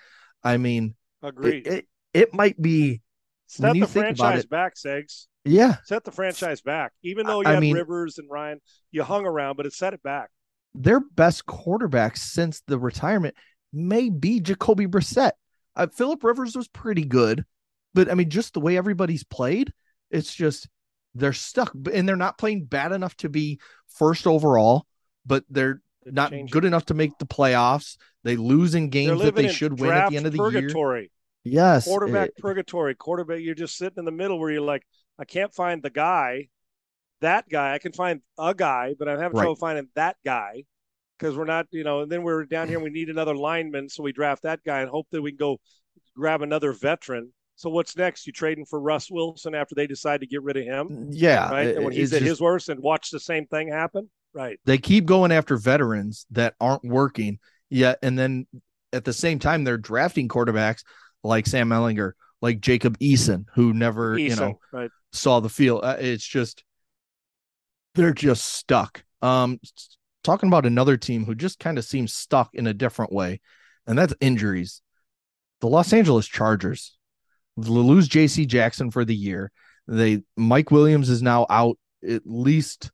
I 0.42 0.56
mean, 0.56 0.96
agreed. 1.22 1.64
It, 1.64 1.72
it, 1.72 1.86
it 2.16 2.34
might 2.34 2.60
be 2.60 3.02
Set 3.46 3.74
the 3.74 3.86
franchise 3.86 4.44
it, 4.44 4.50
back, 4.50 4.74
Segs. 4.74 5.26
Yeah. 5.44 5.76
Set 5.84 6.04
the 6.04 6.10
franchise 6.10 6.60
back. 6.62 6.92
Even 7.02 7.26
though 7.26 7.42
you 7.42 7.48
I 7.48 7.52
had 7.52 7.60
mean, 7.60 7.76
Rivers 7.76 8.18
and 8.18 8.28
Ryan, 8.28 8.60
you 8.90 9.04
hung 9.04 9.24
around, 9.24 9.56
but 9.56 9.66
it 9.66 9.72
set 9.72 9.94
it 9.94 10.02
back. 10.02 10.30
Their 10.74 11.00
best 11.00 11.46
quarterback 11.46 12.16
since 12.16 12.62
the 12.66 12.78
retirement 12.78 13.36
may 13.72 14.10
be 14.10 14.40
Jacoby 14.40 14.86
Brissett. 14.86 15.32
Uh, 15.76 15.86
Philip 15.86 16.24
Rivers 16.24 16.56
was 16.56 16.68
pretty 16.68 17.04
good, 17.04 17.44
but 17.94 18.10
I 18.10 18.14
mean, 18.14 18.30
just 18.30 18.54
the 18.54 18.60
way 18.60 18.76
everybody's 18.76 19.24
played, 19.24 19.72
it's 20.10 20.34
just 20.34 20.68
they're 21.14 21.32
stuck 21.32 21.72
and 21.92 22.08
they're 22.08 22.16
not 22.16 22.38
playing 22.38 22.64
bad 22.64 22.92
enough 22.92 23.16
to 23.18 23.28
be 23.28 23.60
first 23.88 24.26
overall, 24.26 24.86
but 25.24 25.44
they're 25.48 25.82
not 26.04 26.32
good 26.50 26.64
enough 26.64 26.86
to 26.86 26.94
make 26.94 27.18
the 27.18 27.26
playoffs. 27.26 27.96
They 28.24 28.36
lose 28.36 28.74
in 28.74 28.90
games 28.90 29.22
that 29.22 29.34
they 29.34 29.48
should 29.48 29.78
win 29.78 29.92
at 29.92 30.10
the 30.10 30.16
end 30.16 30.26
of 30.26 30.32
the 30.32 30.38
purgatory. 30.38 31.02
year. 31.02 31.10
Yes. 31.46 31.84
Quarterback 31.84 32.30
it, 32.30 32.36
purgatory. 32.38 32.94
Quarterback, 32.94 33.40
you're 33.40 33.54
just 33.54 33.76
sitting 33.76 33.98
in 33.98 34.04
the 34.04 34.10
middle 34.10 34.38
where 34.38 34.50
you're 34.50 34.60
like, 34.60 34.82
I 35.18 35.24
can't 35.24 35.54
find 35.54 35.82
the 35.82 35.90
guy, 35.90 36.48
that 37.20 37.48
guy. 37.48 37.74
I 37.74 37.78
can 37.78 37.92
find 37.92 38.20
a 38.38 38.54
guy, 38.54 38.94
but 38.98 39.08
I'm 39.08 39.18
having 39.18 39.36
right. 39.36 39.42
trouble 39.42 39.56
finding 39.56 39.88
that 39.94 40.16
guy 40.24 40.64
because 41.18 41.36
we're 41.36 41.44
not, 41.44 41.66
you 41.70 41.84
know, 41.84 42.00
and 42.02 42.12
then 42.12 42.22
we're 42.22 42.44
down 42.44 42.68
here, 42.68 42.80
we 42.80 42.90
need 42.90 43.08
another 43.08 43.34
lineman. 43.34 43.88
So 43.88 44.02
we 44.02 44.12
draft 44.12 44.42
that 44.42 44.60
guy 44.64 44.80
and 44.80 44.90
hope 44.90 45.06
that 45.12 45.22
we 45.22 45.30
can 45.30 45.38
go 45.38 45.58
grab 46.16 46.42
another 46.42 46.72
veteran. 46.72 47.32
So 47.54 47.70
what's 47.70 47.96
next? 47.96 48.26
You 48.26 48.32
trading 48.34 48.66
for 48.66 48.78
Russ 48.80 49.10
Wilson 49.10 49.54
after 49.54 49.74
they 49.74 49.86
decide 49.86 50.20
to 50.20 50.26
get 50.26 50.42
rid 50.42 50.58
of 50.58 50.64
him? 50.64 50.88
Mm, 50.88 51.08
yeah. 51.12 51.50
Right. 51.50 51.74
And 51.74 51.84
when 51.84 51.94
he's 51.94 52.12
at 52.12 52.18
just, 52.18 52.28
his 52.28 52.40
worst 52.40 52.68
and 52.68 52.80
watch 52.80 53.10
the 53.10 53.20
same 53.20 53.46
thing 53.46 53.68
happen. 53.68 54.10
Right. 54.34 54.60
They 54.66 54.76
keep 54.76 55.06
going 55.06 55.32
after 55.32 55.56
veterans 55.56 56.26
that 56.32 56.54
aren't 56.60 56.84
working 56.84 57.38
yet. 57.70 57.98
And 58.02 58.18
then 58.18 58.46
at 58.92 59.06
the 59.06 59.14
same 59.14 59.38
time, 59.38 59.64
they're 59.64 59.78
drafting 59.78 60.28
quarterbacks 60.28 60.82
like 61.26 61.46
Sam 61.46 61.68
Ehlinger, 61.68 62.12
like 62.40 62.60
Jacob 62.60 62.98
Eason, 62.98 63.46
who 63.54 63.72
never, 63.72 64.16
Eason, 64.16 64.28
you 64.28 64.36
know, 64.36 64.60
right. 64.72 64.90
saw 65.12 65.40
the 65.40 65.48
field. 65.48 65.84
Uh, 65.84 65.96
it's 65.98 66.26
just 66.26 66.64
they're 67.94 68.12
just 68.12 68.44
stuck. 68.44 69.04
Um, 69.22 69.58
talking 70.22 70.48
about 70.48 70.66
another 70.66 70.96
team 70.96 71.24
who 71.24 71.34
just 71.34 71.58
kind 71.58 71.78
of 71.78 71.84
seems 71.84 72.12
stuck 72.12 72.50
in 72.54 72.66
a 72.66 72.74
different 72.74 73.12
way, 73.12 73.40
and 73.86 73.98
that's 73.98 74.14
injuries. 74.20 74.82
The 75.60 75.68
Los 75.68 75.92
Angeles 75.92 76.26
Chargers 76.26 76.96
lose 77.56 78.08
J.C. 78.08 78.46
Jackson 78.46 78.90
for 78.90 79.04
the 79.04 79.16
year. 79.16 79.50
They 79.88 80.22
Mike 80.36 80.70
Williams 80.70 81.08
is 81.08 81.22
now 81.22 81.46
out 81.48 81.78
at 82.06 82.22
least 82.24 82.90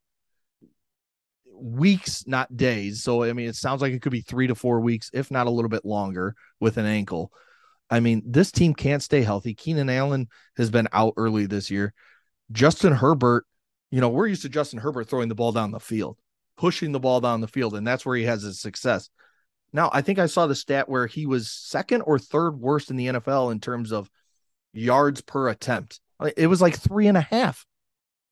weeks, 1.53 2.25
not 2.27 2.55
days. 2.55 3.03
So 3.03 3.23
I 3.23 3.33
mean, 3.33 3.49
it 3.49 3.55
sounds 3.55 3.81
like 3.81 3.93
it 3.93 4.01
could 4.01 4.11
be 4.11 4.21
three 4.21 4.47
to 4.47 4.55
four 4.55 4.79
weeks, 4.79 5.09
if 5.13 5.31
not 5.31 5.47
a 5.47 5.51
little 5.51 5.69
bit 5.69 5.85
longer, 5.85 6.35
with 6.59 6.77
an 6.77 6.85
ankle. 6.85 7.31
I 7.93 7.99
mean, 7.99 8.23
this 8.25 8.51
team 8.51 8.73
can't 8.73 9.03
stay 9.03 9.21
healthy. 9.21 9.53
Keenan 9.53 9.87
Allen 9.87 10.27
has 10.57 10.71
been 10.71 10.87
out 10.93 11.13
early 11.15 11.45
this 11.45 11.69
year. 11.69 11.93
Justin 12.51 12.91
Herbert, 12.91 13.45
you 13.91 14.01
know, 14.01 14.09
we're 14.09 14.25
used 14.25 14.41
to 14.41 14.49
Justin 14.49 14.79
Herbert 14.79 15.07
throwing 15.07 15.29
the 15.29 15.35
ball 15.35 15.51
down 15.51 15.69
the 15.69 15.79
field, 15.79 16.17
pushing 16.57 16.91
the 16.91 16.99
ball 16.99 17.21
down 17.21 17.39
the 17.39 17.47
field, 17.47 17.75
and 17.75 17.85
that's 17.85 18.03
where 18.03 18.15
he 18.15 18.23
has 18.23 18.41
his 18.41 18.59
success. 18.59 19.11
Now, 19.73 19.91
I 19.93 20.01
think 20.01 20.17
I 20.17 20.25
saw 20.25 20.47
the 20.47 20.55
stat 20.55 20.89
where 20.89 21.05
he 21.05 21.27
was 21.27 21.51
second 21.51 22.01
or 22.01 22.17
third 22.17 22.59
worst 22.59 22.89
in 22.89 22.95
the 22.95 23.09
NFL 23.09 23.51
in 23.51 23.59
terms 23.59 23.91
of 23.91 24.09
yards 24.73 25.21
per 25.21 25.49
attempt. 25.49 25.99
It 26.35 26.47
was 26.47 26.63
like 26.63 26.75
three 26.75 27.05
and 27.05 27.17
a 27.17 27.21
half. 27.21 27.63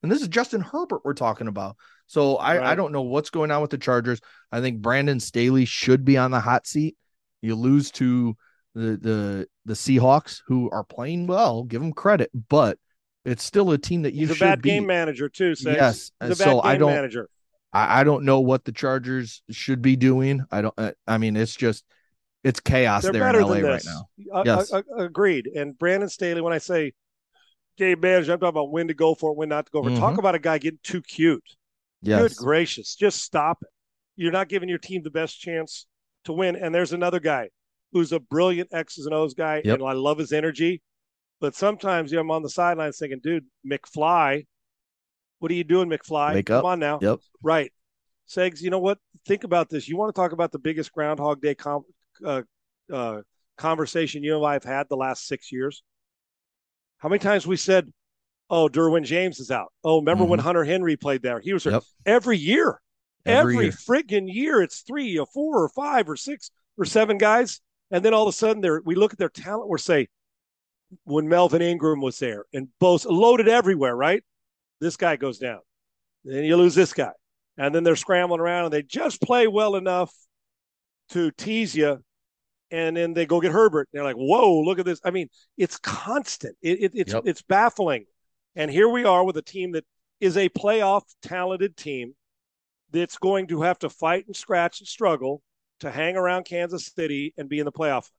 And 0.02 0.12
this 0.12 0.24
is 0.24 0.28
Justin 0.28 0.62
Herbert 0.62 1.02
we're 1.06 1.13
talking 1.13 1.47
about. 1.47 1.78
So 2.08 2.38
I, 2.38 2.58
right. 2.58 2.65
I 2.65 2.74
don't 2.74 2.93
know 2.93 3.04
what's 3.04 3.30
going 3.30 3.52
on 3.52 3.62
with 3.62 3.69
the 3.69 3.78
Chargers. 3.78 4.21
I 4.52 4.60
think 4.60 4.82
Brandon 4.82 5.19
Staley 5.19 5.65
should 5.65 6.04
be 6.04 6.17
on 6.17 6.32
the 6.32 6.39
hot 6.39 6.65
seat. 6.65 6.97
You 7.43 7.54
lose 7.54 7.91
to 7.91 8.36
the 8.74 8.98
the 8.98 9.48
the 9.66 9.74
Seahawks, 9.74 10.42
who 10.48 10.70
are 10.72 10.84
playing 10.84 11.28
well, 11.28 11.64
give 11.64 11.82
them 11.82 11.94
credit, 11.94 12.30
but 12.50 12.78
it's 13.26 13.44
still 13.44 13.72
a 13.72 13.78
team 13.78 14.02
that 14.04 14.14
you 14.14 14.22
He's 14.22 14.32
a 14.32 14.36
should 14.36 14.46
bad 14.46 14.62
be. 14.62 14.70
game 14.70 14.88
manager 14.88 15.30
too. 15.30 15.56
Says. 15.56 15.76
Yes, 15.76 15.96
He's 15.98 16.12
and 16.22 16.32
a 16.34 16.36
bad 16.36 16.44
so 16.46 16.62
I 16.62 16.78
don't- 16.78 16.92
manager. 16.92 17.30
I, 17.74 18.02
I 18.02 18.04
don't 18.04 18.26
know 18.26 18.42
what 18.42 18.66
the 18.66 18.74
Chargers 18.74 19.44
should 19.50 19.82
be 19.82 19.96
doing. 19.96 20.44
I 20.52 20.62
don't. 20.62 20.74
I, 20.78 20.94
I 21.08 21.18
mean, 21.18 21.38
it's 21.38 21.56
just 21.56 21.86
it's 22.44 22.60
chaos 22.60 23.04
They're 23.04 23.14
there 23.14 23.30
in 23.30 23.42
LA 23.42 23.60
right 23.60 23.86
now. 23.86 24.10
Uh, 24.34 24.44
Yes. 24.46 24.74
uh, 24.74 24.82
uh, 24.98 25.04
agreed. 25.06 25.48
And 25.48 25.78
Brandon 25.78 26.10
Staley, 26.10 26.42
when 26.42 26.52
I 26.54 26.58
say 26.58 26.92
game 27.78 28.00
manager, 28.02 28.34
I'm 28.34 28.40
talking 28.40 28.50
about 28.50 28.72
when 28.72 28.88
to 28.90 28.94
go 28.94 29.16
for 29.16 29.32
it, 29.32 29.38
when 29.38 29.48
not 29.50 29.68
to 29.68 29.72
go 29.72 29.84
for 29.84 29.90
it. 29.90 29.96
Talk 29.96 30.16
Mhm. 30.16 30.20
about 30.20 30.36
a 30.36 30.40
guy 30.40 30.58
getting 30.58 30.80
too 30.84 31.02
cute. 31.02 31.44
Yes, 32.02 32.22
Good 32.34 32.44
gracious, 32.44 32.96
just 32.96 33.22
stop 33.22 33.60
it. 33.62 33.70
You're 34.18 34.32
not 34.32 34.50
giving 34.50 34.68
your 34.68 34.80
team 34.80 35.04
the 35.04 35.12
best 35.12 35.40
chance 35.40 35.86
to 36.26 36.34
win. 36.34 36.56
And 36.56 36.74
there's 36.76 36.92
another 36.94 37.20
guy 37.20 37.50
who's 37.91 38.12
a 38.12 38.19
brilliant 38.19 38.69
X's 38.73 39.06
and 39.06 39.13
O's 39.15 39.34
guy, 39.34 39.62
Yep. 39.63 39.80
and 39.80 39.88
I 39.88 39.93
love 39.93 40.17
his 40.17 40.32
energy. 40.32 40.82
But 41.39 41.56
sometimes 41.56 42.12
you 42.12 42.17
know, 42.17 42.21
I'm 42.21 42.32
on 42.32 42.43
the 42.43 42.49
sidelines 42.49 42.97
thinking, 42.99 43.19
dude, 43.21 43.45
McFly, 43.69 44.45
what 45.39 45.51
are 45.51 45.56
you 45.56 45.63
doing, 45.63 45.89
McFly? 45.89 46.36
Wake 46.36 46.45
Come 46.45 46.58
up. 46.60 46.65
on 46.65 46.80
now. 46.80 46.99
Yep. 47.01 47.19
Right. 47.43 47.71
Segs, 48.30 48.62
you 48.62 48.69
know 48.69 48.80
what? 48.80 48.99
Think 49.27 49.43
about 49.43 49.69
this. 49.69 49.88
You 49.89 49.97
want 49.97 50.13
to 50.15 50.19
talk 50.19 50.32
about 50.32 50.51
the 50.51 50.60
biggest 50.60 50.91
Groundhog 50.93 51.41
Day 51.41 51.56
com- 51.56 51.84
uh, 52.25 52.43
uh, 52.91 53.21
conversation 53.58 54.23
you 54.23 54.38
and 54.38 54.45
I 54.45 54.54
have 54.54 54.63
had 54.63 54.88
the 54.89 54.95
last 54.95 55.27
six 55.27 55.51
years? 55.51 55.84
How 56.99 57.10
many 57.10 57.19
times 57.19 57.45
we 57.47 57.58
said, 57.58 57.91
oh, 58.49 58.69
Derwin 58.69 59.04
James 59.04 59.39
is 59.39 59.49
out. 59.51 59.73
Oh, 59.84 59.97
remember 59.99 60.23
when 60.23 60.39
Hunter 60.39 60.63
Henry 60.63 60.95
played 60.95 61.23
there? 61.23 61.39
He 61.39 61.51
was. 61.54 61.65
Yep. 61.65 61.84
every 62.06 62.38
year. 62.38 62.80
Every 63.25 63.54
Every, 63.56 63.65
year. 63.65 63.73
friggin' 63.73 64.34
year, 64.34 64.62
it's 64.62 64.82
three 64.82 65.17
or 65.19 65.25
four 65.27 65.63
or 65.63 65.69
five 65.69 66.10
or 66.10 66.15
six 66.15 66.49
or 66.77 66.86
seven 66.86 67.17
guys. 67.19 67.62
And 67.91 68.04
then 68.04 68.13
all 68.13 68.23
of 68.23 68.30
a 68.30 68.38
sudden, 68.38 68.62
they're, 68.62 68.82
we 68.84 68.95
look 68.95 69.13
at 69.13 69.19
their 69.19 69.30
talent, 69.30 69.69
we're 69.69 69.77
say, 69.77 70.08
when 71.04 71.27
Melvin 71.27 71.62
Ingram 71.62 72.01
was 72.01 72.19
there 72.19 72.45
and 72.54 72.67
both 72.80 73.06
loaded 73.06 73.47
everywhere, 73.47 73.95
right? 73.95 74.23
This 74.80 74.97
guy 74.97 75.15
goes 75.15 75.38
down. 75.38 75.60
Then 76.23 76.43
you 76.43 76.58
lose 76.58 76.75
this 76.75 76.93
guy. 76.93 77.12
And 77.58 77.73
then 77.75 77.84
they're 77.84 77.95
scrambling 77.95 78.41
around 78.41 78.65
and 78.65 78.73
they 78.73 78.82
just 78.82 79.21
play 79.21 79.47
well 79.47 79.75
enough 79.75 80.13
to 81.10 81.32
tease 81.32 81.75
you. 81.75 82.04
And 82.71 82.95
then 82.95 83.13
they 83.13 83.25
go 83.25 83.41
get 83.41 83.51
Herbert. 83.51 83.89
They're 83.91 84.04
like, 84.04 84.15
whoa, 84.15 84.62
look 84.62 84.80
at 84.80 84.86
this. 84.86 85.01
I 85.04 85.12
mean, 85.12 85.27
it's 85.58 85.77
constant. 85.77 86.56
It, 86.62 86.82
it, 86.82 86.91
it's 86.95 87.13
Yep. 87.13 87.23
it's 87.25 87.41
baffling. 87.41 88.06
And 88.56 88.71
here 88.71 88.88
we 88.88 89.04
are 89.04 89.23
with 89.23 89.38
a 89.38 89.41
team 89.41 89.73
that 89.73 89.86
is 90.19 90.38
a 90.38 90.49
playoff 90.49 91.04
talented 91.21 91.75
team 91.75 92.15
that's 92.91 93.17
going 93.17 93.47
to 93.47 93.62
have 93.62 93.80
to 93.80 93.89
fight 93.89 94.25
and 94.27 94.36
scratch 94.36 94.80
and 94.80 94.88
struggle 94.88 95.41
to 95.82 95.91
hang 95.91 96.15
around 96.15 96.46
Kansas 96.46 96.91
City 96.96 97.34
and 97.38 97.50
be 97.50 97.60
in 97.60 97.65
the 97.65 97.72
playoff. 97.72 98.10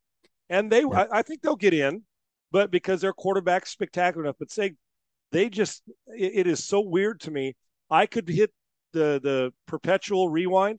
And 0.48 0.70
they, 0.70 0.82
Yep. 0.82 0.92
I, 0.92 1.18
I 1.18 1.22
think 1.22 1.42
they'll 1.42 1.56
get 1.56 1.74
in, 1.74 2.02
but 2.50 2.70
because 2.70 3.00
their 3.00 3.12
quarterback's 3.12 3.70
spectacular 3.70 4.24
enough. 4.24 4.36
But 4.38 4.50
say 4.50 4.74
they 5.32 5.48
just, 5.48 5.82
it, 6.08 6.32
it 6.34 6.46
is 6.46 6.64
so 6.64 6.80
weird 6.80 7.20
to 7.20 7.30
me. 7.30 7.56
I 7.90 8.06
could 8.06 8.28
hit 8.28 8.52
the 8.92 9.20
the 9.22 9.52
perpetual 9.66 10.28
rewind 10.28 10.78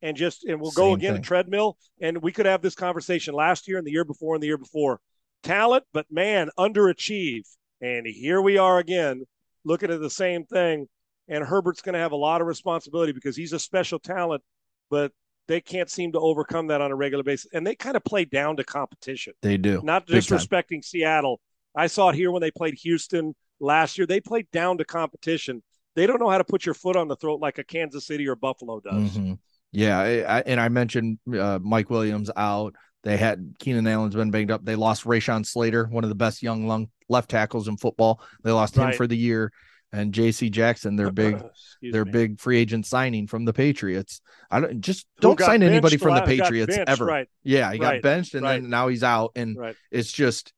and 0.00 0.16
just 0.16 0.44
and 0.44 0.60
we'll 0.60 0.70
go 0.70 0.94
again 0.94 1.14
thing. 1.14 1.22
to 1.22 1.26
treadmill 1.26 1.76
and 2.00 2.22
we 2.22 2.32
could 2.32 2.46
have 2.46 2.62
this 2.62 2.74
conversation 2.74 3.34
last 3.34 3.68
year 3.68 3.78
and 3.78 3.86
the 3.86 3.90
year 3.90 4.04
before 4.04 4.34
and 4.34 4.42
the 4.42 4.46
year 4.46 4.58
before. 4.58 5.00
Talent, 5.42 5.84
but 5.92 6.06
man, 6.10 6.50
underachieve. 6.58 7.46
And 7.80 8.06
here 8.06 8.40
we 8.40 8.58
are 8.58 8.78
again 8.78 9.24
looking 9.64 9.90
at 9.90 10.00
the 10.00 10.10
same 10.10 10.44
thing. 10.44 10.86
And 11.28 11.44
Herbert's 11.44 11.82
going 11.82 11.94
to 11.94 11.98
have 11.98 12.12
a 12.12 12.16
lot 12.16 12.40
of 12.40 12.46
responsibility 12.46 13.12
because 13.12 13.36
he's 13.36 13.52
a 13.52 13.58
special 13.58 13.98
talent, 13.98 14.42
but 14.90 15.12
they 15.48 15.60
can't 15.60 15.90
seem 15.90 16.12
to 16.12 16.18
overcome 16.20 16.68
that 16.68 16.80
on 16.80 16.90
a 16.90 16.94
regular 16.96 17.24
basis. 17.24 17.50
And 17.52 17.66
they 17.66 17.74
kind 17.74 17.96
of 17.96 18.04
play 18.04 18.24
down 18.24 18.56
to 18.56 18.64
competition, 18.64 19.34
they 19.42 19.56
do. 19.56 19.80
not 19.84 20.06
disrespecting 20.06 20.84
Seattle. 20.84 21.40
I 21.74 21.86
saw 21.86 22.10
it 22.10 22.14
here 22.14 22.30
when 22.30 22.42
they 22.42 22.50
played 22.50 22.74
Houston 22.82 23.34
last 23.60 23.96
year. 23.98 24.06
They 24.06 24.20
played 24.20 24.50
down 24.52 24.78
to 24.78 24.84
competition. 24.84 25.62
They 25.96 26.06
don't 26.06 26.20
know 26.20 26.28
how 26.30 26.38
to 26.38 26.44
put 26.44 26.64
your 26.64 26.74
foot 26.74 26.96
on 26.96 27.08
the 27.08 27.16
throat 27.16 27.40
like 27.40 27.58
a 27.58 27.64
Kansas 27.64 28.06
City 28.06 28.26
or 28.28 28.36
Buffalo 28.36 28.80
does. 28.80 29.16
Mhm. 29.16 29.38
Yeah, 29.72 29.98
I, 29.98 30.38
I, 30.38 30.40
and 30.46 30.60
I 30.60 30.68
mentioned 30.68 31.18
uh, 31.34 31.58
Mike 31.62 31.88
Williams 31.90 32.30
out. 32.36 32.74
They 33.04 33.16
had 33.16 33.54
Keenan 33.58 33.86
Allen's 33.86 34.14
been 34.14 34.30
banged 34.30 34.50
up. 34.50 34.64
They 34.64 34.76
lost 34.76 35.04
Rashawn 35.04 35.44
Slater, 35.46 35.86
one 35.86 36.04
of 36.04 36.08
the 36.10 36.14
best 36.14 36.42
young 36.42 36.66
lung 36.68 36.88
left 37.08 37.30
tackles 37.30 37.68
in 37.68 37.76
football. 37.78 38.22
They 38.44 38.52
lost 38.52 38.76
him 38.76 38.84
for 38.96 39.06
the 39.06 39.16
year, 39.16 39.50
and 39.92 40.12
J.C. 40.14 40.48
Jackson, 40.50 40.96
their 40.96 41.08
uh, 41.08 41.10
big, 41.10 41.42
their 41.82 42.04
me. 42.04 42.10
big 42.10 42.40
free 42.40 42.58
agent 42.58 42.86
signing 42.86 43.26
from 43.26 43.44
the 43.44 43.52
Patriots. 43.52 44.20
I 44.50 44.60
don't 44.60 44.80
just 44.80 45.06
Who 45.16 45.22
don't 45.22 45.40
sign 45.40 45.62
anybody 45.62 45.96
from 45.98 46.14
the 46.14 46.22
Patriots 46.22 46.76
benched, 46.76 46.90
ever. 46.90 47.04
Right, 47.04 47.28
Yeah, 47.42 47.72
he 47.72 47.78
got 47.78 48.02
benched, 48.02 48.34
and 48.34 48.42
Right. 48.44 48.60
then 48.60 48.70
now 48.70 48.88
he's 48.88 49.02
out, 49.04 49.32
and 49.36 49.56
right. 49.56 49.76
it's 49.90 50.10
just 50.10 50.52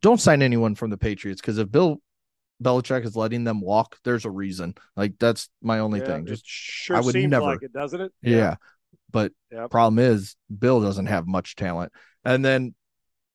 don't 0.00 0.20
sign 0.20 0.42
anyone 0.42 0.74
from 0.74 0.90
the 0.90 0.98
Patriots 0.98 1.40
because 1.40 1.58
if 1.58 1.70
Bill 1.70 2.00
Belichick 2.62 3.04
is 3.04 3.16
letting 3.16 3.44
them 3.44 3.60
walk, 3.60 3.98
there's 4.04 4.24
a 4.24 4.30
reason. 4.30 4.74
Like 4.96 5.14
that's 5.18 5.48
my 5.62 5.80
only 5.80 6.00
Yeah, 6.00 6.06
thing. 6.06 6.26
Just 6.26 6.44
sure 6.46 6.96
I 6.96 7.00
would 7.00 7.12
seems 7.12 7.30
never- 7.30 7.44
like 7.46 7.62
it, 7.62 7.72
doesn't 7.72 8.00
it? 8.00 8.12
yeah. 8.22 8.56
But 9.10 9.32
Yep. 9.50 9.70
problem 9.70 9.98
is 9.98 10.36
Bill 10.56 10.80
doesn't 10.80 11.06
have 11.06 11.26
much 11.26 11.54
talent. 11.56 11.92
And 12.24 12.42
then 12.44 12.74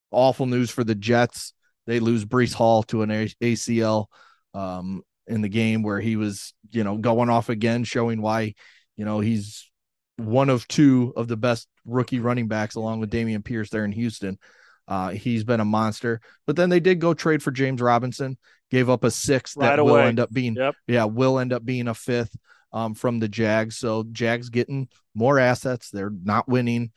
awful 0.10 0.46
news 0.48 0.72
for 0.72 0.84
the 0.84 0.96
Jets. 0.96 1.54
They 1.86 2.00
lose 2.00 2.26
Breece 2.26 2.54
Hall 2.54 2.82
to 2.84 3.02
an 3.04 3.10
ACL 3.42 4.08
um, 4.58 5.02
in 5.28 5.42
the 5.42 5.50
game 5.50 5.84
where 5.84 6.00
he 6.00 6.16
was, 6.16 6.54
you 6.72 6.84
know, 6.84 6.98
going 6.98 7.30
off 7.30 7.50
again, 7.50 7.84
showing 7.84 8.22
why, 8.22 8.54
you 8.96 9.06
know, 9.06 9.20
he's 9.20 9.70
one 10.18 10.50
of 10.50 10.68
two 10.68 11.14
of 11.16 11.28
the 11.28 11.38
best 11.38 11.68
rookie 11.86 12.20
running 12.20 12.48
backs 12.48 12.76
along 12.76 13.00
with 13.00 13.12
Dameon 13.12 13.44
Pierce 13.44 13.70
there 13.70 13.86
in 13.86 13.92
Houston. 13.92 14.40
Uh, 14.88 15.10
he's 15.10 15.44
been 15.44 15.60
a 15.60 15.66
monster. 15.66 16.22
But 16.46 16.56
then 16.56 16.70
they 16.70 16.80
did 16.80 17.00
go 17.02 17.14
trade 17.14 17.44
for 17.44 17.52
James 17.52 17.82
Robinson, 17.82 18.38
gave 18.72 18.90
up 18.90 19.04
a 19.04 19.12
sixth 19.12 19.56
that 19.60 19.70
Right 19.78 19.80
will 19.84 19.96
away. 19.96 20.08
end 20.08 20.20
up 20.20 20.32
being 20.32 20.56
Yep. 20.56 20.76
yeah, 20.88 21.04
will 21.04 21.40
end 21.40 21.54
up 21.54 21.64
being 21.66 21.88
a 21.88 21.94
fifth 21.94 22.36
um, 22.72 22.94
from 22.96 23.20
the 23.20 23.28
Jags. 23.28 23.78
So 23.78 24.06
Jags 24.12 24.50
getting 24.50 24.88
more 25.14 25.40
assets. 25.40 25.90
They're 25.92 26.14
not 26.24 26.48
winning. 26.48 26.92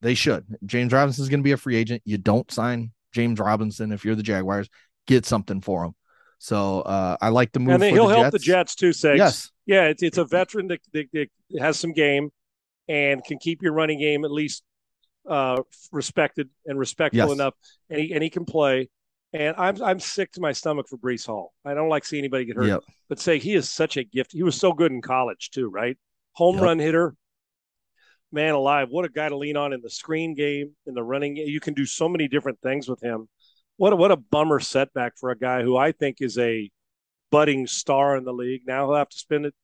They 0.00 0.14
should. 0.14 0.46
James 0.64 0.92
Robinson 0.92 1.22
is 1.22 1.28
going 1.28 1.40
to 1.40 1.44
be 1.44 1.52
a 1.52 1.56
free 1.56 1.76
agent. 1.76 2.02
You 2.04 2.16
don't 2.18 2.50
sign 2.50 2.92
James 3.12 3.38
Robinson 3.38 3.92
if 3.92 4.04
you're 4.04 4.14
the 4.16 4.22
Jaguars. 4.22 4.68
Get 5.06 5.26
something 5.26 5.60
for 5.60 5.84
him. 5.84 5.94
So 6.42 6.80
uh, 6.80 7.16
I 7.20 7.28
like 7.28 7.52
the 7.52 7.60
move. 7.60 7.74
and 7.74 7.84
he'll 7.84 8.08
the 8.08 8.16
help 8.16 8.32
the 8.32 8.38
Jets 8.40 8.74
too. 8.74 8.90
Segs. 8.90 9.16
Yes, 9.16 9.50
yeah, 9.64 9.84
it's 9.84 10.02
it's 10.02 10.18
a 10.18 10.24
veteran 10.24 10.66
that, 10.66 10.80
that, 10.92 11.06
that 11.12 11.28
has 11.60 11.78
some 11.78 11.92
game 11.92 12.30
and 12.88 13.22
can 13.22 13.38
keep 13.38 13.62
your 13.62 13.72
running 13.72 14.00
game 14.00 14.24
at 14.24 14.32
least 14.32 14.64
uh, 15.28 15.62
respected 15.92 16.50
and 16.66 16.76
respectful 16.76 17.28
Yes. 17.28 17.30
enough, 17.32 17.54
and 17.90 18.00
he 18.00 18.12
and 18.12 18.24
he 18.24 18.28
can 18.28 18.44
play. 18.44 18.88
And 19.32 19.54
I'm 19.56 19.80
I'm 19.80 20.00
sick 20.00 20.32
to 20.32 20.40
my 20.40 20.50
stomach 20.50 20.88
for 20.88 20.96
Breece 20.98 21.26
Hall. 21.26 21.52
I 21.64 21.74
don't 21.74 21.88
like 21.88 22.04
seeing 22.04 22.22
anybody 22.22 22.44
get 22.44 22.56
hurt. 22.56 22.66
Yep. 22.66 22.82
But 23.08 23.20
say 23.20 23.38
he 23.38 23.54
is 23.54 23.70
such 23.70 23.96
a 23.96 24.02
gift. 24.02 24.32
He 24.32 24.42
was 24.42 24.56
so 24.56 24.72
good 24.72 24.90
in 24.90 25.00
college 25.00 25.50
too, 25.50 25.68
right? 25.68 25.96
Home 26.32 26.56
Yep. 26.56 26.64
run 26.64 26.78
hitter. 26.80 27.14
Man 28.32 28.54
alive, 28.54 28.88
what 28.90 29.04
a 29.04 29.08
guy 29.08 29.28
to 29.28 29.36
lean 29.36 29.56
on 29.56 29.72
in 29.72 29.80
the 29.80 29.90
screen 29.90 30.34
game, 30.34 30.72
in 30.86 30.94
the 30.94 31.04
running. 31.04 31.36
You 31.36 31.60
can 31.60 31.74
do 31.74 31.86
so 31.86 32.08
many 32.08 32.26
different 32.26 32.58
things 32.62 32.88
with 32.88 33.00
him. 33.00 33.28
What 33.82 33.92
a, 33.92 33.96
what 33.96 34.12
a 34.12 34.16
bummer 34.16 34.60
setback 34.60 35.18
for 35.18 35.30
a 35.30 35.36
guy 35.36 35.64
who 35.64 35.76
I 35.76 35.90
think 35.90 36.18
is 36.20 36.38
a 36.38 36.70
budding 37.32 37.66
star 37.66 38.16
in 38.16 38.22
the 38.22 38.32
league. 38.32 38.62
Now 38.64 38.86
he'll 38.86 38.94
have 38.94 39.08
to 39.08 39.18
spend 39.18 39.44
it, 39.44 39.54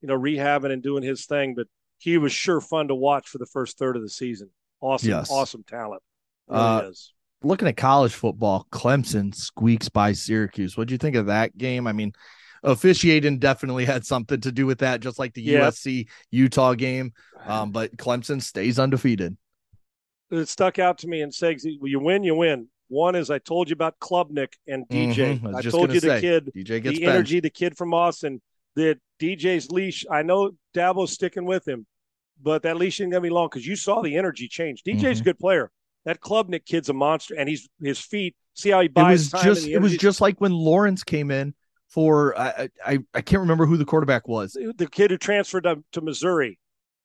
you 0.00 0.08
know, 0.08 0.18
rehabbing 0.18 0.72
and 0.72 0.82
doing 0.82 1.02
his 1.02 1.26
thing. 1.26 1.54
But 1.54 1.66
he 1.98 2.16
was 2.16 2.32
sure 2.32 2.62
fun 2.62 2.88
to 2.88 2.94
watch 2.94 3.28
for 3.28 3.36
the 3.36 3.44
first 3.44 3.76
third 3.76 3.94
of 3.94 4.00
the 4.00 4.08
season. 4.08 4.48
Awesome, 4.80 5.10
Yes. 5.10 5.30
awesome 5.30 5.62
talent. 5.62 6.02
Really 6.48 6.62
Uh, 6.62 6.80
is. 6.88 7.12
looking 7.42 7.68
at 7.68 7.76
college 7.76 8.14
football, 8.14 8.66
Clemson 8.72 9.34
squeaks 9.34 9.90
by 9.90 10.12
Syracuse. 10.12 10.78
What 10.78 10.88
do 10.88 10.94
you 10.94 10.98
think 10.98 11.14
of 11.16 11.26
that 11.26 11.58
game? 11.58 11.86
I 11.86 11.92
mean, 11.92 12.14
officiating 12.62 13.40
definitely 13.40 13.84
had 13.84 14.06
something 14.06 14.40
to 14.40 14.52
do 14.52 14.64
with 14.64 14.78
that, 14.78 15.00
just 15.00 15.18
like 15.18 15.34
the 15.34 15.42
Yeah. 15.42 15.66
USC 15.66 16.08
Utah 16.30 16.72
game. 16.72 17.12
Um, 17.46 17.72
but 17.72 17.94
Clemson 17.98 18.40
stays 18.42 18.78
undefeated. 18.78 19.36
It 20.30 20.48
stuck 20.48 20.78
out 20.78 20.96
to 21.00 21.08
me 21.08 21.20
and 21.20 21.32
says, 21.32 21.62
you 21.64 22.00
win, 22.00 22.24
you 22.24 22.34
win." 22.34 22.68
One 22.88 23.14
is 23.16 23.30
I 23.30 23.38
told 23.38 23.68
you 23.68 23.72
about 23.74 23.98
Klubnik 23.98 24.52
and 24.68 24.86
DJ. 24.88 25.38
Mhm, 25.40 25.54
I 25.54 25.58
I 25.58 25.62
told 25.62 25.92
you 25.92 26.00
the 26.00 26.08
say, 26.08 26.20
kid, 26.20 26.52
DJ 26.54 26.80
gets 26.82 26.98
the 26.98 27.06
energy, 27.06 27.40
the 27.40 27.50
kid 27.50 27.76
from 27.76 27.92
Austin, 27.92 28.40
that 28.76 28.98
DJ's 29.20 29.70
leash. 29.70 30.04
I 30.10 30.22
know 30.22 30.52
Dabo's 30.74 31.10
sticking 31.12 31.44
with 31.46 31.66
him, 31.66 31.86
but 32.40 32.62
that 32.62 32.76
leash 32.76 33.00
ain't 33.00 33.10
gonna 33.10 33.20
be 33.22 33.30
long 33.30 33.48
because 33.50 33.66
you 33.66 33.74
saw 33.76 34.02
the 34.02 34.16
energy 34.16 34.46
change. 34.48 34.82
DJ's 34.84 35.18
a 35.18 35.22
Mhm. 35.22 35.24
good 35.24 35.38
player. 35.38 35.70
That 36.04 36.20
Klubnik 36.20 36.64
kid's 36.64 36.88
a 36.88 36.92
monster, 36.92 37.34
and 37.34 37.48
he's 37.48 37.68
his 37.82 37.98
feet. 37.98 38.36
See 38.54 38.70
how 38.70 38.80
he 38.80 38.86
It 38.86 38.94
buys 38.94 39.18
was 39.20 39.30
time. 39.32 39.44
just 39.44 39.66
it 39.66 39.78
was 39.78 39.96
just 39.96 40.20
like 40.20 40.40
when 40.40 40.52
Lawrence 40.52 41.02
came 41.02 41.30
in 41.32 41.54
for 41.88 42.38
I 42.38 42.68
I 42.84 42.98
I 43.14 43.20
can't 43.22 43.40
remember 43.40 43.66
who 43.66 43.76
the 43.76 43.84
quarterback 43.84 44.28
was. 44.28 44.52
the 44.52 44.86
kid 44.90 45.10
who 45.10 45.18
transferred 45.18 45.64
to, 45.64 45.82
to 45.92 46.00
Missouri. 46.00 46.58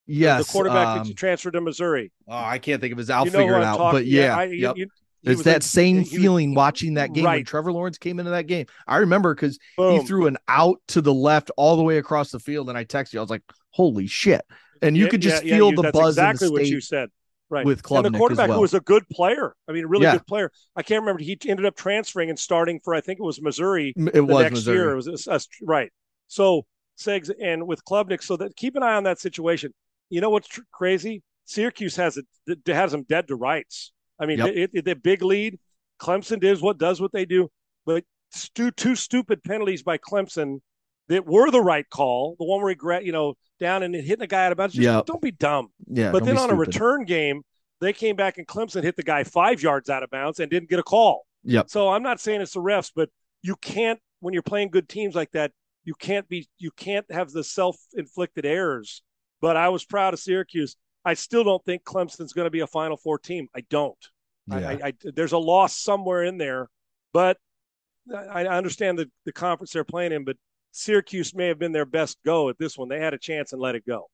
The- 0.08 0.14
Yes, 0.14 0.46
the 0.48 0.52
quarterback 0.52 1.00
um, 1.00 1.08
that 1.08 1.16
transferred 1.16 1.52
to 1.54 1.62
Missouri. 1.62 2.12
oh, 2.28 2.36
I 2.36 2.58
can't 2.60 2.82
think 2.82 2.92
of 2.92 2.98
his. 2.98 3.10
I'll 3.10 3.24
you 3.26 3.32
know 3.32 3.40
figure 3.40 3.58
it 3.58 3.64
out. 3.64 3.78
talking- 3.78 4.00
But 4.00 4.06
yeah, 4.08 4.36
I- 4.38 4.44
yep. 4.46 4.76
you- 4.78 4.88
it's 5.24 5.44
that 5.44 5.64
same 5.64 5.98
he 5.98 6.02
was- 6.02 6.10
feeling 6.12 6.54
watching 6.56 6.96
that 6.96 7.14
game 7.14 7.24
when 7.26 7.44
Trevor 7.46 7.72
Lawrence 7.72 7.98
came 7.98 8.20
into 8.20 8.32
that 8.32 8.48
game. 8.48 8.66
I 8.88 8.98
remember 8.98 9.34
because 9.36 9.58
he 9.78 10.00
threw 10.06 10.28
an 10.28 10.38
out 10.48 10.78
to 10.90 11.02
the 11.02 11.14
left 11.14 11.52
all 11.58 11.76
the 11.78 11.84
way 11.84 11.98
across 11.98 12.32
the 12.32 12.40
field, 12.40 12.70
and 12.70 12.78
I 12.78 12.86
texted 12.86 13.14
you. 13.14 13.20
I 13.20 13.22
was 13.24 13.30
like, 13.30 13.44
"Holy 13.72 14.08
shit!" 14.08 14.42
And 14.82 14.98
you 14.98 15.06
Yeah, 15.06 15.10
could 15.12 15.22
just 15.22 15.44
yeah, 15.44 15.50
yeah, 15.52 15.56
feel 15.58 15.70
you- 15.72 15.76
the 15.82 15.92
buzz 15.92 16.16
Exactly 16.18 16.48
in 16.48 16.54
the 16.54 16.60
what 16.62 16.68
you 16.68 16.82
said. 16.82 17.10
right. 17.50 17.66
with 17.66 17.84
Klubnik 17.84 18.06
and 18.06 18.16
the 18.16 18.18
quarterback 18.20 18.48
well. 18.48 18.58
who 18.58 18.62
was 18.62 18.74
a 18.74 18.80
good 18.80 19.08
player. 19.10 19.54
I 19.68 19.74
mean, 19.74 19.84
a 19.84 19.88
really 19.88 20.04
Yeah. 20.06 20.14
good 20.14 20.26
player. 20.26 20.52
I 20.76 20.84
can't 20.84 21.02
remember. 21.02 21.22
He 21.22 21.38
ended 21.48 21.66
up 21.66 21.76
transferring 21.76 22.30
and 22.30 22.40
starting 22.40 22.80
for 22.84 22.96
I 22.96 23.02
think 23.02 23.20
it 23.20 23.24
was 23.24 23.42
Missouri 23.42 23.94
it 23.98 24.14
the 24.14 24.24
was 24.24 24.42
next 24.44 24.54
Missouri. 24.54 24.78
year. 24.78 24.92
It 24.92 24.96
was 24.96 25.28
us- 25.28 25.48
right. 25.62 25.92
So 26.28 26.66
Segs 26.98 27.30
and 27.42 27.68
with 27.68 27.84
Klubnik, 27.84 28.24
so 28.24 28.38
that 28.38 28.56
keep 28.56 28.76
an 28.78 28.84
eye 28.84 28.94
on 28.96 29.04
that 29.04 29.20
situation. 29.20 29.74
You 30.10 30.22
know 30.22 30.30
what's 30.30 30.48
tr- 30.48 30.62
crazy? 30.72 31.24
Syracuse 31.46 31.96
has 31.98 32.18
it 32.18 32.26
has 32.68 32.92
them 32.94 33.04
dead 33.04 33.28
to 33.28 33.36
rights. 33.36 33.92
I 34.22 34.26
mean, 34.28 34.38
Yep. 34.38 34.48
it, 34.56 34.70
it, 34.74 34.86
the 34.86 34.96
big 34.96 35.24
lead. 35.24 35.60
Clemson 36.00 36.40
does 36.40 36.62
what 36.62 36.78
does 36.78 37.02
what 37.02 37.12
they 37.12 37.26
do, 37.26 37.50
but 37.86 38.04
stu- 38.32 38.72
two 38.72 38.96
stupid 38.96 39.44
penalties 39.44 39.84
by 39.84 39.98
Clemson 39.98 40.60
that 41.10 41.26
were 41.26 41.52
the 41.52 41.62
right 41.62 41.88
call. 41.90 42.36
The 42.40 42.46
one 42.46 42.62
where 42.62 42.70
he 42.70 42.76
gra- 42.76 43.04
you 43.04 43.12
know 43.12 43.36
down 43.60 43.84
and 43.84 43.94
hitting 43.94 44.22
a 44.24 44.28
guy 44.28 44.46
out 44.46 44.52
of 44.52 44.58
bounds. 44.58 44.74
Just 44.76 44.84
Yep. 44.86 45.06
don't 45.06 45.22
be 45.22 45.32
dumb. 45.32 45.68
Yeah, 45.88 46.12
But 46.12 46.24
then 46.26 46.38
on 46.38 46.50
a 46.50 46.56
return 46.56 47.04
game, 47.06 47.44
they 47.80 47.94
came 47.94 48.16
back 48.16 48.38
and 48.38 48.48
Clemson 48.48 48.82
hit 48.84 48.96
the 48.96 49.04
guy 49.04 49.24
five 49.24 49.62
yards 49.62 49.90
out 49.90 50.02
of 50.04 50.10
bounds 50.10 50.40
and 50.40 50.50
didn't 50.50 50.70
get 50.70 50.80
a 50.80 50.84
call. 50.84 51.26
Yep. 51.44 51.70
So 51.70 51.90
I'm 51.90 52.02
not 52.04 52.20
saying 52.20 52.42
it's 52.42 52.54
the 52.54 52.62
refs, 52.62 52.92
but 52.96 53.10
you 53.44 53.56
can't 53.58 54.00
when 54.20 54.34
you're 54.34 54.44
playing 54.44 54.70
good 54.70 54.88
teams 54.88 55.16
like 55.16 55.32
that, 55.32 55.52
you 55.84 55.94
can't 55.96 56.28
be 56.30 56.48
you 56.58 56.72
can't 56.72 57.06
have 57.12 57.32
the 57.32 57.44
self-inflicted 57.44 58.46
errors. 58.46 59.02
But 59.42 59.58
I 59.58 59.70
was 59.70 59.84
proud 59.86 60.14
of 60.14 60.20
Syracuse. 60.20 60.76
I 61.04 61.14
still 61.16 61.43
don't 61.43 61.64
think 61.66 61.84
Clemson's 61.84 62.34
going 62.34 62.45
to 62.45 62.52
be 62.52 62.60
a 62.60 62.68
Final 62.68 62.97
Four 62.97 63.20
team. 63.20 63.47
I 63.56 63.62
don't. 63.70 63.97
Yeah. 64.47 64.70
I, 64.70 64.80
I, 64.88 64.93
there's 65.16 65.32
a 65.32 65.38
loss 65.38 65.78
somewhere 65.78 66.24
in 66.24 66.38
there, 66.38 66.70
but 67.14 67.38
I, 68.14 68.45
I 68.45 68.58
understand 68.58 68.99
the, 68.99 69.10
the 69.26 69.32
conference 69.32 69.72
they're 69.72 69.84
playing 69.84 70.12
in. 70.12 70.26
But 70.26 70.38
Syracuse 70.72 71.34
may 71.34 71.47
have 71.47 71.60
been 71.60 71.72
their 71.72 71.86
best 71.86 72.18
go 72.26 72.49
at 72.49 72.58
this 72.58 72.78
one. 72.78 72.89
They 72.89 72.99
had 72.99 73.14
a 73.14 73.18
chance 73.18 73.54
and 73.54 73.62
let 73.62 73.76
it 73.76 73.86
go. 73.86 74.10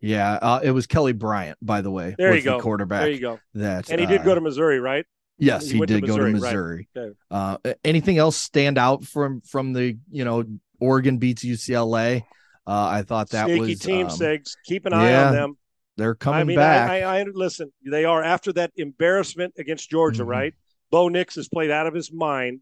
Yeah, 0.00 0.32
uh, 0.34 0.60
it 0.62 0.72
was 0.72 0.86
Kelly 0.86 1.12
Bryant, 1.12 1.58
by 1.62 1.80
the 1.80 1.90
way. 1.90 2.14
There 2.18 2.30
you 2.30 2.34
was 2.34 2.44
the 2.44 2.50
go. 2.50 2.60
quarterback. 2.60 3.02
There 3.02 3.10
you 3.10 3.20
go. 3.20 3.40
That 3.54 3.88
And 3.90 4.00
he 4.00 4.06
did 4.06 4.20
uh, 4.20 4.24
go 4.24 4.34
to 4.34 4.40
Missouri, 4.40 4.78
right? 4.78 5.06
Yes, 5.38 5.66
he 5.66 5.72
he, 5.72 5.78
went 5.80 5.88
to 5.88 6.00
did 6.00 6.06
go 6.06 6.18
to 6.18 6.30
Missouri, 6.30 6.88
right. 6.94 7.12
Uh, 7.30 7.56
anything 7.84 8.18
else 8.18 8.36
stand 8.36 8.78
out 8.78 9.04
from 9.04 9.40
from 9.40 9.72
the 9.72 9.96
you 10.10 10.24
know 10.24 10.44
Oregon 10.78 11.18
beats 11.18 11.42
UCLA? 11.44 12.22
Uh, 12.66 12.88
I 12.88 13.02
thought 13.02 13.30
that 13.30 13.46
Sneaky 13.46 13.60
was 13.60 13.78
team, 13.80 14.06
um, 14.06 14.12
Segs. 14.12 14.56
Keep 14.64 14.86
an 14.86 14.92
eye 14.92 15.10
yeah, 15.10 15.28
on 15.28 15.34
them. 15.34 15.58
They're 15.96 16.14
coming 16.14 16.40
I 16.40 16.44
mean, 16.44 16.56
back. 16.56 16.90
I, 16.90 17.02
I, 17.02 17.20
I 17.20 17.24
listen. 17.24 17.72
They 17.84 18.04
are 18.04 18.22
after 18.22 18.52
that 18.54 18.72
embarrassment 18.76 19.54
against 19.58 19.90
Georgia, 19.90 20.24
Mhm. 20.24 20.28
right? 20.28 20.54
Bo 20.90 21.08
Nix 21.08 21.34
has 21.36 21.48
played 21.48 21.70
out 21.70 21.86
of 21.86 21.94
his 21.94 22.12
mind. 22.12 22.60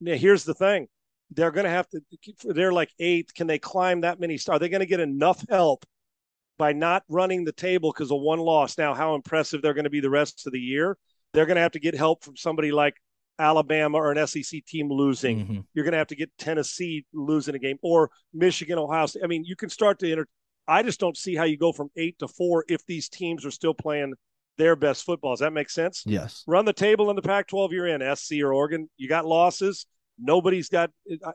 Now, 0.00 0.14
here's 0.14 0.44
the 0.44 0.54
thing: 0.54 0.88
they're 1.30 1.50
going 1.50 1.64
to 1.64 1.70
have 1.70 1.88
to. 1.90 2.00
They're 2.44 2.72
like 2.72 2.90
eighth. 2.98 3.34
Can 3.34 3.46
they 3.46 3.58
climb 3.58 4.02
that 4.02 4.20
many 4.20 4.38
stars? 4.38 4.56
Are 4.56 4.58
they 4.60 4.68
going 4.68 4.80
to 4.80 4.86
get 4.86 5.00
enough 5.00 5.44
help 5.48 5.84
by 6.58 6.72
not 6.72 7.02
running 7.08 7.44
the 7.44 7.52
table 7.52 7.92
because 7.92 8.10
of 8.12 8.20
one 8.20 8.38
loss? 8.38 8.78
Now, 8.78 8.94
how 8.94 9.14
impressive 9.14 9.62
they're 9.62 9.74
going 9.74 9.84
to 9.84 9.90
be 9.90 10.00
the 10.00 10.10
rest 10.10 10.46
of 10.46 10.52
the 10.52 10.60
year? 10.60 10.96
They're 11.32 11.46
going 11.46 11.56
to 11.56 11.62
have 11.62 11.72
to 11.72 11.80
get 11.80 11.94
help 11.94 12.24
from 12.24 12.36
somebody 12.36 12.72
like 12.72 12.94
Alabama 13.38 13.98
or 13.98 14.12
an 14.12 14.26
SEC 14.26 14.64
team 14.66 14.90
losing. 14.90 15.46
Mhm. 15.46 15.64
You're 15.74 15.84
going 15.84 15.92
to 15.92 15.98
have 15.98 16.08
to 16.08 16.16
get 16.16 16.30
Tennessee 16.38 17.06
losing 17.12 17.54
a 17.54 17.58
game 17.58 17.78
or 17.82 18.10
Michigan, 18.34 18.78
Ohio 18.78 19.06
State. 19.06 19.22
I 19.24 19.26
mean, 19.28 19.44
you 19.44 19.56
can 19.56 19.70
start 19.70 19.98
to 20.00 20.10
enter. 20.10 20.26
I 20.70 20.82
just 20.84 21.00
don't 21.00 21.16
see 21.16 21.34
how 21.34 21.44
you 21.44 21.56
go 21.56 21.72
from 21.72 21.90
eight 21.96 22.18
to 22.20 22.28
four 22.28 22.64
if 22.68 22.86
these 22.86 23.08
teams 23.08 23.44
are 23.44 23.50
still 23.50 23.74
playing 23.74 24.14
their 24.56 24.76
best 24.76 25.04
football. 25.04 25.32
Does 25.32 25.40
that 25.40 25.52
make 25.52 25.68
sense? 25.68 26.04
Yes. 26.06 26.44
Run 26.46 26.64
the 26.64 26.72
table 26.72 27.10
in 27.10 27.16
the 27.16 27.22
Pac-12 27.22 27.72
you're 27.72 27.86
in, 27.88 28.16
SC 28.16 28.34
or 28.42 28.54
Oregon. 28.54 28.88
You 28.96 29.08
got 29.08 29.26
losses. 29.26 29.86
Nobody's 30.18 30.68
got. 30.68 30.90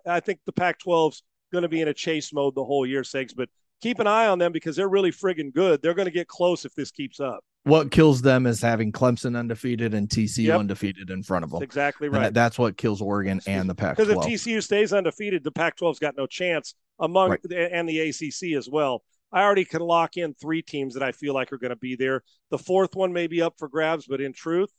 I- 0.06 0.20
think 0.22 0.40
the 0.46 0.52
Pac-12's 0.54 1.24
going 1.52 1.64
to 1.64 1.68
be 1.68 1.82
in 1.82 1.88
a 1.90 1.94
chase 1.94 2.32
mode 2.34 2.56
the 2.56 2.64
whole 2.64 2.86
year, 2.86 3.02
Segs. 3.02 3.36
But 3.36 3.50
keep 3.82 4.00
an 4.00 4.08
eye 4.08 4.28
on 4.28 4.40
them 4.40 4.52
because 4.52 4.76
they're 4.76 4.88
really 4.90 5.12
friggin' 5.12 5.54
good. 5.54 5.82
They're 5.82 5.94
going 5.94 6.06
to 6.08 6.12
get 6.12 6.28
close 6.28 6.64
if 6.66 6.74
this 6.76 6.92
keeps 6.92 7.20
up. 7.20 7.40
What 7.64 7.90
kills 7.92 8.22
them 8.22 8.46
is 8.46 8.62
having 8.62 8.92
Clemson 8.92 9.36
undefeated 9.38 9.94
and 9.96 10.08
TCU 10.08 10.46
Yep. 10.46 10.60
undefeated 10.60 11.10
in 11.10 11.24
front 11.24 11.44
of 11.44 11.50
them. 11.50 11.60
That's 11.60 11.68
exactly 11.70 12.08
right. 12.10 12.22
that- 12.26 12.34
that's 12.36 12.58
what 12.60 12.78
kills 12.78 13.02
Oregon 13.02 13.42
and 13.48 13.68
the 13.70 13.76
Pac. 13.76 13.98
Because 13.98 14.12
if 14.12 14.20
TCU 14.20 14.62
stays 14.62 14.94
undefeated, 14.94 15.44
the 15.44 15.52
Pac-12's 15.52 16.00
got 16.00 16.16
no 16.16 16.28
chance 16.28 16.76
among 17.00 17.32
Right. 17.32 17.40
and 17.72 17.90
the 17.90 18.00
ACC 18.00 18.54
as 18.56 18.70
well. 18.70 19.04
I 19.32 19.43
already 19.43 19.65
can 19.65 19.82
lock 19.82 20.17
in 20.17 20.34
three 20.34 20.61
teams 20.61 20.93
that 20.93 21.03
I 21.03 21.11
feel 21.11 21.34
like 21.34 21.51
are 21.51 21.57
going 21.57 21.71
to 21.71 21.76
be 21.76 21.95
there. 21.95 22.21
The 22.51 22.57
fourth 22.57 22.95
one 22.95 23.11
may 23.11 23.28
be 23.28 23.41
up 23.41 23.55
for 23.57 23.67
grabs, 23.67 24.05
but 24.07 24.21
in 24.21 24.34
truth, 24.34 24.71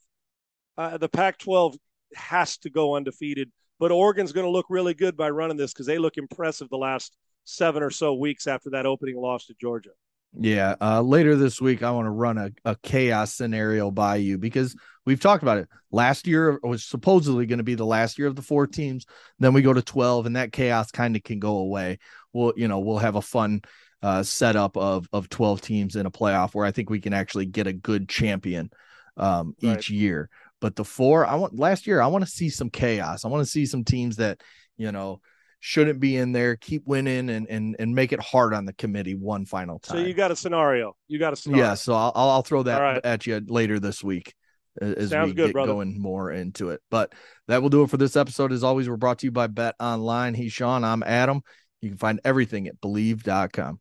uh, 0.78 0.98
the 0.98 1.08
Pac-12 1.08 1.76
has 2.14 2.56
to 2.58 2.70
go 2.70 2.96
undefeated. 2.96 3.50
But 3.78 3.92
Oregon's 3.92 4.32
going 4.32 4.46
to 4.46 4.50
look 4.50 4.66
really 4.70 4.94
good 4.94 5.16
by 5.16 5.30
running 5.30 5.56
this 5.56 5.72
because 5.72 5.86
they 5.86 5.98
look 5.98 6.16
impressive 6.16 6.68
the 6.70 6.78
last 6.78 7.16
seven 7.44 7.82
or 7.82 7.90
so 7.90 8.14
weeks 8.14 8.46
after 8.46 8.70
that 8.70 8.86
opening 8.86 9.16
loss 9.16 9.46
to 9.46 9.54
Georgia. 9.60 9.90
Yeah. 10.38 10.74
Uh, 10.80 11.00
later 11.00 11.36
this 11.36 11.60
week, 11.60 11.82
I 11.82 11.90
want 11.92 12.06
to 12.06 12.10
run 12.10 12.36
a, 12.36 12.50
a 12.64 12.76
chaos 12.82 13.32
scenario 13.32 13.90
by 13.90 14.16
you 14.16 14.38
because 14.38 14.76
we've 15.06 15.20
talked 15.20 15.42
about 15.42 15.58
it. 15.58 15.68
Last 15.90 16.26
year 16.26 16.58
was 16.62 16.84
supposedly 16.84 17.46
going 17.46 17.58
to 17.58 17.64
be 17.64 17.74
the 17.74 17.86
last 17.86 18.18
year 18.18 18.28
of 18.28 18.36
the 18.36 18.42
four 18.42 18.66
teams. 18.66 19.06
Then 19.38 19.54
we 19.54 19.62
go 19.62 19.72
to 19.72 19.82
12, 19.82 20.26
and 20.26 20.36
that 20.36 20.52
chaos 20.52 20.90
kind 20.90 21.16
of 21.16 21.22
can 21.22 21.38
go 21.38 21.58
away. 21.58 21.98
We'll, 22.32 22.52
you 22.56 22.68
know, 22.68 22.80
we'll 22.80 22.98
have 22.98 23.16
a 23.16 23.22
fun 23.22 23.62
uh, 24.02 24.22
setup 24.22 24.76
of, 24.76 25.08
of 25.12 25.28
12 25.28 25.60
teams 25.60 25.96
in 25.96 26.06
a 26.06 26.10
playoff 26.10 26.54
where 26.54 26.66
I 26.66 26.70
think 26.70 26.90
we 26.90 27.00
can 27.00 27.12
actually 27.12 27.46
get 27.46 27.66
a 27.66 27.72
good 27.72 28.08
champion 28.08 28.70
um, 29.16 29.54
Right. 29.62 29.78
each 29.78 29.90
year. 29.90 30.28
But 30.60 30.76
the 30.76 30.84
four, 30.84 31.26
I 31.26 31.34
want 31.36 31.58
last 31.58 31.86
year, 31.86 32.00
I 32.00 32.06
want 32.06 32.24
to 32.24 32.30
see 32.30 32.48
some 32.48 32.70
chaos. 32.70 33.24
I 33.24 33.28
want 33.28 33.44
to 33.44 33.50
see 33.50 33.66
some 33.66 33.84
teams 33.84 34.16
that, 34.16 34.42
you 34.76 34.90
know, 34.92 35.20
shouldn't 35.60 36.00
be 36.00 36.16
in 36.16 36.32
there, 36.32 36.56
keep 36.56 36.86
winning 36.86 37.28
and 37.28 37.46
and 37.48 37.76
and 37.78 37.94
make 37.94 38.12
it 38.12 38.20
hard 38.20 38.54
on 38.54 38.64
the 38.66 38.72
committee 38.72 39.14
one 39.14 39.44
final 39.44 39.78
time. 39.78 39.98
So 39.98 40.04
you 40.06 40.14
got 40.14 40.30
a 40.30 40.36
scenario. 40.36 40.96
You 41.08 41.18
got 41.18 41.32
a 41.32 41.36
scenario. 41.36 41.64
Yeah, 41.64 41.74
so 41.74 41.94
I'll 41.94 42.12
I'll 42.14 42.42
throw 42.42 42.62
that 42.62 42.78
right. 42.78 43.04
at 43.04 43.26
you 43.26 43.42
later 43.46 43.78
this 43.80 44.02
week 44.02 44.34
as 44.80 45.10
Sounds 45.10 45.28
we 45.28 45.34
good, 45.34 45.46
get 45.48 45.52
brother. 45.52 45.72
going 45.72 46.00
more 46.00 46.30
into 46.30 46.70
it. 46.70 46.80
But 46.90 47.12
that 47.48 47.62
will 47.62 47.70
do 47.70 47.82
it 47.82 47.90
for 47.90 47.96
this 47.96 48.16
episode. 48.16 48.52
As 48.52 48.62
always, 48.64 48.88
we're 48.88 48.96
brought 48.96 49.18
to 49.20 49.26
you 49.26 49.32
by 49.32 49.46
Bet 49.46 49.74
Online. 49.80 50.34
He's 50.34 50.52
Sean. 50.52 50.84
I'm 50.84 51.02
Adam. 51.02 51.42
You 51.80 51.90
can 51.90 51.98
find 51.98 52.20
everything 52.24 52.68
at 52.68 52.80
bleav.com. 52.80 53.80